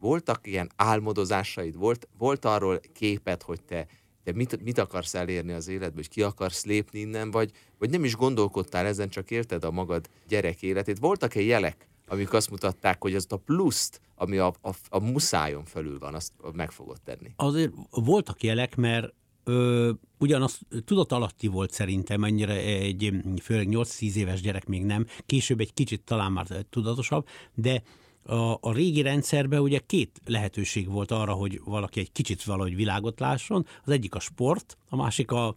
Voltak 0.01 0.47
ilyen 0.47 0.71
álmodozásaid, 0.77 1.77
volt, 1.77 2.09
volt 2.19 2.45
arról 2.45 2.81
képet, 2.93 3.43
hogy 3.43 3.62
te, 3.62 3.87
te 4.25 4.33
mit, 4.33 4.62
mit 4.62 4.79
akarsz 4.79 5.14
elérni 5.14 5.53
az 5.53 5.69
életből, 5.69 5.95
hogy 5.95 6.09
ki 6.09 6.23
akarsz 6.23 6.64
lépni 6.64 6.99
innen, 6.99 7.31
vagy, 7.31 7.51
vagy 7.79 7.90
nem 7.90 8.05
is 8.05 8.17
gondolkodtál 8.17 8.87
ezen, 8.87 9.09
csak 9.09 9.31
érted 9.31 9.64
a 9.64 9.71
magad 9.71 10.09
gyerek 10.29 10.62
életét. 10.62 10.99
Voltak-e 10.99 11.40
jelek, 11.40 11.88
amik 12.07 12.33
azt 12.33 12.51
mutatták, 12.51 13.03
hogy 13.03 13.14
az 13.14 13.27
a 13.29 13.37
pluszt, 13.37 14.01
ami 14.14 14.38
a, 14.38 14.47
a, 14.47 14.71
a 14.88 14.99
muszájon 14.99 15.64
felül 15.64 15.99
van, 15.99 16.14
azt 16.14 16.33
meg 16.53 16.71
fogod 16.71 17.01
tenni? 17.01 17.33
Azért 17.37 17.73
voltak 17.90 18.43
jelek, 18.43 18.77
mert 18.77 19.14
Ö, 19.44 19.90
ugyanaz 20.18 20.61
tudat 20.85 21.12
alatti 21.12 21.46
volt 21.46 21.70
szerintem, 21.70 22.24
ennyire 22.24 22.54
egy 22.62 23.12
főleg 23.42 23.68
8-10 23.70 24.14
éves 24.14 24.40
gyerek 24.40 24.66
még 24.66 24.85
nem, 24.85 25.07
később 25.26 25.61
egy 25.61 25.74
kicsit 25.74 26.00
talán 26.00 26.33
már 26.33 26.46
tudatosabb, 26.70 27.26
de 27.54 27.83
a, 28.26 28.59
a 28.61 28.72
régi 28.72 29.02
rendszerben 29.02 29.61
ugye 29.61 29.78
két 29.87 30.20
lehetőség 30.24 30.88
volt 30.88 31.11
arra, 31.11 31.33
hogy 31.33 31.61
valaki 31.64 32.00
egy 32.00 32.12
kicsit 32.12 32.44
valahogy 32.44 32.76
világot 32.76 33.20
lásson. 33.20 33.66
Az 33.85 33.92
egyik 33.92 34.14
a 34.14 34.20
sport, 34.20 34.78
a 34.88 34.96
másik 34.96 35.30
a 35.30 35.54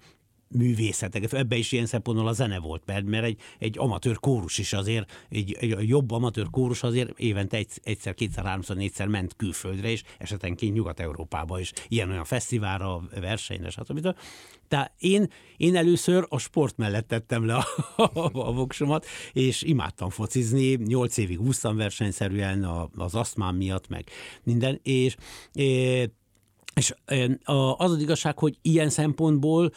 művészetek. 0.50 1.34
Ebbe 1.34 1.56
is 1.56 1.72
ilyen 1.72 1.86
szempontból 1.86 2.28
a 2.28 2.34
zene 2.34 2.60
volt, 2.60 2.84
mert, 2.86 3.06
mert 3.06 3.26
egy, 3.26 3.40
egy 3.60 3.78
amatőr 3.78 4.20
kórus 4.20 4.58
is 4.58 4.74
azért, 4.74 5.26
egy, 5.30 5.58
egy 5.60 5.90
jobb 5.90 6.12
amatőr 6.12 6.48
kórus 6.52 6.84
azért 6.84 7.20
évente 7.20 7.58
egy, 7.58 7.70
egyszer, 7.84 8.14
kétszer, 8.14 8.46
háromszor, 8.46 8.76
négyszer 8.76 9.08
ment 9.08 9.36
külföldre, 9.36 9.90
és 9.90 10.04
esetenként 10.18 10.74
Nyugat-Európába 10.74 11.60
is, 11.60 11.72
ilyen-olyan 11.88 12.24
fesztiválra, 12.24 13.02
versenyre, 13.20 13.70
stb. 13.70 14.16
Tehát 14.68 14.94
én, 15.00 15.28
én 15.58 15.76
először 15.76 16.26
a 16.30 16.38
sport 16.38 16.78
mellett 16.78 17.08
tettem 17.08 17.46
le 17.46 17.56
a, 17.56 17.66
a, 18.04 18.30
a 18.34 18.52
voksomat, 18.52 19.06
és 19.34 19.62
imádtam 19.62 20.10
focizni, 20.10 20.74
nyolc 20.74 21.18
évig 21.18 21.42
úsztam 21.42 21.76
versenyszerűen 21.76 22.64
az 22.96 23.16
asztmám 23.16 23.56
miatt, 23.56 23.88
meg 23.88 24.10
minden, 24.44 24.80
és, 24.84 25.16
és 25.54 26.08
és 26.78 26.94
az 27.78 27.92
az 27.92 28.02
igazság, 28.02 28.40
hogy 28.40 28.58
ilyen 28.62 28.90
szempontból 28.90 29.72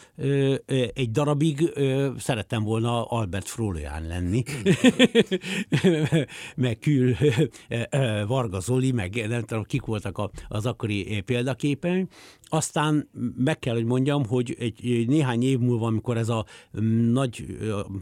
egy 0.93 1.11
darabig 1.11 1.73
szerettem 2.17 2.63
volna 2.63 3.03
Albert 3.05 3.47
Frólián 3.47 4.07
lenni, 4.07 4.43
meg 6.55 6.79
Kül 6.79 7.15
Varga 8.27 8.59
Zoli, 8.59 8.91
meg 8.91 9.25
nem 9.27 9.41
tudom, 9.41 9.63
kik 9.63 9.81
voltak 9.81 10.29
az 10.47 10.65
akkori 10.65 11.21
példaképen. 11.21 12.09
Aztán 12.43 13.09
meg 13.35 13.59
kell, 13.59 13.73
hogy 13.73 13.85
mondjam, 13.85 14.25
hogy 14.25 14.55
egy 14.59 15.07
néhány 15.07 15.43
év 15.43 15.59
múlva, 15.59 15.85
amikor 15.85 16.17
ez 16.17 16.29
a 16.29 16.45
nagy, 17.11 17.57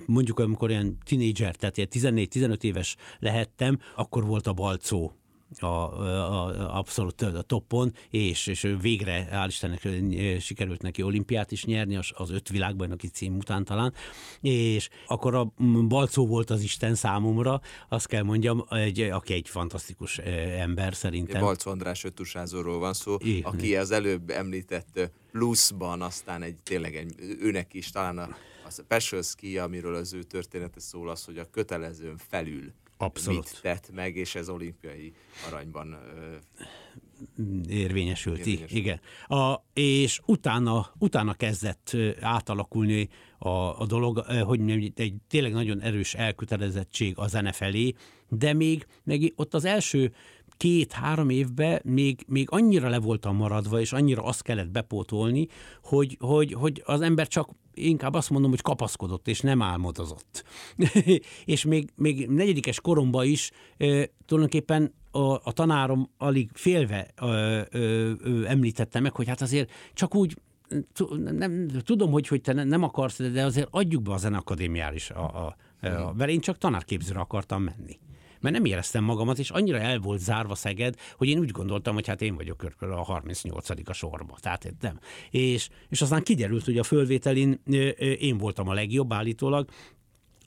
mondjuk 0.05 0.39
amikor 0.39 0.69
ilyen 0.69 0.97
tinédzser, 1.05 1.55
tehát 1.55 1.75
14-15 1.77 2.63
éves 2.63 2.95
lehettem, 3.19 3.79
akkor 3.95 4.25
volt 4.25 4.47
a 4.47 4.53
Balcó 4.53 5.13
a, 5.59 5.65
a, 5.65 6.77
abszolút 6.77 7.21
a 7.21 7.41
toppon, 7.41 7.93
és, 8.09 8.47
és 8.47 8.75
végre, 8.81 9.29
hál' 9.31 9.45
Istennek 9.47 9.87
sikerült 10.39 10.81
neki 10.81 11.03
olimpiát 11.03 11.51
is 11.51 11.65
nyerni, 11.65 11.95
az, 11.95 12.11
az 12.13 12.29
öt 12.29 12.49
világbajnoki 12.49 13.07
cím 13.07 13.37
után 13.37 13.65
talán, 13.65 13.93
és 14.41 14.89
akkor 15.07 15.35
a 15.35 15.53
Balcó 15.87 16.27
volt 16.27 16.49
az 16.49 16.61
Isten 16.61 16.95
számomra, 16.95 17.61
azt 17.89 18.07
kell 18.07 18.23
mondjam, 18.23 18.65
egy, 18.69 19.01
aki 19.01 19.33
egy 19.33 19.49
fantasztikus 19.49 20.17
ember 20.17 20.95
szerintem. 20.95 21.41
Balcó 21.41 21.71
András 21.71 22.03
ötusázóról 22.03 22.79
van 22.79 22.93
szó, 22.93 23.15
Igen. 23.19 23.43
aki 23.43 23.75
az 23.75 23.91
előbb 23.91 24.29
említett 24.29 25.11
pluszban 25.31 26.01
aztán 26.01 26.41
egy 26.41 26.55
tényleg 26.63 26.95
egy, 26.95 27.13
őnek 27.39 27.73
is 27.73 27.89
talán 27.89 28.17
a, 28.17 28.35
a 28.65 28.81
Pesolski, 28.87 29.57
amiről 29.57 29.95
az 29.95 30.13
ő 30.13 30.23
története 30.23 30.79
szól, 30.79 31.09
az, 31.09 31.25
hogy 31.25 31.37
a 31.37 31.49
kötelezőn 31.51 32.17
felül 32.17 32.73
Abszolút. 33.01 33.43
mit 33.43 33.59
tett 33.61 33.89
meg, 33.93 34.15
és 34.15 34.35
ez 34.35 34.49
olimpiai 34.49 35.13
aranyban 35.47 35.97
érvényesült. 37.67 38.37
érvényesült. 38.37 38.71
Igen. 38.71 38.99
A, 39.27 39.63
és 39.73 40.19
utána, 40.25 40.93
utána 40.97 41.33
kezdett 41.33 41.97
átalakulni 42.21 43.09
a, 43.37 43.49
a 43.49 43.85
dolog, 43.85 44.17
hogy 44.19 44.69
egy, 44.71 44.91
egy 44.95 45.13
tényleg 45.27 45.51
nagyon 45.51 45.81
erős 45.81 46.13
elkötelezettség 46.13 47.17
a 47.17 47.27
zene 47.27 47.51
felé, 47.51 47.93
de 48.29 48.53
még, 48.53 48.87
még 49.03 49.33
ott 49.35 49.53
az 49.53 49.65
első 49.65 50.13
két-három 50.59 51.29
évben 51.29 51.81
még, 51.83 52.25
még 52.27 52.47
annyira 52.51 52.89
le 52.89 52.99
voltam 52.99 53.35
maradva, 53.35 53.79
és 53.79 53.93
annyira 53.93 54.23
azt 54.23 54.41
kellett 54.41 54.69
bepótolni, 54.69 55.47
hogy, 55.83 56.17
hogy, 56.19 56.53
hogy 56.53 56.81
az 56.85 57.01
ember 57.01 57.27
csak 57.27 57.49
inkább 57.73 58.13
azt 58.13 58.29
mondom, 58.29 58.49
hogy 58.49 58.61
kapaszkodott, 58.61 59.27
és 59.27 59.39
nem 59.39 59.61
álmodozott. 59.61 60.43
és 61.45 61.65
még, 61.65 61.89
még 61.95 62.27
negyedikes 62.27 62.81
koromban 62.81 63.25
is 63.25 63.51
e, 63.77 64.09
tulajdonképpen 64.25 64.93
a, 65.11 65.19
a 65.19 65.51
tanárom 65.53 66.09
alig 66.17 66.49
félve 66.53 67.07
e, 67.15 67.25
e, 67.25 67.67
említette 68.45 68.99
meg, 68.99 69.15
hogy 69.15 69.27
hát 69.27 69.41
azért 69.41 69.71
csak 69.93 70.15
úgy 70.15 70.37
nem, 71.31 71.67
tudom, 71.67 72.11
hogy, 72.11 72.27
hogy 72.27 72.41
te 72.41 72.53
nem 72.53 72.83
akarsz, 72.83 73.17
de 73.17 73.43
azért 73.45 73.67
adjuk 73.71 74.01
be 74.01 74.11
a 74.11 74.17
zenakadémiára 74.17 74.95
is, 74.95 75.09
a, 75.09 75.45
a, 75.45 75.55
a, 75.87 76.13
mert 76.13 76.31
én 76.31 76.39
csak 76.39 76.57
tanárképzőre 76.57 77.19
akartam 77.19 77.63
menni 77.63 77.99
mert 78.41 78.55
nem 78.55 78.65
éreztem 78.65 79.03
magamat, 79.03 79.39
és 79.39 79.49
annyira 79.49 79.77
el 79.77 79.99
volt 79.99 80.19
zárva 80.19 80.55
Szeged, 80.55 80.95
hogy 81.17 81.27
én 81.27 81.39
úgy 81.39 81.51
gondoltam, 81.51 81.93
hogy 81.93 82.07
hát 82.07 82.21
én 82.21 82.35
vagyok 82.35 82.57
körülbelül 82.57 82.95
a 82.95 83.03
38 83.03 83.69
a 83.69 83.93
sorba. 83.93 84.37
Tehát 84.39 84.73
nem. 84.79 84.99
És, 85.29 85.69
és 85.89 86.01
aztán 86.01 86.23
kiderült, 86.23 86.65
hogy 86.65 86.77
a 86.77 86.83
fölvételin 86.83 87.61
én 88.19 88.37
voltam 88.37 88.67
a 88.67 88.73
legjobb 88.73 89.13
állítólag, 89.13 89.69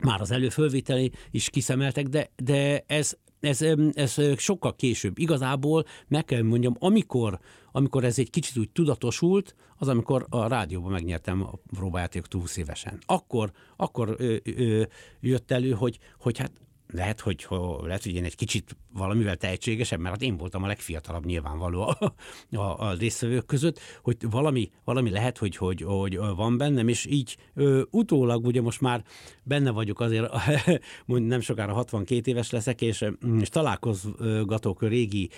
már 0.02 0.20
az 0.20 0.30
előfölvételi 0.30 1.12
is 1.30 1.50
kiszemeltek, 1.50 2.06
de, 2.06 2.30
de 2.36 2.84
ez, 2.86 3.16
ez, 3.40 3.64
ez 3.92 4.20
sokkal 4.36 4.74
később. 4.74 5.18
Igazából 5.18 5.84
meg 6.08 6.24
kell 6.24 6.42
mondjam, 6.42 6.76
amikor, 6.78 7.38
amikor 7.72 8.04
ez 8.04 8.18
egy 8.18 8.30
kicsit 8.30 8.56
úgy 8.56 8.70
tudatosult, 8.70 9.54
az 9.76 9.88
amikor 9.88 10.26
a 10.28 10.48
rádióban 10.48 10.92
megnyertem 10.92 11.42
a 11.42 11.52
próbájátékot 11.70 12.32
20 12.32 12.56
évesen. 12.56 12.98
Akkor, 13.06 13.52
akkor 13.76 14.14
ö, 14.18 14.36
ö, 14.44 14.82
jött 15.20 15.50
elő, 15.50 15.70
hogy, 15.70 15.98
hogy 16.18 16.38
hát 16.38 16.52
lehet, 16.92 17.20
hogy, 17.20 17.46
lehet, 17.82 18.02
hogy 18.02 18.14
én 18.14 18.24
egy 18.24 18.36
kicsit 18.36 18.76
valamivel 18.92 19.36
tehetségesebb, 19.36 20.00
mert 20.00 20.14
hát 20.14 20.22
én 20.22 20.36
voltam 20.36 20.62
a 20.62 20.66
legfiatalabb 20.66 21.24
nyilvánvaló 21.24 21.82
a, 21.82 22.14
a, 22.56 22.88
a 22.88 22.94
résztvevők 22.98 23.46
között, 23.46 23.80
hogy 24.02 24.16
valami, 24.30 24.70
valami 24.84 25.10
lehet, 25.10 25.38
hogy, 25.38 25.56
hogy, 25.56 25.82
hogy 25.82 26.16
van 26.16 26.56
bennem, 26.56 26.88
és 26.88 27.06
így 27.06 27.36
ö, 27.54 27.82
utólag 27.90 28.46
ugye 28.46 28.60
most 28.60 28.80
már 28.80 29.04
benne 29.42 29.70
vagyok 29.70 30.00
azért, 30.00 30.32
mondjuk 31.06 31.30
nem 31.30 31.40
sokára 31.40 31.72
62 31.72 32.30
éves 32.30 32.50
leszek, 32.50 32.80
és, 32.80 33.04
és 33.40 33.48
találkozgatok 33.48 34.82
régi 34.82 35.30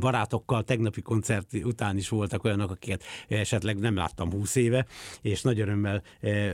barátokkal, 0.00 0.64
tegnapi 0.64 1.02
koncert 1.02 1.54
után 1.64 1.96
is 1.96 2.08
voltak 2.08 2.44
olyanok, 2.44 2.70
akiket 2.70 3.02
esetleg 3.28 3.78
nem 3.78 3.94
láttam 3.94 4.30
20 4.30 4.54
éve, 4.54 4.86
és 5.22 5.42
nagy 5.42 5.60
örömmel 5.60 6.02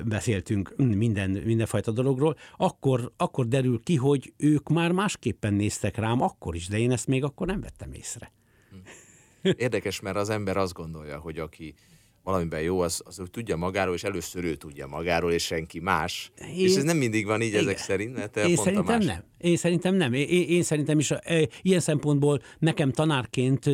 beszéltünk 0.04 0.74
minden, 0.76 1.30
mindenfajta 1.30 1.90
dologról, 1.90 2.36
akkor, 2.56 3.12
akkor 3.16 3.48
derül 3.56 3.82
ki, 3.82 3.96
hogy 3.96 4.32
ők 4.36 4.68
már 4.68 4.92
másképpen 4.92 5.54
néztek 5.54 5.96
rám 5.96 6.20
akkor 6.20 6.54
is, 6.54 6.68
de 6.68 6.78
én 6.78 6.90
ezt 6.90 7.06
még 7.06 7.24
akkor 7.24 7.46
nem 7.46 7.60
vettem 7.60 7.92
észre. 7.92 8.32
Érdekes, 9.42 10.00
mert 10.00 10.16
az 10.16 10.30
ember 10.30 10.56
azt 10.56 10.72
gondolja, 10.72 11.18
hogy 11.18 11.38
aki 11.38 11.74
valamiben 12.26 12.60
jó, 12.60 12.80
az, 12.80 13.02
az 13.04 13.18
ő 13.18 13.26
tudja 13.26 13.56
magáról, 13.56 13.94
és 13.94 14.04
először 14.04 14.44
ő 14.44 14.54
tudja 14.54 14.86
magáról, 14.86 15.32
és 15.32 15.44
senki 15.44 15.80
más. 15.80 16.30
Én, 16.40 16.64
és 16.64 16.76
ez 16.76 16.82
nem 16.82 16.96
mindig 16.96 17.26
van 17.26 17.40
így 17.40 17.48
igen. 17.48 17.60
ezek 17.60 17.78
szerint, 17.78 18.14
mert 18.16 18.36
én 18.36 18.56
szerintem 18.56 18.96
más. 18.96 19.04
nem. 19.04 19.24
Én 19.38 19.56
szerintem 19.56 19.94
nem. 19.94 20.12
Én, 20.12 20.28
én 20.48 20.62
szerintem 20.62 20.98
is 20.98 21.10
e, 21.10 21.48
ilyen 21.62 21.80
szempontból 21.80 22.40
nekem 22.58 22.92
tanárként, 22.92 23.64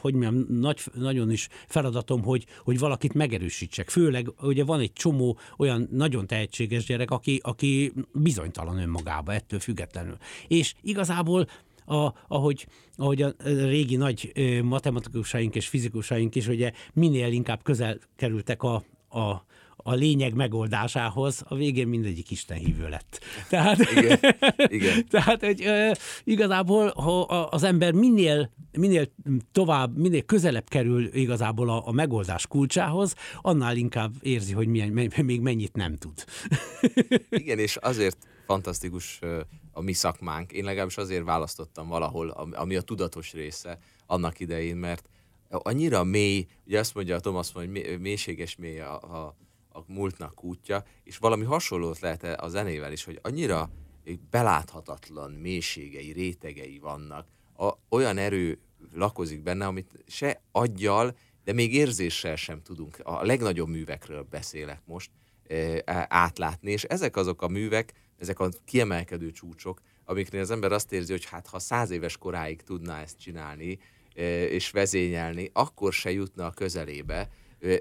hogy 0.00 0.14
mondjam, 0.14 0.46
nagy, 0.48 0.80
nagyon 0.94 1.30
is 1.30 1.48
feladatom, 1.66 2.22
hogy, 2.22 2.46
hogy 2.64 2.78
valakit 2.78 3.14
megerősítsek. 3.14 3.90
Főleg, 3.90 4.28
ugye 4.40 4.64
van 4.64 4.80
egy 4.80 4.92
csomó 4.92 5.38
olyan 5.58 5.88
nagyon 5.90 6.26
tehetséges 6.26 6.84
gyerek, 6.84 7.10
aki, 7.10 7.40
aki 7.42 7.92
bizonytalan 8.12 8.78
önmagába 8.78 9.32
ettől 9.32 9.60
függetlenül. 9.60 10.16
És 10.48 10.74
igazából 10.82 11.46
a, 11.90 12.14
ahogy, 12.28 12.66
ahogy 12.96 13.22
a 13.22 13.32
régi 13.44 13.96
nagy 13.96 14.32
matematikusaink 14.62 15.54
és 15.54 15.68
fizikusaink 15.68 16.34
is 16.34 16.48
ugye 16.48 16.72
minél 16.92 17.32
inkább 17.32 17.62
közel 17.62 17.98
kerültek 18.16 18.62
a, 18.62 18.82
a, 19.08 19.44
a 19.82 19.94
lényeg 19.94 20.34
megoldásához, 20.34 21.42
a 21.48 21.54
végén 21.54 21.88
mindegyik 21.88 22.30
Isten 22.30 22.56
hívő 22.56 22.88
lett. 22.88 23.20
Tehát, 23.48 23.78
igen, 23.78 24.18
igen. 24.56 25.06
tehát 25.10 25.44
hogy, 25.44 25.60
e, 25.60 25.96
igazából 26.24 26.88
ha 26.88 27.20
az 27.22 27.62
ember 27.62 27.92
minél, 27.92 28.50
minél 28.72 29.12
tovább, 29.52 29.96
minél 29.96 30.22
közelebb 30.22 30.68
kerül 30.68 31.14
igazából 31.14 31.70
a, 31.70 31.86
a 31.86 31.92
megoldás 31.92 32.46
kulcsához, 32.46 33.14
annál 33.40 33.76
inkább 33.76 34.12
érzi, 34.22 34.52
hogy 34.52 34.66
milyen, 34.66 35.10
még 35.22 35.40
mennyit 35.40 35.74
nem 35.74 35.96
tud. 35.96 36.24
igen, 37.30 37.58
és 37.58 37.76
azért 37.76 38.18
fantasztikus 38.46 39.20
a 39.72 39.80
mi 39.80 39.92
szakmánk. 39.92 40.52
Én 40.52 40.64
legalábbis 40.64 40.96
azért 40.96 41.24
választottam 41.24 41.88
valahol, 41.88 42.28
ami 42.52 42.76
a 42.76 42.80
tudatos 42.80 43.32
része 43.32 43.78
annak 44.06 44.40
idején, 44.40 44.76
mert 44.76 45.08
annyira 45.48 46.04
mély, 46.04 46.46
ugye 46.66 46.78
azt 46.78 46.94
mondja 46.94 47.16
a 47.16 47.20
Thomas, 47.20 47.52
hogy 47.52 47.98
mélységes 48.00 48.56
mély 48.56 48.80
a, 48.80 49.00
a, 49.00 49.36
a 49.72 49.80
múltnak 49.86 50.44
útja, 50.44 50.84
és 51.04 51.16
valami 51.16 51.44
hasonlót 51.44 52.00
lehet 52.00 52.22
a 52.22 52.48
zenével 52.48 52.92
is, 52.92 53.04
hogy 53.04 53.18
annyira 53.22 53.70
beláthatatlan 54.30 55.32
mélységei, 55.32 56.12
rétegei 56.12 56.78
vannak, 56.78 57.26
a, 57.56 57.72
olyan 57.88 58.18
erő 58.18 58.58
lakozik 58.92 59.42
benne, 59.42 59.66
amit 59.66 60.04
se 60.06 60.42
aggyal, 60.52 61.16
de 61.44 61.52
még 61.52 61.74
érzéssel 61.74 62.36
sem 62.36 62.62
tudunk, 62.62 62.98
a 63.02 63.24
legnagyobb 63.24 63.68
művekről 63.68 64.22
beszélek 64.22 64.82
most, 64.84 65.10
átlátni, 66.08 66.70
és 66.70 66.84
ezek 66.84 67.16
azok 67.16 67.42
a 67.42 67.48
művek, 67.48 67.92
ezek 68.18 68.38
a 68.38 68.48
kiemelkedő 68.64 69.30
csúcsok, 69.30 69.80
amiknél 70.04 70.40
az 70.40 70.50
ember 70.50 70.72
azt 70.72 70.92
érzi, 70.92 71.12
hogy 71.12 71.24
hát 71.24 71.46
ha 71.46 71.58
száz 71.58 71.90
éves 71.90 72.16
koráig 72.16 72.62
tudná 72.62 73.00
ezt 73.00 73.18
csinálni, 73.18 73.78
és 74.50 74.70
vezényelni, 74.70 75.50
akkor 75.52 75.92
se 75.92 76.10
jutna 76.10 76.46
a 76.46 76.50
közelébe, 76.50 77.28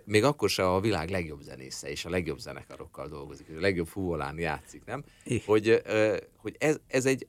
még 0.03 0.23
akkor 0.23 0.49
se 0.49 0.69
a 0.69 0.79
világ 0.79 1.09
legjobb 1.09 1.41
zenésze 1.41 1.89
és 1.89 2.05
a 2.05 2.09
legjobb 2.09 2.39
zenekarokkal 2.39 3.07
dolgozik, 3.07 3.47
és 3.47 3.57
a 3.57 3.61
legjobb 3.61 3.87
fúvolán 3.87 4.39
játszik, 4.39 4.85
nem? 4.85 5.03
Hogy, 5.45 5.81
hogy 6.35 6.55
ez, 6.59 6.79
ez, 6.87 7.05
egy, 7.05 7.27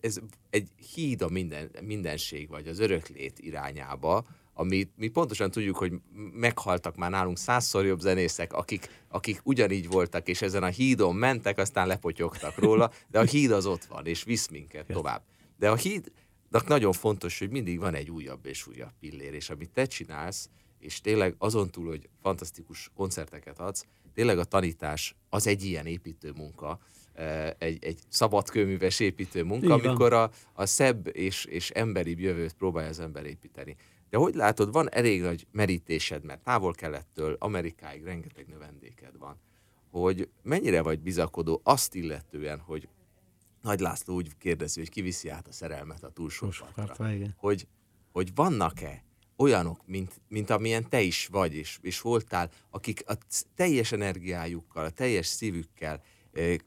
ez 0.00 0.18
egy 0.50 0.68
híd 0.94 1.22
a 1.22 1.28
minden, 1.28 1.70
mindenség, 1.82 2.48
vagy 2.48 2.68
az 2.68 2.78
öröklét 2.78 3.38
irányába, 3.38 4.24
amit 4.58 4.92
mi 4.96 5.08
pontosan 5.08 5.50
tudjuk, 5.50 5.76
hogy 5.76 5.92
meghaltak 6.32 6.96
már 6.96 7.10
nálunk 7.10 7.38
százszor 7.38 7.84
jobb 7.84 8.00
zenészek, 8.00 8.52
akik, 8.52 9.04
akik 9.08 9.40
ugyanígy 9.42 9.88
voltak, 9.88 10.28
és 10.28 10.42
ezen 10.42 10.62
a 10.62 10.66
hídon 10.66 11.14
mentek, 11.14 11.58
aztán 11.58 11.86
lepotyogtak 11.86 12.58
róla, 12.58 12.90
de 13.10 13.18
a 13.18 13.24
híd 13.24 13.50
az 13.50 13.66
ott 13.66 13.84
van, 13.84 14.06
és 14.06 14.24
visz 14.24 14.48
minket 14.48 14.86
tovább. 14.86 15.22
De 15.58 15.70
a 15.70 15.76
hídnak 15.76 16.66
nagyon 16.66 16.92
fontos, 16.92 17.38
hogy 17.38 17.50
mindig 17.50 17.78
van 17.78 17.94
egy 17.94 18.10
újabb 18.10 18.46
és 18.46 18.66
újabb 18.66 18.92
pillér, 19.00 19.34
és 19.34 19.50
amit 19.50 19.70
te 19.70 19.86
csinálsz, 19.86 20.48
és 20.78 21.00
tényleg 21.00 21.34
azon 21.38 21.70
túl, 21.70 21.86
hogy 21.86 22.08
fantasztikus 22.22 22.90
koncerteket 22.94 23.58
adsz, 23.58 23.86
tényleg 24.14 24.38
a 24.38 24.44
tanítás 24.44 25.16
az 25.28 25.46
egy 25.46 25.64
ilyen 25.64 25.86
építő 25.86 26.32
munka, 26.32 26.78
eh, 27.12 27.50
egy, 27.58 27.84
egy 27.84 27.98
szabadkőműves 28.08 29.00
építő 29.00 29.42
munka, 29.42 29.74
amikor 29.74 30.12
a, 30.12 30.30
a 30.52 30.66
szebb 30.66 31.16
és, 31.16 31.44
és 31.44 31.70
emberibb 31.70 32.18
jövőt 32.18 32.52
próbálja 32.52 32.88
az 32.88 33.00
ember 33.00 33.24
építeni. 33.26 33.76
De 34.10 34.18
hogy 34.18 34.34
látod, 34.34 34.72
van 34.72 34.92
elég 34.92 35.20
nagy 35.20 35.46
merítésed, 35.52 36.24
mert 36.24 36.42
távol-kelettől 36.42 37.36
Amerikáig 37.38 38.02
rengeteg 38.02 38.46
növendéked 38.48 39.18
van, 39.18 39.36
hogy 39.90 40.28
mennyire 40.42 40.82
vagy 40.82 41.00
bizakodó 41.00 41.60
azt 41.64 41.94
illetően, 41.94 42.58
hogy 42.58 42.88
Nagy 43.62 43.80
László 43.80 44.14
úgy 44.14 44.36
kérdezi, 44.38 44.80
hogy 44.80 44.90
kiviszi 44.90 45.28
át 45.28 45.48
a 45.48 45.52
szerelmet 45.52 46.04
a 46.04 46.10
túlsó 46.10 46.48
partra, 46.74 47.06
hogy, 47.36 47.66
hogy 48.12 48.34
vannak-e 48.34 49.04
olyanok, 49.36 49.86
mint, 49.86 50.20
mint 50.28 50.50
amilyen 50.50 50.88
te 50.88 51.00
is 51.00 51.26
vagy, 51.26 51.54
és, 51.54 51.78
és 51.82 52.00
voltál, 52.00 52.50
akik 52.70 53.02
a 53.06 53.16
teljes 53.54 53.92
energiájukkal, 53.92 54.84
a 54.84 54.90
teljes 54.90 55.26
szívükkel 55.26 56.02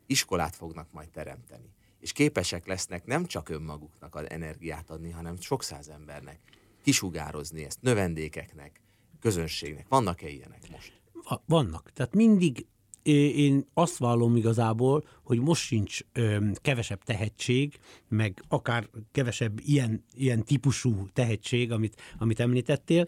iskolát 0.06 0.56
fognak 0.56 0.92
majd 0.92 1.10
teremteni. 1.10 1.74
És 2.00 2.12
képesek 2.12 2.68
lesznek 2.68 3.06
nem 3.06 3.26
csak 3.26 3.50
önmaguknak 3.50 4.16
az 4.16 4.30
energiát 4.30 4.90
adni, 4.90 5.10
hanem 5.12 5.40
sok 5.40 5.64
száz 5.64 5.90
embernek 5.90 6.40
kisugározni 6.84 7.64
ezt 7.64 7.82
növendékeknek, 7.82 8.82
közönségnek. 9.20 9.88
Vannak-e 9.88 10.30
ilyenek 10.30 10.70
most? 10.72 11.02
Vannak. 11.46 11.92
Tehát 11.92 12.14
mindig 12.14 12.66
én 13.04 13.66
azt 13.74 13.98
vallom 13.98 14.36
igazából, 14.36 15.04
hogy 15.24 15.40
most 15.40 15.62
sincs 15.62 16.00
ö, 16.14 16.38
kevesebb 16.54 17.04
tehetség, 17.04 17.80
meg 18.08 18.44
akár 18.48 18.90
kevesebb 19.12 19.60
ilyen, 19.64 20.04
ilyen 20.14 20.44
típusú 20.44 21.08
tehetség, 21.14 21.72
amit, 21.72 22.02
amit 22.18 22.40
említettél. 22.40 23.08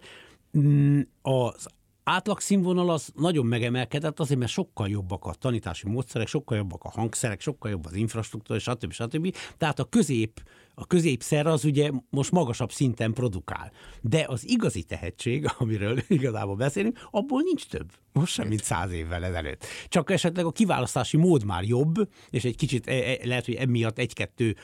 Mm, 0.58 1.00
az 1.22 1.68
átlagszínvonal 2.04 2.89
az 2.89 3.12
nagyon 3.16 3.46
megemelkedett, 3.46 4.20
azért 4.20 4.39
mert 4.39 4.52
sokkal 4.52 4.89
jobbak 4.89 5.26
a 5.26 5.34
tanítási 5.34 5.88
módszerek, 5.89 6.28
sokkal 6.28 6.58
jobbak 6.58 6.84
a 6.84 6.89
hangszerek, 6.89 7.42
sokkal 7.42 7.72
jobb 7.72 7.86
az 7.86 7.94
infrastruktúra, 7.94 8.60
stb. 8.60 8.92
stb. 8.92 9.36
Tehát 9.58 9.80
a 9.80 9.84
közép 9.84 10.44
a 10.76 10.86
középszer 10.88 11.47
az 11.47 11.65
ugye 11.65 11.89
most 12.09 12.32
magasabb 12.32 12.72
szinten 12.72 13.13
produkál. 13.13 13.72
De 14.01 14.26
az 14.28 14.49
igazi 14.49 14.84
tehetség, 14.84 15.45
amiről 15.57 15.99
igazából 16.07 16.55
beszélünk, 16.55 17.07
abból 17.11 17.41
nincs 17.41 17.67
több. 17.67 17.91
Most 18.13 18.34
sem, 18.34 18.47
mint 18.47 18.63
száz 18.63 18.91
évvel 18.91 19.24
ezelőtt. 19.24 19.65
Csak 19.88 20.11
esetleg 20.11 20.45
a 20.45 20.51
kiválasztási 20.51 21.17
mód 21.17 21.43
már 21.43 21.63
jobb, 21.63 22.09
és 22.30 22.43
egy 22.43 22.55
kicsit 22.55 22.88
e, 22.88 22.93
e, 22.93 23.17
lehet, 23.24 23.45
hogy 23.45 23.55
emiatt 23.55 23.97
egy-kettő 23.97 24.55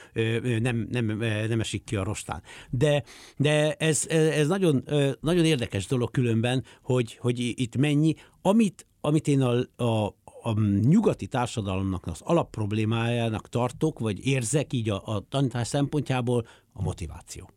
nem, 0.60 0.88
nem, 0.92 1.06
nem 1.48 1.60
esik 1.60 1.84
ki 1.84 1.96
a 1.96 2.04
rostán. 2.04 2.42
De, 2.70 3.04
de 3.38 3.74
ez, 3.74 4.06
ez 4.10 4.48
nagyon, 4.48 4.84
nagyon 5.22 5.46
érdekes 5.46 5.86
dolog 5.86 6.12
különben, 6.12 6.64
hogy, 6.82 7.18
hogy 7.18 7.40
itt 7.40 7.78
mennyi, 7.78 8.16
amit, 8.42 8.86
amit 9.02 9.28
én 9.28 9.42
a, 9.42 9.84
a, 9.84 10.16
a 10.48 10.60
nyugati 10.82 11.28
társadalomnak 11.28 12.08
az 12.08 12.22
alapproblémájának 12.24 13.50
tartok, 13.50 14.00
vagy 14.00 14.26
érzek 14.26 14.74
így 14.74 14.90
a, 14.90 15.02
a 15.06 15.20
tanítás 15.30 15.68
szempontjából 15.68 16.48
a 16.74 16.82
motiváció. 16.82 17.50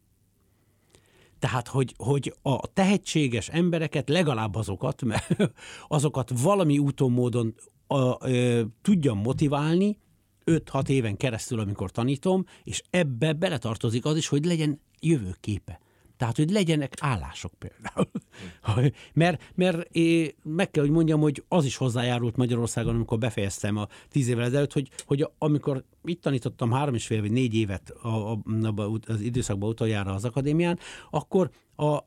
Tehát, 1.38 1.68
hogy, 1.68 1.94
hogy 1.96 2.34
a 2.42 2.66
tehetséges 2.72 3.48
embereket, 3.48 4.08
legalább 4.08 4.54
azokat, 4.54 5.02
mert 5.10 5.52
azokat 5.88 6.30
valami 6.42 6.78
úton, 6.78 7.10
módon 7.10 7.54
a, 7.86 8.28
ö, 8.28 8.62
tudjam 8.82 9.18
motiválni, 9.18 9.98
5-6 10.44 10.88
éven 10.88 11.16
keresztül, 11.16 11.60
amikor 11.60 11.90
tanítom, 11.90 12.44
és 12.64 12.82
ebbe 12.90 13.32
beletartozik 13.32 14.04
az 14.04 14.16
is, 14.16 14.28
hogy 14.28 14.44
legyen 14.44 14.80
jövőképe. 15.00 15.80
Tehát, 16.20 16.36
hogy 16.36 16.50
legyenek 16.50 16.94
állások 17.00 17.52
például. 17.58 18.10
mert, 19.12 19.42
mert 19.54 19.94
én 19.94 20.30
meg 20.42 20.70
kell, 20.70 20.82
hogy 20.82 20.92
mondjam, 20.92 21.20
hogy 21.20 21.44
az 21.48 21.64
is 21.64 21.76
hozzájárult 21.76 22.36
Magyarországon, 22.36 22.94
amikor 22.94 23.18
befejeztem 23.18 23.76
a 23.76 23.88
tíz 24.08 24.28
évvel 24.28 24.44
ezelőtt, 24.44 24.72
hogy, 24.72 24.90
hogy 25.06 25.28
amikor 25.38 25.84
itt 26.04 26.22
tanítottam 26.22 26.72
három 26.72 26.94
és 26.94 27.06
fél 27.06 27.20
vagy 27.20 27.30
négy 27.30 27.54
évet 27.54 27.90
a, 27.90 28.32
a, 28.32 28.40
az 29.06 29.20
időszakban 29.20 29.68
utoljára 29.68 30.14
az 30.14 30.24
akadémián, 30.24 30.78
akkor 31.10 31.50
a, 31.76 31.98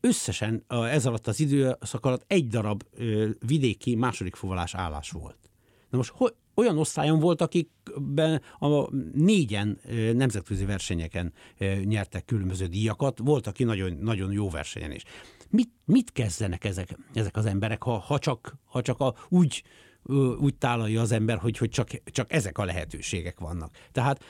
összesen 0.00 0.64
a, 0.66 0.84
ez 0.84 1.06
alatt 1.06 1.26
az 1.26 1.40
időszak 1.40 2.06
alatt 2.06 2.24
egy 2.26 2.46
darab 2.46 2.82
vidéki 3.46 3.94
második 3.94 4.34
fuvalás 4.34 4.74
állás 4.74 5.10
volt. 5.10 5.50
Na 5.90 5.96
most 5.96 6.12
hogy, 6.14 6.34
olyan 6.58 6.78
osztályon 6.78 7.18
volt, 7.18 7.40
akikben 7.40 8.42
a 8.58 8.90
négyen 9.12 9.80
nemzetközi 10.14 10.64
versenyeken 10.64 11.32
nyertek 11.84 12.24
különböző 12.24 12.66
díjakat, 12.66 13.18
volt, 13.18 13.46
aki 13.46 13.64
nagyon, 13.64 13.92
nagyon 14.00 14.32
jó 14.32 14.50
versenyen 14.50 14.92
is. 14.92 15.02
Mit, 15.50 15.70
mit 15.84 16.12
kezdenek 16.12 16.64
ezek, 16.64 16.98
ezek 17.14 17.36
az 17.36 17.46
emberek, 17.46 17.82
ha, 17.82 17.98
ha 17.98 18.18
csak, 18.18 18.56
ha 18.64 18.82
csak 18.82 19.00
a, 19.00 19.14
úgy, 19.28 19.62
úgy 20.38 20.54
tálalja 20.54 21.00
az 21.00 21.12
ember, 21.12 21.38
hogy, 21.38 21.58
hogy 21.58 21.70
csak, 21.70 21.90
csak 22.04 22.32
ezek 22.32 22.58
a 22.58 22.64
lehetőségek 22.64 23.38
vannak. 23.40 23.76
Tehát 23.92 24.24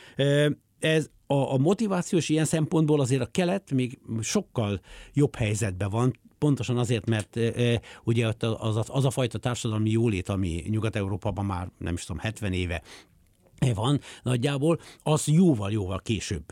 ez 0.78 1.10
a, 1.26 1.52
a 1.52 1.58
motivációs 1.58 2.28
ilyen 2.28 2.44
szempontból 2.44 3.00
azért 3.00 3.22
a 3.22 3.30
kelet 3.30 3.70
még 3.70 3.98
sokkal 4.20 4.80
jobb 5.12 5.34
helyzetben 5.36 5.90
van, 5.90 6.12
pontosan 6.38 6.78
azért, 6.78 7.06
mert 7.06 7.36
e, 7.36 7.80
ugye 8.04 8.26
az 8.40 8.76
a, 8.76 8.84
az 8.86 9.04
a 9.04 9.10
fajta 9.10 9.38
társadalmi 9.38 9.90
jólét, 9.90 10.28
ami 10.28 10.64
Nyugat-Európában 10.68 11.44
már 11.44 11.70
nem 11.78 11.94
is 11.94 12.04
tudom, 12.04 12.22
70 12.22 12.52
éve 12.52 12.82
van 13.74 14.00
nagyjából, 14.22 14.80
az 15.02 15.26
jóval-jóval 15.26 16.00
később 16.00 16.44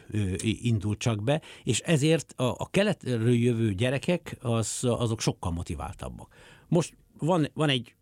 indult 0.42 0.98
csak 0.98 1.22
be, 1.22 1.40
és 1.64 1.80
ezért 1.80 2.32
a, 2.36 2.44
a 2.44 2.68
keletről 2.70 3.34
jövő 3.34 3.74
gyerekek 3.74 4.36
az, 4.40 4.78
azok 4.80 5.20
sokkal 5.20 5.52
motiváltabbak. 5.52 6.34
Most 6.68 6.96
van, 7.18 7.48
van 7.54 7.68
egy 7.68 7.94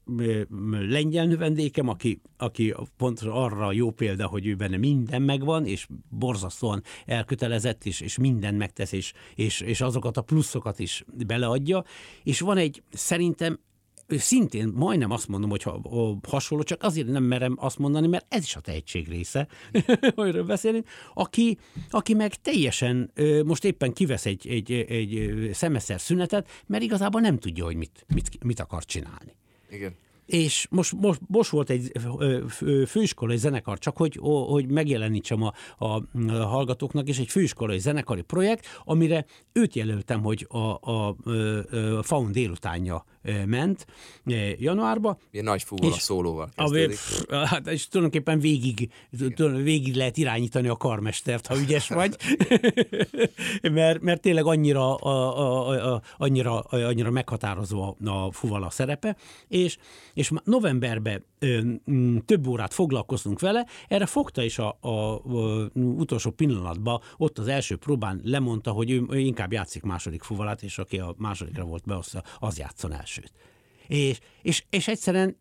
lengyel 0.89 1.27
növendékem, 1.27 1.89
aki, 1.89 2.21
aki 2.37 2.75
pont 2.97 3.21
arra 3.21 3.73
jó 3.73 3.91
példa, 3.91 4.27
hogy 4.27 4.47
ő 4.47 4.55
benne 4.55 4.77
minden 4.77 5.23
megvan, 5.23 5.67
és 5.67 5.87
borzasztóan 6.09 6.83
elkötelezett, 7.07 7.85
és, 7.85 8.01
és 8.01 8.19
minden 8.19 8.55
megtesz, 8.55 8.93
és, 8.93 9.13
és, 9.35 9.61
és 9.61 9.81
azokat 9.81 10.17
a 10.17 10.23
pluszokat 10.23 10.79
is 10.79 11.05
beleadja. 11.27 11.85
És 12.23 12.41
van 12.41 12.57
egy 12.57 12.83
szerintem 12.91 13.59
szintén 14.09 14.73
majdnem 14.75 15.11
azt 15.11 15.29
mondom, 15.29 15.51
hogy 15.51 15.63
ha, 15.63 15.81
hasonló, 16.29 16.65
csak 16.65 16.83
azért 16.83 17.07
nem 17.07 17.23
merem 17.23 17.57
azt 17.59 17.79
mondani, 17.79 18.07
mert 18.07 18.27
ez 18.29 18.43
is 18.43 18.57
a 18.57 18.61
tehetség 18.61 19.09
része, 19.09 19.49
amiről 20.15 20.45
beszélünk, 20.45 20.89
aki, 21.15 21.59
aki 21.91 22.15
meg 22.15 22.35
teljesen 22.35 23.13
most 23.45 23.65
éppen 23.65 23.93
kivesz 23.93 24.27
egy, 24.27 24.49
egy, 24.49 24.73
egy 24.73 25.51
szemeszer 25.53 26.01
szünetet, 26.01 26.49
mert 26.67 26.83
igazából 26.83 27.21
nem 27.21 27.39
tudja, 27.39 27.65
hogy 27.65 27.77
mit, 27.77 28.05
mit, 28.15 28.45
mit 28.45 28.61
akar 28.61 28.85
csinálni. 28.85 29.37
Igen. 29.71 29.95
És 30.27 30.67
most, 30.71 30.93
most, 30.93 31.21
most 31.27 31.51
volt 31.51 31.71
egy 31.71 31.93
főiskolai 32.87 33.37
zenekar, 33.37 33.79
csak 33.79 33.97
hogy, 33.97 34.19
hogy 34.21 34.67
megjelenítsem 34.67 35.43
a, 35.43 35.53
a 35.79 36.03
hallgatóknak, 36.29 37.09
és 37.09 37.19
egy 37.19 37.29
főiskolai 37.29 37.79
zenekari 37.79 38.23
projekt, 38.23 38.67
amire 38.85 39.25
őt 39.53 39.75
jelöltem, 39.75 40.23
hogy 40.23 40.47
a, 40.49 40.59
a, 40.59 41.17
a 41.99 42.03
Faun 42.03 42.33
délutánja 42.33 43.05
ment 43.47 43.87
januárba. 44.59 45.19
Ilyen 45.31 45.45
nagy 45.45 45.63
fúval 45.63 45.93
a 45.93 45.95
szólóval 45.95 46.49
kezdődik. 46.57 46.99
A, 47.29 47.35
hát, 47.35 47.67
és 47.67 47.89
tulajdonképpen 47.89 48.39
végig, 48.39 48.91
végig 49.63 49.95
lehet 49.95 50.17
irányítani 50.17 50.69
a 50.69 50.77
karmestert, 50.77 51.47
ha 51.47 51.59
ügyes 51.59 51.89
vagy. 51.89 52.17
mert, 53.73 54.01
mert 54.01 54.21
tényleg 54.21 54.45
annyira, 54.45 54.95
a, 54.95 55.39
a, 55.39 55.93
a, 55.95 56.03
annyira, 56.17 56.61
annyira 56.61 57.11
meghatározó 57.11 57.83
a, 57.83 58.09
a 58.11 58.33
fuvala 58.33 58.71
szerepe, 58.71 59.17
és, 59.49 59.77
és 60.15 60.33
novemberben 60.45 61.25
több 62.25 62.47
órát 62.47 62.75
foglalkoztunk 62.75 63.41
vele, 63.41 63.67
erre 63.89 64.07
fogta 64.07 64.43
is 64.43 64.59
a, 64.59 64.79
a, 64.81 64.89
a 64.89 65.71
utolsó 65.75 66.31
pillanatban, 66.31 67.01
ott 67.17 67.39
az 67.39 67.49
első 67.49 67.77
próbán 67.77 68.21
lemondta, 68.25 68.71
hogy 68.71 68.91
ő, 68.91 69.03
ő 69.11 69.19
inkább 69.19 69.53
játszik 69.53 69.83
második 69.83 70.23
fuvalát, 70.23 70.63
és 70.63 70.79
aki 70.79 70.99
a 70.99 71.15
másodikra 71.19 71.65
volt 71.65 71.85
beosztva, 71.85 72.23
az 72.39 72.59
játszon 72.59 72.93
elsőt. 72.93 73.33
És, 73.87 74.19
és, 74.43 74.65
és 74.71 74.89
egyszerűen 74.89 75.37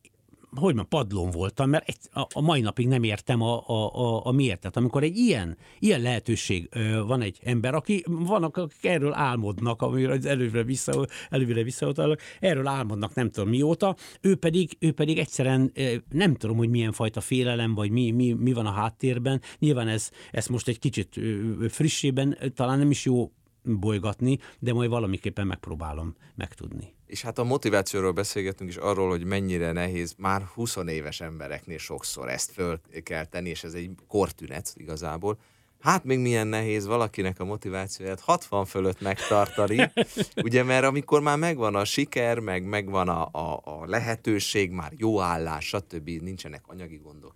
hogy 0.56 0.76
ma 0.76 0.84
padlón 0.84 1.32
voltam, 1.32 1.70
mert 1.70 1.90
egy, 1.90 1.98
a, 2.12 2.28
a 2.34 2.42
mai 2.42 2.62
napig 2.62 2.88
nem 2.88 3.04
értem 3.04 3.42
a, 3.42 3.68
a, 3.68 3.96
a, 3.96 4.26
a 4.26 4.32
miért. 4.32 4.60
Tehát 4.60 4.78
amikor 4.78 5.04
egy 5.04 5.18
ilyen, 5.18 5.58
ilyen 5.80 6.02
lehetőség 6.02 6.70
ö, 6.72 7.04
van 7.06 7.22
egy 7.22 7.40
ember, 7.44 7.74
aki 7.74 8.04
vannak, 8.06 8.58
akik 8.58 8.86
erről 8.86 9.14
álmodnak, 9.14 9.82
amiről 9.82 10.28
előre, 10.28 10.64
vissza, 10.64 11.06
előre 11.30 11.64
visszautalok, 11.64 12.20
erről 12.40 12.68
álmodnak 12.68 13.14
nem 13.14 13.30
tudom 13.30 13.50
mióta, 13.50 13.96
ő 14.22 14.36
pedig, 14.36 14.78
ő 14.80 14.92
pedig 14.92 15.18
egyszerűen 15.18 15.72
ö, 15.74 15.96
nem 16.10 16.36
tudom, 16.36 16.58
hogy 16.58 16.70
milyen 16.70 16.92
fajta 16.92 17.22
félelem, 17.22 17.74
vagy 17.76 17.92
mi, 17.92 18.12
mi, 18.12 18.34
mi 18.34 18.54
van 18.54 18.66
a 18.66 18.72
háttérben. 18.72 19.42
Nyilván 19.60 19.88
ez, 19.88 20.10
ez 20.32 20.48
most 20.48 20.68
egy 20.68 20.80
kicsit 20.80 21.18
ö, 21.18 21.66
frissében 21.70 22.38
talán 22.56 22.78
nem 22.78 22.92
is 22.92 23.06
jó 23.06 23.32
bolygatni, 23.64 24.38
de 24.60 24.74
majd 24.74 24.90
valamiképpen 24.90 25.48
megpróbálom 25.48 26.16
megtudni. 26.36 26.94
És 27.14 27.22
hát 27.22 27.38
a 27.38 27.44
motivációról 27.44 28.12
beszélgetünk 28.12 28.70
is 28.70 28.76
arról, 28.76 29.10
hogy 29.10 29.24
mennyire 29.24 29.72
nehéz 29.72 30.16
már 30.18 30.42
20 30.42 30.76
éves 30.88 31.22
embereknél 31.22 31.78
sokszor 31.78 32.30
ezt 32.30 32.52
föl 32.52 32.80
kell 33.04 33.26
tenni, 33.26 33.50
és 33.50 33.64
ez 33.64 33.74
egy 33.74 33.92
kortünet 34.08 34.74
igazából. 34.76 35.38
Hát 35.80 36.04
még 36.04 36.20
milyen 36.20 36.48
nehéz 36.48 36.86
valakinek 36.86 37.40
a 37.40 37.46
motivációját 37.46 38.20
60 38.20 38.66
fölött 38.66 39.02
megtartani, 39.02 39.92
ugye, 40.44 40.64
mert 40.64 40.86
amikor 40.86 41.22
már 41.22 41.38
megvan 41.38 41.76
a 41.76 41.86
siker, 41.86 42.40
meg 42.40 42.64
megvan 42.64 43.10
a, 43.10 43.30
a, 43.32 43.62
a 43.64 43.86
lehetőség, 43.86 44.72
már 44.72 44.92
jó 44.98 45.20
állás, 45.20 45.68
stb., 45.68 46.10
nincsenek 46.10 46.64
anyagi 46.68 46.98
gondok, 47.04 47.36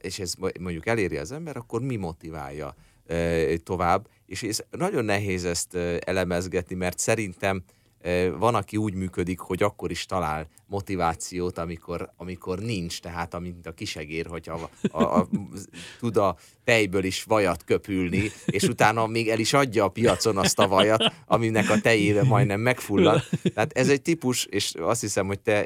és 0.00 0.18
ez 0.18 0.34
mondjuk 0.60 0.86
eléri 0.86 1.16
az 1.16 1.32
ember, 1.32 1.56
akkor 1.56 1.80
mi 1.80 1.96
motiválja 1.96 2.74
e, 3.06 3.56
tovább? 3.56 4.08
És 4.26 4.42
ez 4.42 4.62
nagyon 4.70 5.04
nehéz 5.04 5.44
ezt 5.44 5.74
elemezgetni, 6.04 6.74
mert 6.74 6.98
szerintem 6.98 7.64
van, 8.38 8.54
aki 8.54 8.76
úgy 8.76 8.94
működik, 8.94 9.40
hogy 9.40 9.62
akkor 9.62 9.90
is 9.90 10.06
talál 10.06 10.48
motivációt, 10.66 11.58
amikor, 11.58 12.12
amikor 12.16 12.58
nincs, 12.58 13.00
tehát 13.00 13.34
amint 13.34 13.66
a 13.66 13.72
kisegér, 13.72 14.26
hogy 14.26 14.48
a, 14.48 14.70
a, 14.98 15.02
a, 15.02 15.28
tud 15.98 16.16
a 16.16 16.36
tejből 16.64 17.04
is 17.04 17.22
vajat 17.22 17.64
köpülni, 17.64 18.30
és 18.46 18.62
utána 18.62 19.06
még 19.06 19.28
el 19.28 19.38
is 19.38 19.52
adja 19.52 19.84
a 19.84 19.88
piacon 19.88 20.36
azt 20.36 20.58
a 20.58 20.68
vajat, 20.68 21.12
aminek 21.26 21.70
a 21.70 21.80
tejébe 21.80 22.22
majdnem 22.22 22.60
megfullad. 22.60 23.22
Tehát 23.54 23.72
ez 23.72 23.88
egy 23.88 24.02
típus, 24.02 24.44
és 24.44 24.74
azt 24.78 25.00
hiszem, 25.00 25.26
hogy 25.26 25.40
te 25.40 25.64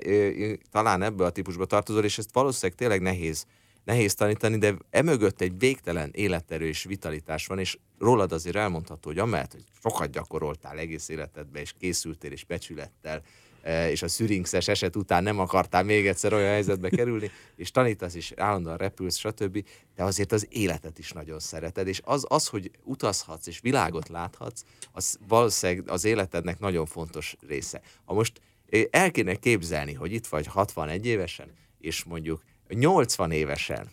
talán 0.70 1.02
ebből 1.02 1.26
a 1.26 1.30
típusba 1.30 1.64
tartozol, 1.64 2.04
és 2.04 2.18
ezt 2.18 2.32
valószínűleg 2.32 2.78
tényleg 2.78 3.00
nehéz 3.00 3.46
nehéz 3.86 4.14
tanítani, 4.14 4.58
de 4.58 4.74
emögött 4.90 5.40
egy 5.40 5.58
végtelen 5.58 6.10
életerő 6.12 6.66
és 6.66 6.84
vitalitás 6.84 7.46
van, 7.46 7.58
és 7.58 7.78
rólad 7.98 8.32
azért 8.32 8.56
elmondható, 8.56 9.08
hogy 9.08 9.18
amellett, 9.18 9.52
hogy 9.52 9.64
sokat 9.82 10.10
gyakoroltál 10.10 10.78
egész 10.78 11.08
életedben, 11.08 11.62
és 11.62 11.74
készültél, 11.78 12.32
és 12.32 12.44
becsülettel, 12.44 13.22
e, 13.62 13.90
és 13.90 14.02
a 14.02 14.08
szüringszes 14.08 14.68
eset 14.68 14.96
után 14.96 15.22
nem 15.22 15.38
akartál 15.38 15.82
még 15.82 16.06
egyszer 16.06 16.32
olyan 16.32 16.50
helyzetbe 16.50 16.88
kerülni, 16.88 17.30
és 17.56 17.70
tanítasz, 17.70 18.14
és 18.14 18.32
állandóan 18.36 18.76
repülsz, 18.76 19.16
stb., 19.16 19.64
de 19.94 20.02
azért 20.02 20.32
az 20.32 20.46
életet 20.50 20.98
is 20.98 21.12
nagyon 21.12 21.38
szereted, 21.38 21.86
és 21.86 22.00
az, 22.04 22.24
az 22.28 22.46
hogy 22.46 22.70
utazhatsz, 22.84 23.46
és 23.46 23.60
világot 23.60 24.08
láthatsz, 24.08 24.64
az 24.92 25.18
valószínűleg 25.28 25.88
az 25.88 26.04
életednek 26.04 26.58
nagyon 26.58 26.86
fontos 26.86 27.36
része. 27.48 27.80
Ha 28.04 28.14
most 28.14 28.40
eh, 28.68 28.84
el 28.90 29.10
kéne 29.10 29.34
képzelni, 29.34 29.92
hogy 29.92 30.12
itt 30.12 30.26
vagy 30.26 30.46
61 30.46 31.06
évesen, 31.06 31.50
és 31.78 32.04
mondjuk 32.04 32.42
80 32.68 33.30
évesen, 33.30 33.88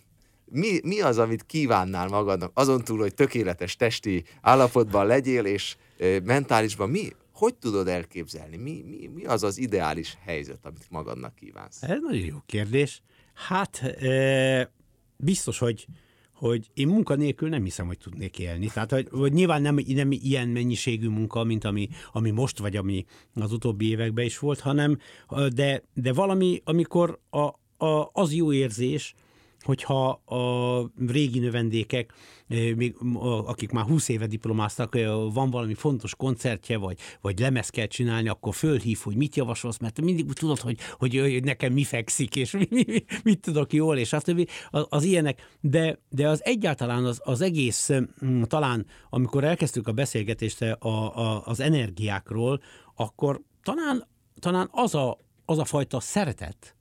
mi, 0.53 0.79
mi 0.83 1.01
az, 1.01 1.17
amit 1.17 1.45
kívánnál 1.45 2.07
magadnak, 2.07 2.51
azon 2.53 2.83
túl, 2.83 2.99
hogy 2.99 3.13
tökéletes 3.13 3.75
testi 3.75 4.23
állapotban 4.41 5.05
legyél, 5.05 5.45
és 5.45 5.75
e, 5.99 6.19
mentálisban, 6.23 6.89
mi, 6.89 7.07
hogy 7.33 7.55
tudod 7.55 7.87
elképzelni? 7.87 8.57
Mi, 8.57 8.83
mi, 8.87 9.09
mi 9.13 9.23
az 9.23 9.43
az 9.43 9.57
ideális 9.57 10.17
helyzet, 10.25 10.65
amit 10.65 10.85
magadnak 10.89 11.35
kívánsz? 11.35 11.83
Ez 11.83 11.99
nagyon 12.01 12.25
jó 12.25 12.37
kérdés. 12.45 13.01
Hát 13.33 13.77
e, 13.83 14.71
biztos, 15.17 15.59
hogy 15.59 15.87
hogy 16.33 16.69
én 16.73 16.87
munkanélkül 16.87 17.49
nem 17.49 17.63
hiszem, 17.63 17.85
hogy 17.85 17.97
tudnék 17.97 18.39
élni. 18.39 18.67
Tehát, 18.67 18.91
hogy, 18.91 19.07
hogy 19.11 19.33
nyilván 19.33 19.61
nem, 19.61 19.79
nem 19.87 20.11
ilyen 20.11 20.47
mennyiségű 20.47 21.07
munka, 21.07 21.43
mint 21.43 21.63
ami, 21.63 21.89
ami 22.11 22.31
most, 22.31 22.59
vagy 22.59 22.75
ami 22.75 23.05
az 23.33 23.51
utóbbi 23.51 23.89
években 23.89 24.25
is 24.25 24.39
volt, 24.39 24.59
hanem 24.59 24.97
de, 25.53 25.83
de 25.93 26.13
valami, 26.13 26.61
amikor 26.63 27.19
a, 27.29 27.49
a, 27.83 28.09
az 28.13 28.33
jó 28.33 28.53
érzés, 28.53 29.15
hogyha 29.63 30.09
a 30.09 30.91
régi 31.07 31.39
növendékek, 31.39 32.13
még, 32.75 32.95
akik 33.45 33.71
már 33.71 33.85
20 33.85 34.09
éve 34.09 34.27
diplomáztak, 34.27 34.93
van 35.33 35.49
valami 35.49 35.73
fontos 35.73 36.15
koncertje, 36.15 36.77
vagy, 36.77 36.97
vagy 37.21 37.39
lemez 37.39 37.69
kell 37.69 37.85
csinálni, 37.85 38.27
akkor 38.27 38.55
fölhív, 38.55 38.99
hogy 39.03 39.15
mit 39.15 39.35
javasolsz, 39.35 39.77
mert 39.77 40.01
mindig 40.01 40.33
tudod, 40.33 40.59
hogy, 40.59 40.77
hogy, 40.97 41.43
nekem 41.43 41.73
mi 41.73 41.83
fekszik, 41.83 42.35
és 42.35 42.51
mi, 42.59 42.67
mi, 42.69 43.03
mit 43.23 43.39
tudok 43.39 43.73
jól, 43.73 43.97
és 43.97 44.13
azt 44.13 44.35
az, 44.69 44.85
az 44.89 45.03
ilyenek, 45.03 45.57
de, 45.59 45.99
de 46.09 46.27
az 46.27 46.43
egyáltalán 46.43 47.05
az, 47.05 47.21
az 47.23 47.41
egész, 47.41 47.89
talán 48.41 48.85
amikor 49.09 49.43
elkezdtük 49.43 49.87
a 49.87 49.91
beszélgetést 49.91 50.61
a, 50.61 50.77
a, 50.79 51.45
az 51.45 51.59
energiákról, 51.59 52.61
akkor 52.95 53.41
talán, 53.63 54.07
talán 54.39 54.69
az, 54.71 54.95
a, 54.95 55.17
az 55.45 55.57
a 55.57 55.65
fajta 55.65 55.99
szeretet, 55.99 56.75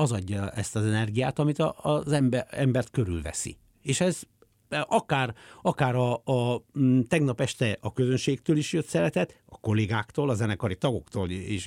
az 0.00 0.12
adja 0.12 0.50
ezt 0.50 0.76
az 0.76 0.84
energiát, 0.84 1.38
amit 1.38 1.58
az 1.76 2.12
ember, 2.12 2.46
embert 2.50 2.90
körülveszi. 2.90 3.56
És 3.82 4.00
ez 4.00 4.22
akár, 4.70 5.34
akár 5.62 5.94
a, 5.94 6.12
a 6.14 6.64
tegnap 7.08 7.40
este 7.40 7.78
a 7.80 7.92
közönségtől 7.92 8.56
is 8.56 8.72
jött 8.72 8.86
szeretet, 8.86 9.42
a 9.46 9.58
kollégáktól, 9.60 10.30
a 10.30 10.34
zenekari 10.34 10.76
tagoktól 10.76 11.30
is 11.30 11.66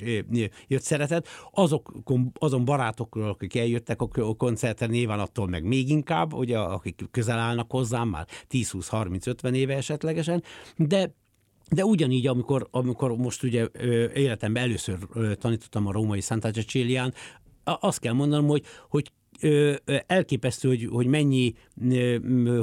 jött 0.68 0.82
szeretet, 0.82 1.28
azok, 1.50 1.92
azon 2.38 2.64
barátokról, 2.64 3.28
akik 3.28 3.56
eljöttek 3.56 4.02
a 4.02 4.34
koncertre, 4.36 4.86
nyilván 4.86 5.20
attól 5.20 5.48
meg 5.48 5.64
még 5.64 5.88
inkább, 5.88 6.32
ugye, 6.32 6.58
akik 6.58 7.04
közel 7.10 7.38
állnak 7.38 7.70
hozzám, 7.70 8.08
már 8.08 8.26
10-20-30-50 8.50 9.52
éve 9.52 9.74
esetlegesen, 9.76 10.42
de 10.76 11.14
de 11.72 11.84
ugyanígy, 11.84 12.26
amikor, 12.26 12.68
amikor 12.70 13.16
most 13.16 13.42
ugye 13.42 13.66
életemben 14.14 14.62
először 14.62 14.98
tanítottam 15.38 15.86
a 15.86 15.92
római 15.92 16.20
Santa 16.20 16.50
Cecilián, 16.50 17.14
azt 17.64 17.98
kell 17.98 18.12
mondanom, 18.12 18.46
hogy, 18.46 18.62
hogy 18.88 19.12
elképesztő, 20.06 20.68
hogy, 20.68 20.88
hogy 20.90 21.06
mennyi, 21.06 21.54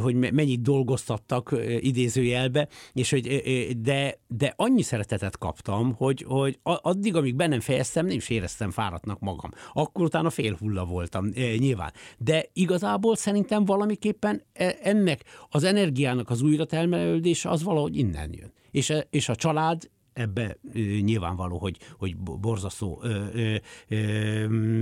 hogy 0.01 0.15
mennyit 0.15 0.61
dolgoztattak 0.61 1.55
idézőjelbe, 1.79 2.67
és 2.93 3.09
hogy, 3.09 3.41
de, 3.81 4.19
de 4.27 4.53
annyi 4.55 4.81
szeretetet 4.81 5.37
kaptam, 5.37 5.93
hogy, 5.93 6.25
hogy 6.27 6.59
addig, 6.63 7.15
amíg 7.15 7.35
bennem 7.35 7.59
fejeztem, 7.59 8.05
nem 8.05 8.15
is 8.15 8.29
éreztem 8.29 8.71
fáradtnak 8.71 9.19
magam. 9.19 9.51
Akkor 9.73 10.05
utána 10.05 10.29
fél 10.29 10.55
hulla 10.59 10.85
voltam, 10.85 11.25
nyilván. 11.57 11.93
De 12.17 12.45
igazából 12.53 13.15
szerintem 13.15 13.65
valamiképpen 13.65 14.43
e, 14.53 14.77
ennek 14.81 15.23
az 15.49 15.63
energiának 15.63 16.29
az 16.29 16.41
újratelmelődése 16.41 17.49
az 17.49 17.63
valahogy 17.63 17.97
innen 17.97 18.33
jön. 18.33 18.53
És, 18.71 18.93
és 19.09 19.29
a 19.29 19.35
család 19.35 19.89
ebbe 20.19 20.57
nyilvánvaló, 21.01 21.57
hogy, 21.57 21.77
hogy 21.97 22.17
borzasztó, 22.17 23.03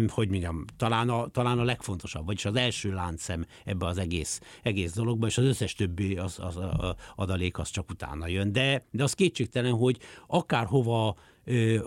hogy 0.08 0.30
mondjam, 0.30 0.66
talán 0.78 1.10
a, 1.10 1.28
talán 1.28 1.60
a 1.60 1.64
legfontosabb, 1.64 2.26
vagyis 2.26 2.46
az 2.46 2.56
első 2.56 2.94
láncszem 2.94 3.46
ebbe 3.66 3.86
az 3.86 3.98
egész, 3.98 4.42
egész 4.64 4.94
dologba, 4.94 5.28
és 5.28 5.38
az 5.38 5.46
összes 5.46 5.74
többi 5.74 6.18
az, 6.18 6.40
az, 6.40 6.56
az 6.56 6.94
adalék 7.16 7.58
az 7.58 7.70
csak 7.70 7.90
utána 7.90 8.28
jön. 8.28 8.52
De, 8.52 8.86
de 8.92 9.04
az 9.04 9.14
kétségtelen, 9.14 9.74
hogy 9.74 9.98
akárhova 10.28 11.16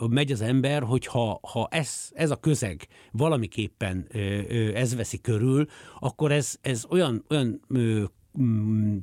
megy 0.09 0.33
az 0.33 0.41
ember, 0.41 0.83
hogyha 0.83 1.41
ha 1.43 1.69
ez, 1.71 2.11
ez 2.13 2.31
a 2.31 2.37
közeg 2.37 2.87
valamiképpen 3.13 4.07
ez 4.75 4.95
veszi 4.95 5.21
körül, 5.21 5.67
akkor 5.99 6.33
ez, 6.33 6.59
ez 6.61 6.85
olyan, 6.89 7.25
olyan 7.29 7.61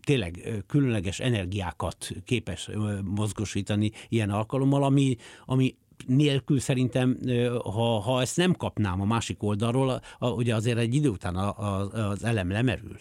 tényleg 0.04 0.64
különleges 0.68 1.20
energiákat 1.20 2.12
képes 2.26 2.70
mozgosítani 3.04 3.92
ilyen 4.10 4.30
alkalommal, 4.30 4.84
ami, 4.84 5.16
ami 5.46 5.76
nélkül 6.06 6.60
szerintem, 6.60 7.18
ha, 7.64 8.00
ha 8.00 8.22
ezt 8.22 8.38
nem 8.38 8.54
kapnám 8.54 9.02
a 9.02 9.06
másik 9.06 9.44
oldalról, 9.44 9.90
a, 9.90 10.02
a, 10.20 10.30
ugye 10.30 10.56
azért 10.56 10.78
egy 10.78 10.96
idő 10.96 11.10
után 11.10 11.36
a, 11.36 11.60
a, 11.60 11.92
az 12.10 12.24
elem 12.24 12.50
lemerül. 12.50 12.98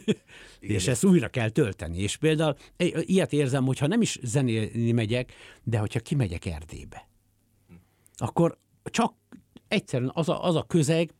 és 0.60 0.88
ezt 0.88 1.04
újra 1.04 1.28
kell 1.28 1.48
tölteni. 1.48 1.98
És 1.98 2.16
például 2.16 2.54
ilyet 3.00 3.32
érzem, 3.32 3.64
hogyha 3.64 3.86
nem 3.86 4.00
is 4.00 4.18
zenélni 4.22 4.92
megyek, 4.92 5.32
de 5.62 5.78
hogyha 5.78 6.00
kimegyek 6.00 6.46
Erdélybe, 6.46 7.08
akkor 8.16 8.58
csak 8.84 9.14
egyszerűen 9.72 10.10
az 10.14 10.28
a, 10.28 10.44
az 10.44 10.54
a 10.54 10.62
közeg, 10.62 11.14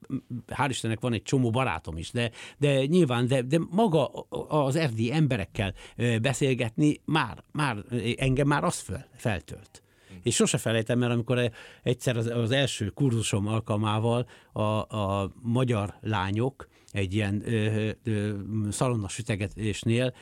hál' 0.46 0.66
Istennek 0.68 1.00
van 1.00 1.12
egy 1.12 1.22
csomó 1.22 1.50
barátom 1.50 1.96
is, 1.96 2.10
de, 2.10 2.30
de 2.58 2.84
nyilván, 2.84 3.26
de, 3.26 3.42
de 3.42 3.58
maga 3.70 4.06
az 4.48 4.76
erdélyi 4.76 5.12
emberekkel 5.12 5.74
beszélgetni 6.22 7.00
már, 7.04 7.44
már 7.52 7.76
engem 8.16 8.46
már 8.46 8.64
az 8.64 8.78
fel, 8.78 9.08
feltölt. 9.14 9.82
És 10.22 10.34
sose 10.34 10.58
felejtem, 10.58 10.98
mert 10.98 11.12
amikor 11.12 11.50
egyszer 11.82 12.16
az, 12.16 12.26
az 12.26 12.50
első 12.50 12.88
kurzusom 12.88 13.46
alkalmával 13.46 14.26
a, 14.52 14.60
a 14.96 15.32
magyar 15.42 15.94
lányok 16.00 16.68
egy 16.92 17.14
ilyen 17.14 17.42
ö, 17.44 17.90
ö, 18.04 18.32
szalonna 18.70 19.08
sütegetésnél 19.08 20.14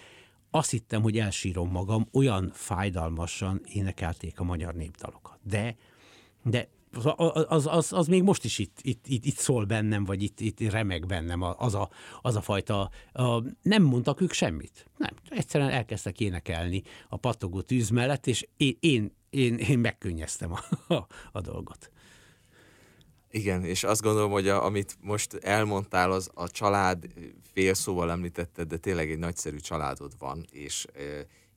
azt 0.51 0.71
hittem, 0.71 1.03
hogy 1.03 1.19
elsírom 1.19 1.71
magam, 1.71 2.09
olyan 2.13 2.51
fájdalmasan 2.55 3.61
énekelték 3.65 4.41
a 4.41 4.45
magyar 4.45 4.75
népdalokat. 4.75 5.39
De, 5.43 5.77
de 6.43 6.69
az, 7.49 7.67
az, 7.67 7.93
az 7.93 8.07
még 8.07 8.23
most 8.23 8.45
is 8.45 8.59
itt, 8.59 8.79
itt, 8.83 9.07
itt, 9.07 9.25
itt 9.25 9.37
szól 9.37 9.65
bennem, 9.65 10.05
vagy 10.05 10.23
itt, 10.23 10.41
itt 10.41 10.71
remeg 10.71 11.07
bennem 11.07 11.43
az 11.43 11.75
a, 11.75 11.91
az 12.23 12.37
a 12.37 12.41
fajta, 12.41 12.91
a, 13.13 13.43
nem 13.63 13.83
mondtak 13.83 14.21
ők 14.21 14.33
semmit. 14.33 14.87
Nem, 14.97 15.11
egyszerűen 15.29 15.71
elkezdtek 15.71 16.21
énekelni 16.21 16.83
a 17.09 17.17
pattogó 17.17 17.61
tűz 17.61 17.89
mellett, 17.89 18.27
és 18.27 18.49
én, 18.57 18.77
én, 18.81 19.17
én, 19.31 19.57
én 19.59 19.79
megkönnyeztem 19.79 20.53
a, 20.53 20.95
a, 20.95 21.07
a 21.33 21.41
dolgot. 21.41 21.91
Igen, 23.31 23.65
és 23.65 23.85
azt 23.85 24.03
gondolom, 24.03 24.31
hogy 24.31 24.49
a, 24.49 24.65
amit 24.65 24.97
most 25.01 25.35
elmondtál, 25.35 26.13
az 26.13 26.31
a 26.35 26.51
család 26.51 27.07
fél 27.53 27.75
szóval 27.75 28.11
említetted, 28.11 28.69
de 28.69 28.77
tényleg 28.77 29.11
egy 29.11 29.19
nagyszerű 29.19 29.57
családod 29.57 30.13
van, 30.19 30.47
és 30.51 30.87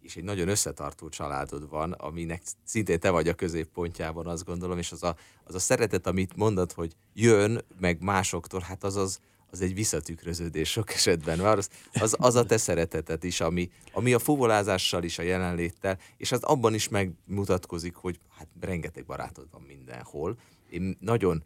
és 0.03 0.15
egy 0.15 0.23
nagyon 0.23 0.47
összetartó 0.47 1.09
családod 1.09 1.69
van, 1.69 1.91
aminek 1.91 2.41
szintén 2.63 2.99
te 2.99 3.09
vagy 3.09 3.27
a 3.27 3.33
középpontjában, 3.33 4.27
azt 4.27 4.45
gondolom, 4.45 4.77
és 4.77 4.91
az 4.91 5.03
a, 5.03 5.15
az 5.43 5.55
a 5.55 5.59
szeretet, 5.59 6.07
amit 6.07 6.35
mondod, 6.35 6.71
hogy 6.71 6.95
jön, 7.13 7.63
meg 7.79 8.01
másoktól, 8.01 8.59
hát 8.59 8.83
az 8.83 8.95
az, 8.95 9.19
az 9.51 9.61
egy 9.61 9.73
visszatükröződés 9.73 10.69
sok 10.69 10.93
esetben. 10.93 11.39
Az, 11.39 11.69
az, 11.93 12.15
az 12.19 12.35
a 12.35 12.45
te 12.45 12.57
szeretetet 12.57 13.23
is, 13.23 13.41
ami, 13.41 13.71
ami 13.91 14.13
a 14.13 14.19
fuvolázással 14.19 15.03
is, 15.03 15.19
a 15.19 15.21
jelenléttel, 15.21 15.99
és 16.17 16.31
az 16.31 16.43
abban 16.43 16.73
is 16.73 16.87
megmutatkozik, 16.87 17.95
hogy 17.95 18.19
hát 18.37 18.47
rengeteg 18.59 19.05
barátod 19.05 19.47
van 19.51 19.61
mindenhol. 19.61 20.37
Én 20.69 20.97
nagyon, 20.99 21.43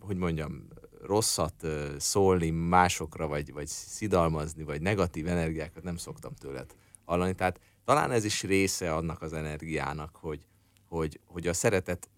hogy 0.00 0.16
mondjam, 0.16 0.68
rosszat 1.02 1.66
szólni 1.98 2.50
másokra, 2.50 3.26
vagy, 3.26 3.52
vagy 3.52 3.66
szidalmazni, 3.66 4.62
vagy 4.62 4.80
negatív 4.80 5.28
energiákat 5.28 5.82
nem 5.82 5.96
szoktam 5.96 6.34
tőled 6.34 6.74
hallani. 7.04 7.34
Tehát 7.34 7.60
talán 7.84 8.10
ez 8.10 8.24
is 8.24 8.42
része 8.42 8.94
annak 8.94 9.22
az 9.22 9.32
energiának, 9.32 10.16
hogy, 10.16 10.46
hogy, 10.88 11.20
hogy 11.26 11.46
a 11.46 11.52
szeretet, 11.52 12.08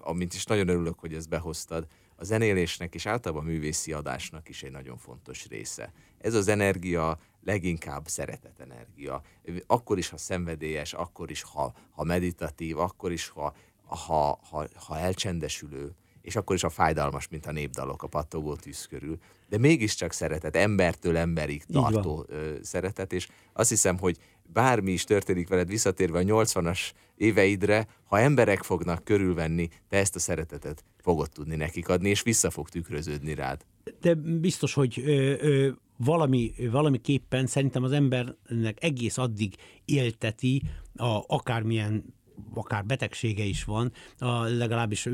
amint 0.00 0.34
is 0.34 0.44
nagyon 0.44 0.68
örülök, 0.68 0.98
hogy 0.98 1.14
ezt 1.14 1.28
behoztad, 1.28 1.86
a 2.16 2.24
zenélésnek 2.24 2.94
és 2.94 3.06
általában 3.06 3.44
a 3.44 3.46
művészi 3.46 3.92
adásnak 3.92 4.48
is 4.48 4.62
egy 4.62 4.70
nagyon 4.70 4.96
fontos 4.96 5.46
része. 5.46 5.92
Ez 6.18 6.34
az 6.34 6.48
energia 6.48 7.18
leginkább 7.44 8.08
szeretet 8.08 8.60
energia. 8.60 9.22
Akkor 9.66 9.98
is, 9.98 10.08
ha 10.08 10.16
szenvedélyes, 10.16 10.92
akkor 10.92 11.30
is, 11.30 11.42
ha, 11.42 11.72
ha 11.90 12.04
meditatív, 12.04 12.78
akkor 12.78 13.12
is, 13.12 13.28
ha, 13.28 13.54
ha, 13.84 14.38
ha, 14.50 14.66
ha 14.74 14.98
elcsendesülő, 14.98 15.94
és 16.22 16.36
akkor 16.36 16.56
is 16.56 16.64
a 16.64 16.68
fájdalmas, 16.68 17.28
mint 17.28 17.46
a 17.46 17.52
népdalok 17.52 18.02
a 18.02 18.06
pattogó 18.06 18.54
tűz 18.54 18.86
körül. 18.86 19.18
De 19.48 19.58
mégiscsak 19.58 20.12
szeretet, 20.12 20.56
embertől 20.56 21.16
emberig 21.16 21.64
tartó 21.64 22.26
szeretet, 22.62 23.12
és 23.12 23.28
azt 23.52 23.68
hiszem, 23.68 23.98
hogy 23.98 24.16
bármi 24.52 24.92
is 24.92 25.04
történik 25.04 25.48
veled 25.48 25.68
visszatérve 25.68 26.18
a 26.18 26.22
80-as 26.22 26.90
éveidre, 27.16 27.86
ha 28.04 28.18
emberek 28.18 28.62
fognak 28.62 29.04
körülvenni, 29.04 29.68
te 29.88 29.96
ezt 29.96 30.16
a 30.16 30.18
szeretetet 30.18 30.84
fogod 30.96 31.30
tudni 31.30 31.56
nekik 31.56 31.88
adni, 31.88 32.08
és 32.08 32.22
vissza 32.22 32.50
fog 32.50 32.68
tükröződni 32.68 33.34
rád. 33.34 33.64
De 34.00 34.14
biztos, 34.14 34.74
hogy 34.74 35.02
ö, 35.04 35.34
ö, 35.40 35.70
valami, 35.96 36.52
valamiképpen 36.70 37.46
szerintem 37.46 37.82
az 37.82 37.92
embernek 37.92 38.84
egész 38.84 39.18
addig 39.18 39.54
élteti 39.84 40.62
a, 40.96 41.22
akármilyen 41.26 42.14
akár 42.54 42.84
betegsége 42.84 43.44
is 43.44 43.64
van, 43.64 43.92
a, 44.18 44.42
legalábbis 44.42 45.08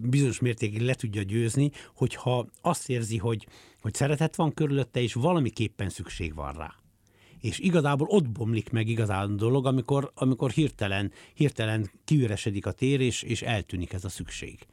bizonyos 0.00 0.40
mértékig 0.40 0.80
le 0.80 0.94
tudja 0.94 1.22
győzni, 1.22 1.70
hogyha 1.94 2.46
azt 2.60 2.88
érzi, 2.88 3.16
hogy, 3.16 3.46
hogy 3.80 3.94
szeretet 3.94 4.36
van 4.36 4.54
körülötte, 4.54 5.00
és 5.00 5.14
valamiképpen 5.14 5.88
szükség 5.88 6.34
van 6.34 6.52
rá 6.52 6.74
és 7.40 7.58
igazából 7.58 8.06
ott 8.10 8.28
bomlik 8.28 8.70
meg 8.70 8.88
igazán 8.88 9.30
a 9.30 9.34
dolog, 9.34 9.66
amikor, 9.66 10.10
amikor 10.14 10.50
hirtelen, 10.50 11.12
hirtelen 11.34 11.90
kiüresedik 12.04 12.66
a 12.66 12.72
tér, 12.72 13.00
és, 13.00 13.22
és 13.22 13.42
eltűnik 13.42 13.92
ez 13.92 14.04
a 14.04 14.08
szükség. 14.08 14.66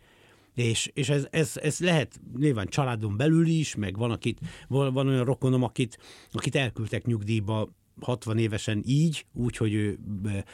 És, 0.53 0.91
és 0.93 1.09
ez, 1.09 1.27
ez, 1.31 1.57
ez 1.57 1.79
lehet 1.79 2.19
nyilván 2.37 2.67
családon 2.67 3.17
belül 3.17 3.47
is, 3.47 3.75
meg 3.75 3.97
van, 3.97 4.11
akit, 4.11 4.39
van, 4.67 5.07
olyan 5.07 5.25
rokonom, 5.25 5.63
akit, 5.63 5.97
akit 6.31 6.55
elküldtek 6.55 7.05
nyugdíjba 7.05 7.69
60 8.01 8.37
évesen 8.37 8.81
így, 8.85 9.25
úgy, 9.33 9.57
hogy 9.57 9.73
ő 9.73 9.99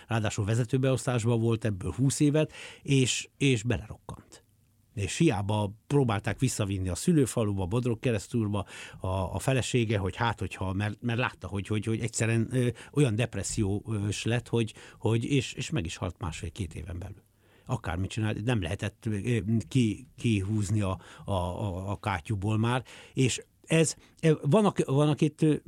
ráadásul 0.08 0.46
vezetőbeosztásban 0.46 1.40
volt 1.40 1.66
ebből 1.66 1.92
20 1.92 2.20
évet, 2.20 2.52
és, 2.82 3.30
és 3.38 3.64
belerokkant. 3.64 4.44
és 4.94 5.18
hiába 5.18 5.74
próbálták 5.88 6.40
visszavinni 6.40 6.90
a 6.90 6.96
szülőfaluba, 6.96 7.66
Bodrog 7.66 8.00
keresztülbe 8.00 8.66
a, 9.00 9.08
a 9.08 9.40
felesége, 9.40 9.98
hogy 9.98 10.16
hát, 10.16 10.40
hogyha, 10.40 10.74
mert, 10.74 11.02
mert 11.02 11.20
látta, 11.20 11.48
hogy, 11.48 11.68
hogy, 11.68 11.86
hogy 11.86 12.00
egyszerűen 12.00 12.48
ö, 12.52 12.68
olyan 12.94 13.16
depressziós 13.16 14.24
lett, 14.24 14.48
hogy, 14.48 14.74
hogy 14.98 15.24
és, 15.24 15.54
és 15.54 15.70
meg 15.70 15.86
is 15.86 15.96
halt 15.96 16.20
másfél-két 16.20 16.76
éven 16.76 17.00
belül 17.00 17.24
akármit 17.66 18.10
csinál, 18.10 18.34
nem 18.46 18.62
lehetett 18.62 19.10
ki, 19.68 20.08
kihúzni 20.18 20.82
a, 20.82 21.00
a, 21.26 21.32
a, 21.32 21.92
a 21.92 22.00
kátyúból 22.00 22.58
már, 22.58 22.84
és 23.14 23.42
ez, 23.66 23.96
van, 24.42 24.74
van 24.86 25.10
akit 25.10 25.64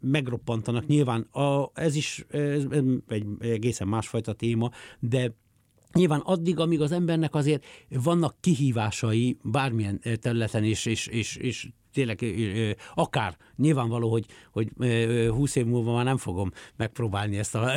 megroppantanak, 0.00 0.86
nyilván 0.86 1.20
a, 1.20 1.70
ez 1.74 1.94
is 1.94 2.24
ez 2.28 2.66
egy 3.08 3.26
egészen 3.40 3.88
másfajta 3.88 4.32
téma, 4.32 4.70
de 5.00 5.34
Nyilván 5.94 6.20
addig, 6.20 6.58
amíg 6.58 6.80
az 6.80 6.92
embernek 6.92 7.34
azért 7.34 7.64
vannak 7.88 8.36
kihívásai 8.40 9.38
bármilyen 9.42 10.00
területen, 10.20 10.64
és, 10.64 10.86
és, 10.86 11.06
és, 11.06 11.36
és 11.36 11.68
tényleg 11.94 12.24
akár 12.94 13.36
nyilvánvaló, 13.56 14.10
hogy, 14.10 14.26
hogy 14.52 14.68
20 15.28 15.56
év 15.56 15.64
múlva 15.64 15.94
már 15.94 16.04
nem 16.04 16.16
fogom 16.16 16.50
megpróbálni 16.76 17.38
ezt 17.38 17.54
a 17.54 17.72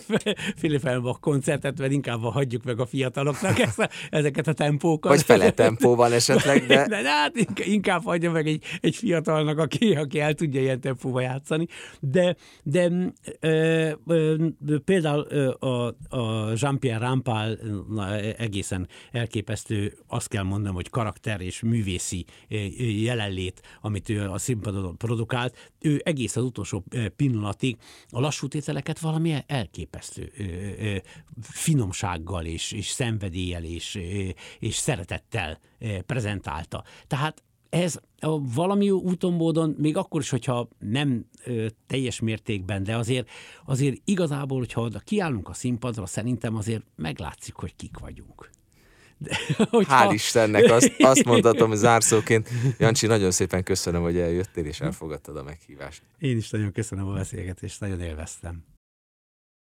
Philip 0.60 0.84
Elbach 0.84 1.20
koncertet, 1.20 1.78
mert 1.78 1.92
inkább 1.92 2.20
hagyjuk 2.22 2.64
meg 2.64 2.80
a 2.80 2.86
fiataloknak 2.86 3.58
ezt 3.68 3.78
a, 3.78 3.88
ezeket 4.10 4.46
a 4.46 4.52
tempókat. 4.52 5.12
Vagy 5.12 5.22
fele 5.22 5.50
tempóban 5.50 6.12
esetleg, 6.12 6.66
de... 6.66 6.86
de, 6.88 7.02
de 7.02 7.10
hát 7.10 7.32
inkább 7.56 8.04
hagyja 8.04 8.30
meg 8.30 8.46
egy, 8.46 8.64
egy 8.80 8.96
fiatalnak, 8.96 9.58
aki, 9.58 9.94
aki 9.94 10.20
el 10.20 10.34
tudja 10.34 10.60
ilyen 10.60 10.80
tempóba 10.80 11.20
játszani. 11.20 11.66
De, 12.00 12.36
de 12.62 12.90
e, 13.40 13.48
e, 13.48 13.96
például 14.84 15.20
a, 15.52 15.86
a 16.16 16.52
Jean-Pierre 16.54 17.06
Rampal 17.06 17.58
egészen 18.36 18.88
elképesztő, 19.12 19.92
azt 20.06 20.28
kell 20.28 20.42
mondanom, 20.42 20.74
hogy 20.74 20.90
karakter 20.90 21.40
és 21.40 21.60
művészi 21.60 22.24
jelenlét 23.02 23.57
amit 23.80 24.08
ő 24.08 24.30
a 24.30 24.38
színpadon 24.38 24.96
produkált, 24.96 25.72
ő 25.80 26.00
egész 26.04 26.36
az 26.36 26.42
utolsó 26.42 26.84
pillanatig 27.16 27.76
a 28.08 28.20
lassú 28.20 28.48
tételeket 28.48 28.98
valami 28.98 29.34
elképesztő 29.46 30.32
finomsággal 31.40 32.44
és, 32.44 32.72
és 32.72 32.86
szenvedéllyel 32.86 33.64
és, 33.64 33.98
és 34.58 34.74
szeretettel 34.74 35.58
prezentálta. 36.06 36.84
Tehát 37.06 37.42
ez 37.70 38.00
valami 38.54 38.90
úton 38.90 39.32
módon, 39.32 39.74
még 39.78 39.96
akkor 39.96 40.20
is, 40.20 40.30
hogyha 40.30 40.68
nem 40.78 41.26
ö, 41.44 41.66
teljes 41.86 42.20
mértékben, 42.20 42.82
de 42.82 42.96
azért, 42.96 43.28
azért 43.66 44.00
igazából, 44.04 44.58
hogyha 44.58 44.80
oda 44.80 44.98
kiállunk 44.98 45.48
a 45.48 45.52
színpadra, 45.52 46.06
szerintem 46.06 46.56
azért 46.56 46.84
meglátszik, 46.96 47.54
hogy 47.54 47.76
kik 47.76 47.98
vagyunk. 47.98 48.50
De, 49.18 49.38
hogyha... 49.70 50.08
Hál' 50.08 50.12
Istennek, 50.12 50.70
azt, 50.70 50.94
azt 50.98 51.24
mondhatom 51.24 51.74
zárszóként. 51.74 52.48
Jancsi, 52.78 53.06
nagyon 53.06 53.30
szépen 53.30 53.62
köszönöm, 53.62 54.02
hogy 54.02 54.18
eljöttél 54.18 54.64
és 54.64 54.80
elfogadtad 54.80 55.36
a 55.36 55.42
meghívást. 55.42 56.02
Én 56.18 56.36
is 56.36 56.50
nagyon 56.50 56.72
köszönöm 56.72 57.08
a 57.08 57.12
beszélgetést, 57.12 57.80
nagyon 57.80 58.00
élveztem. 58.00 58.64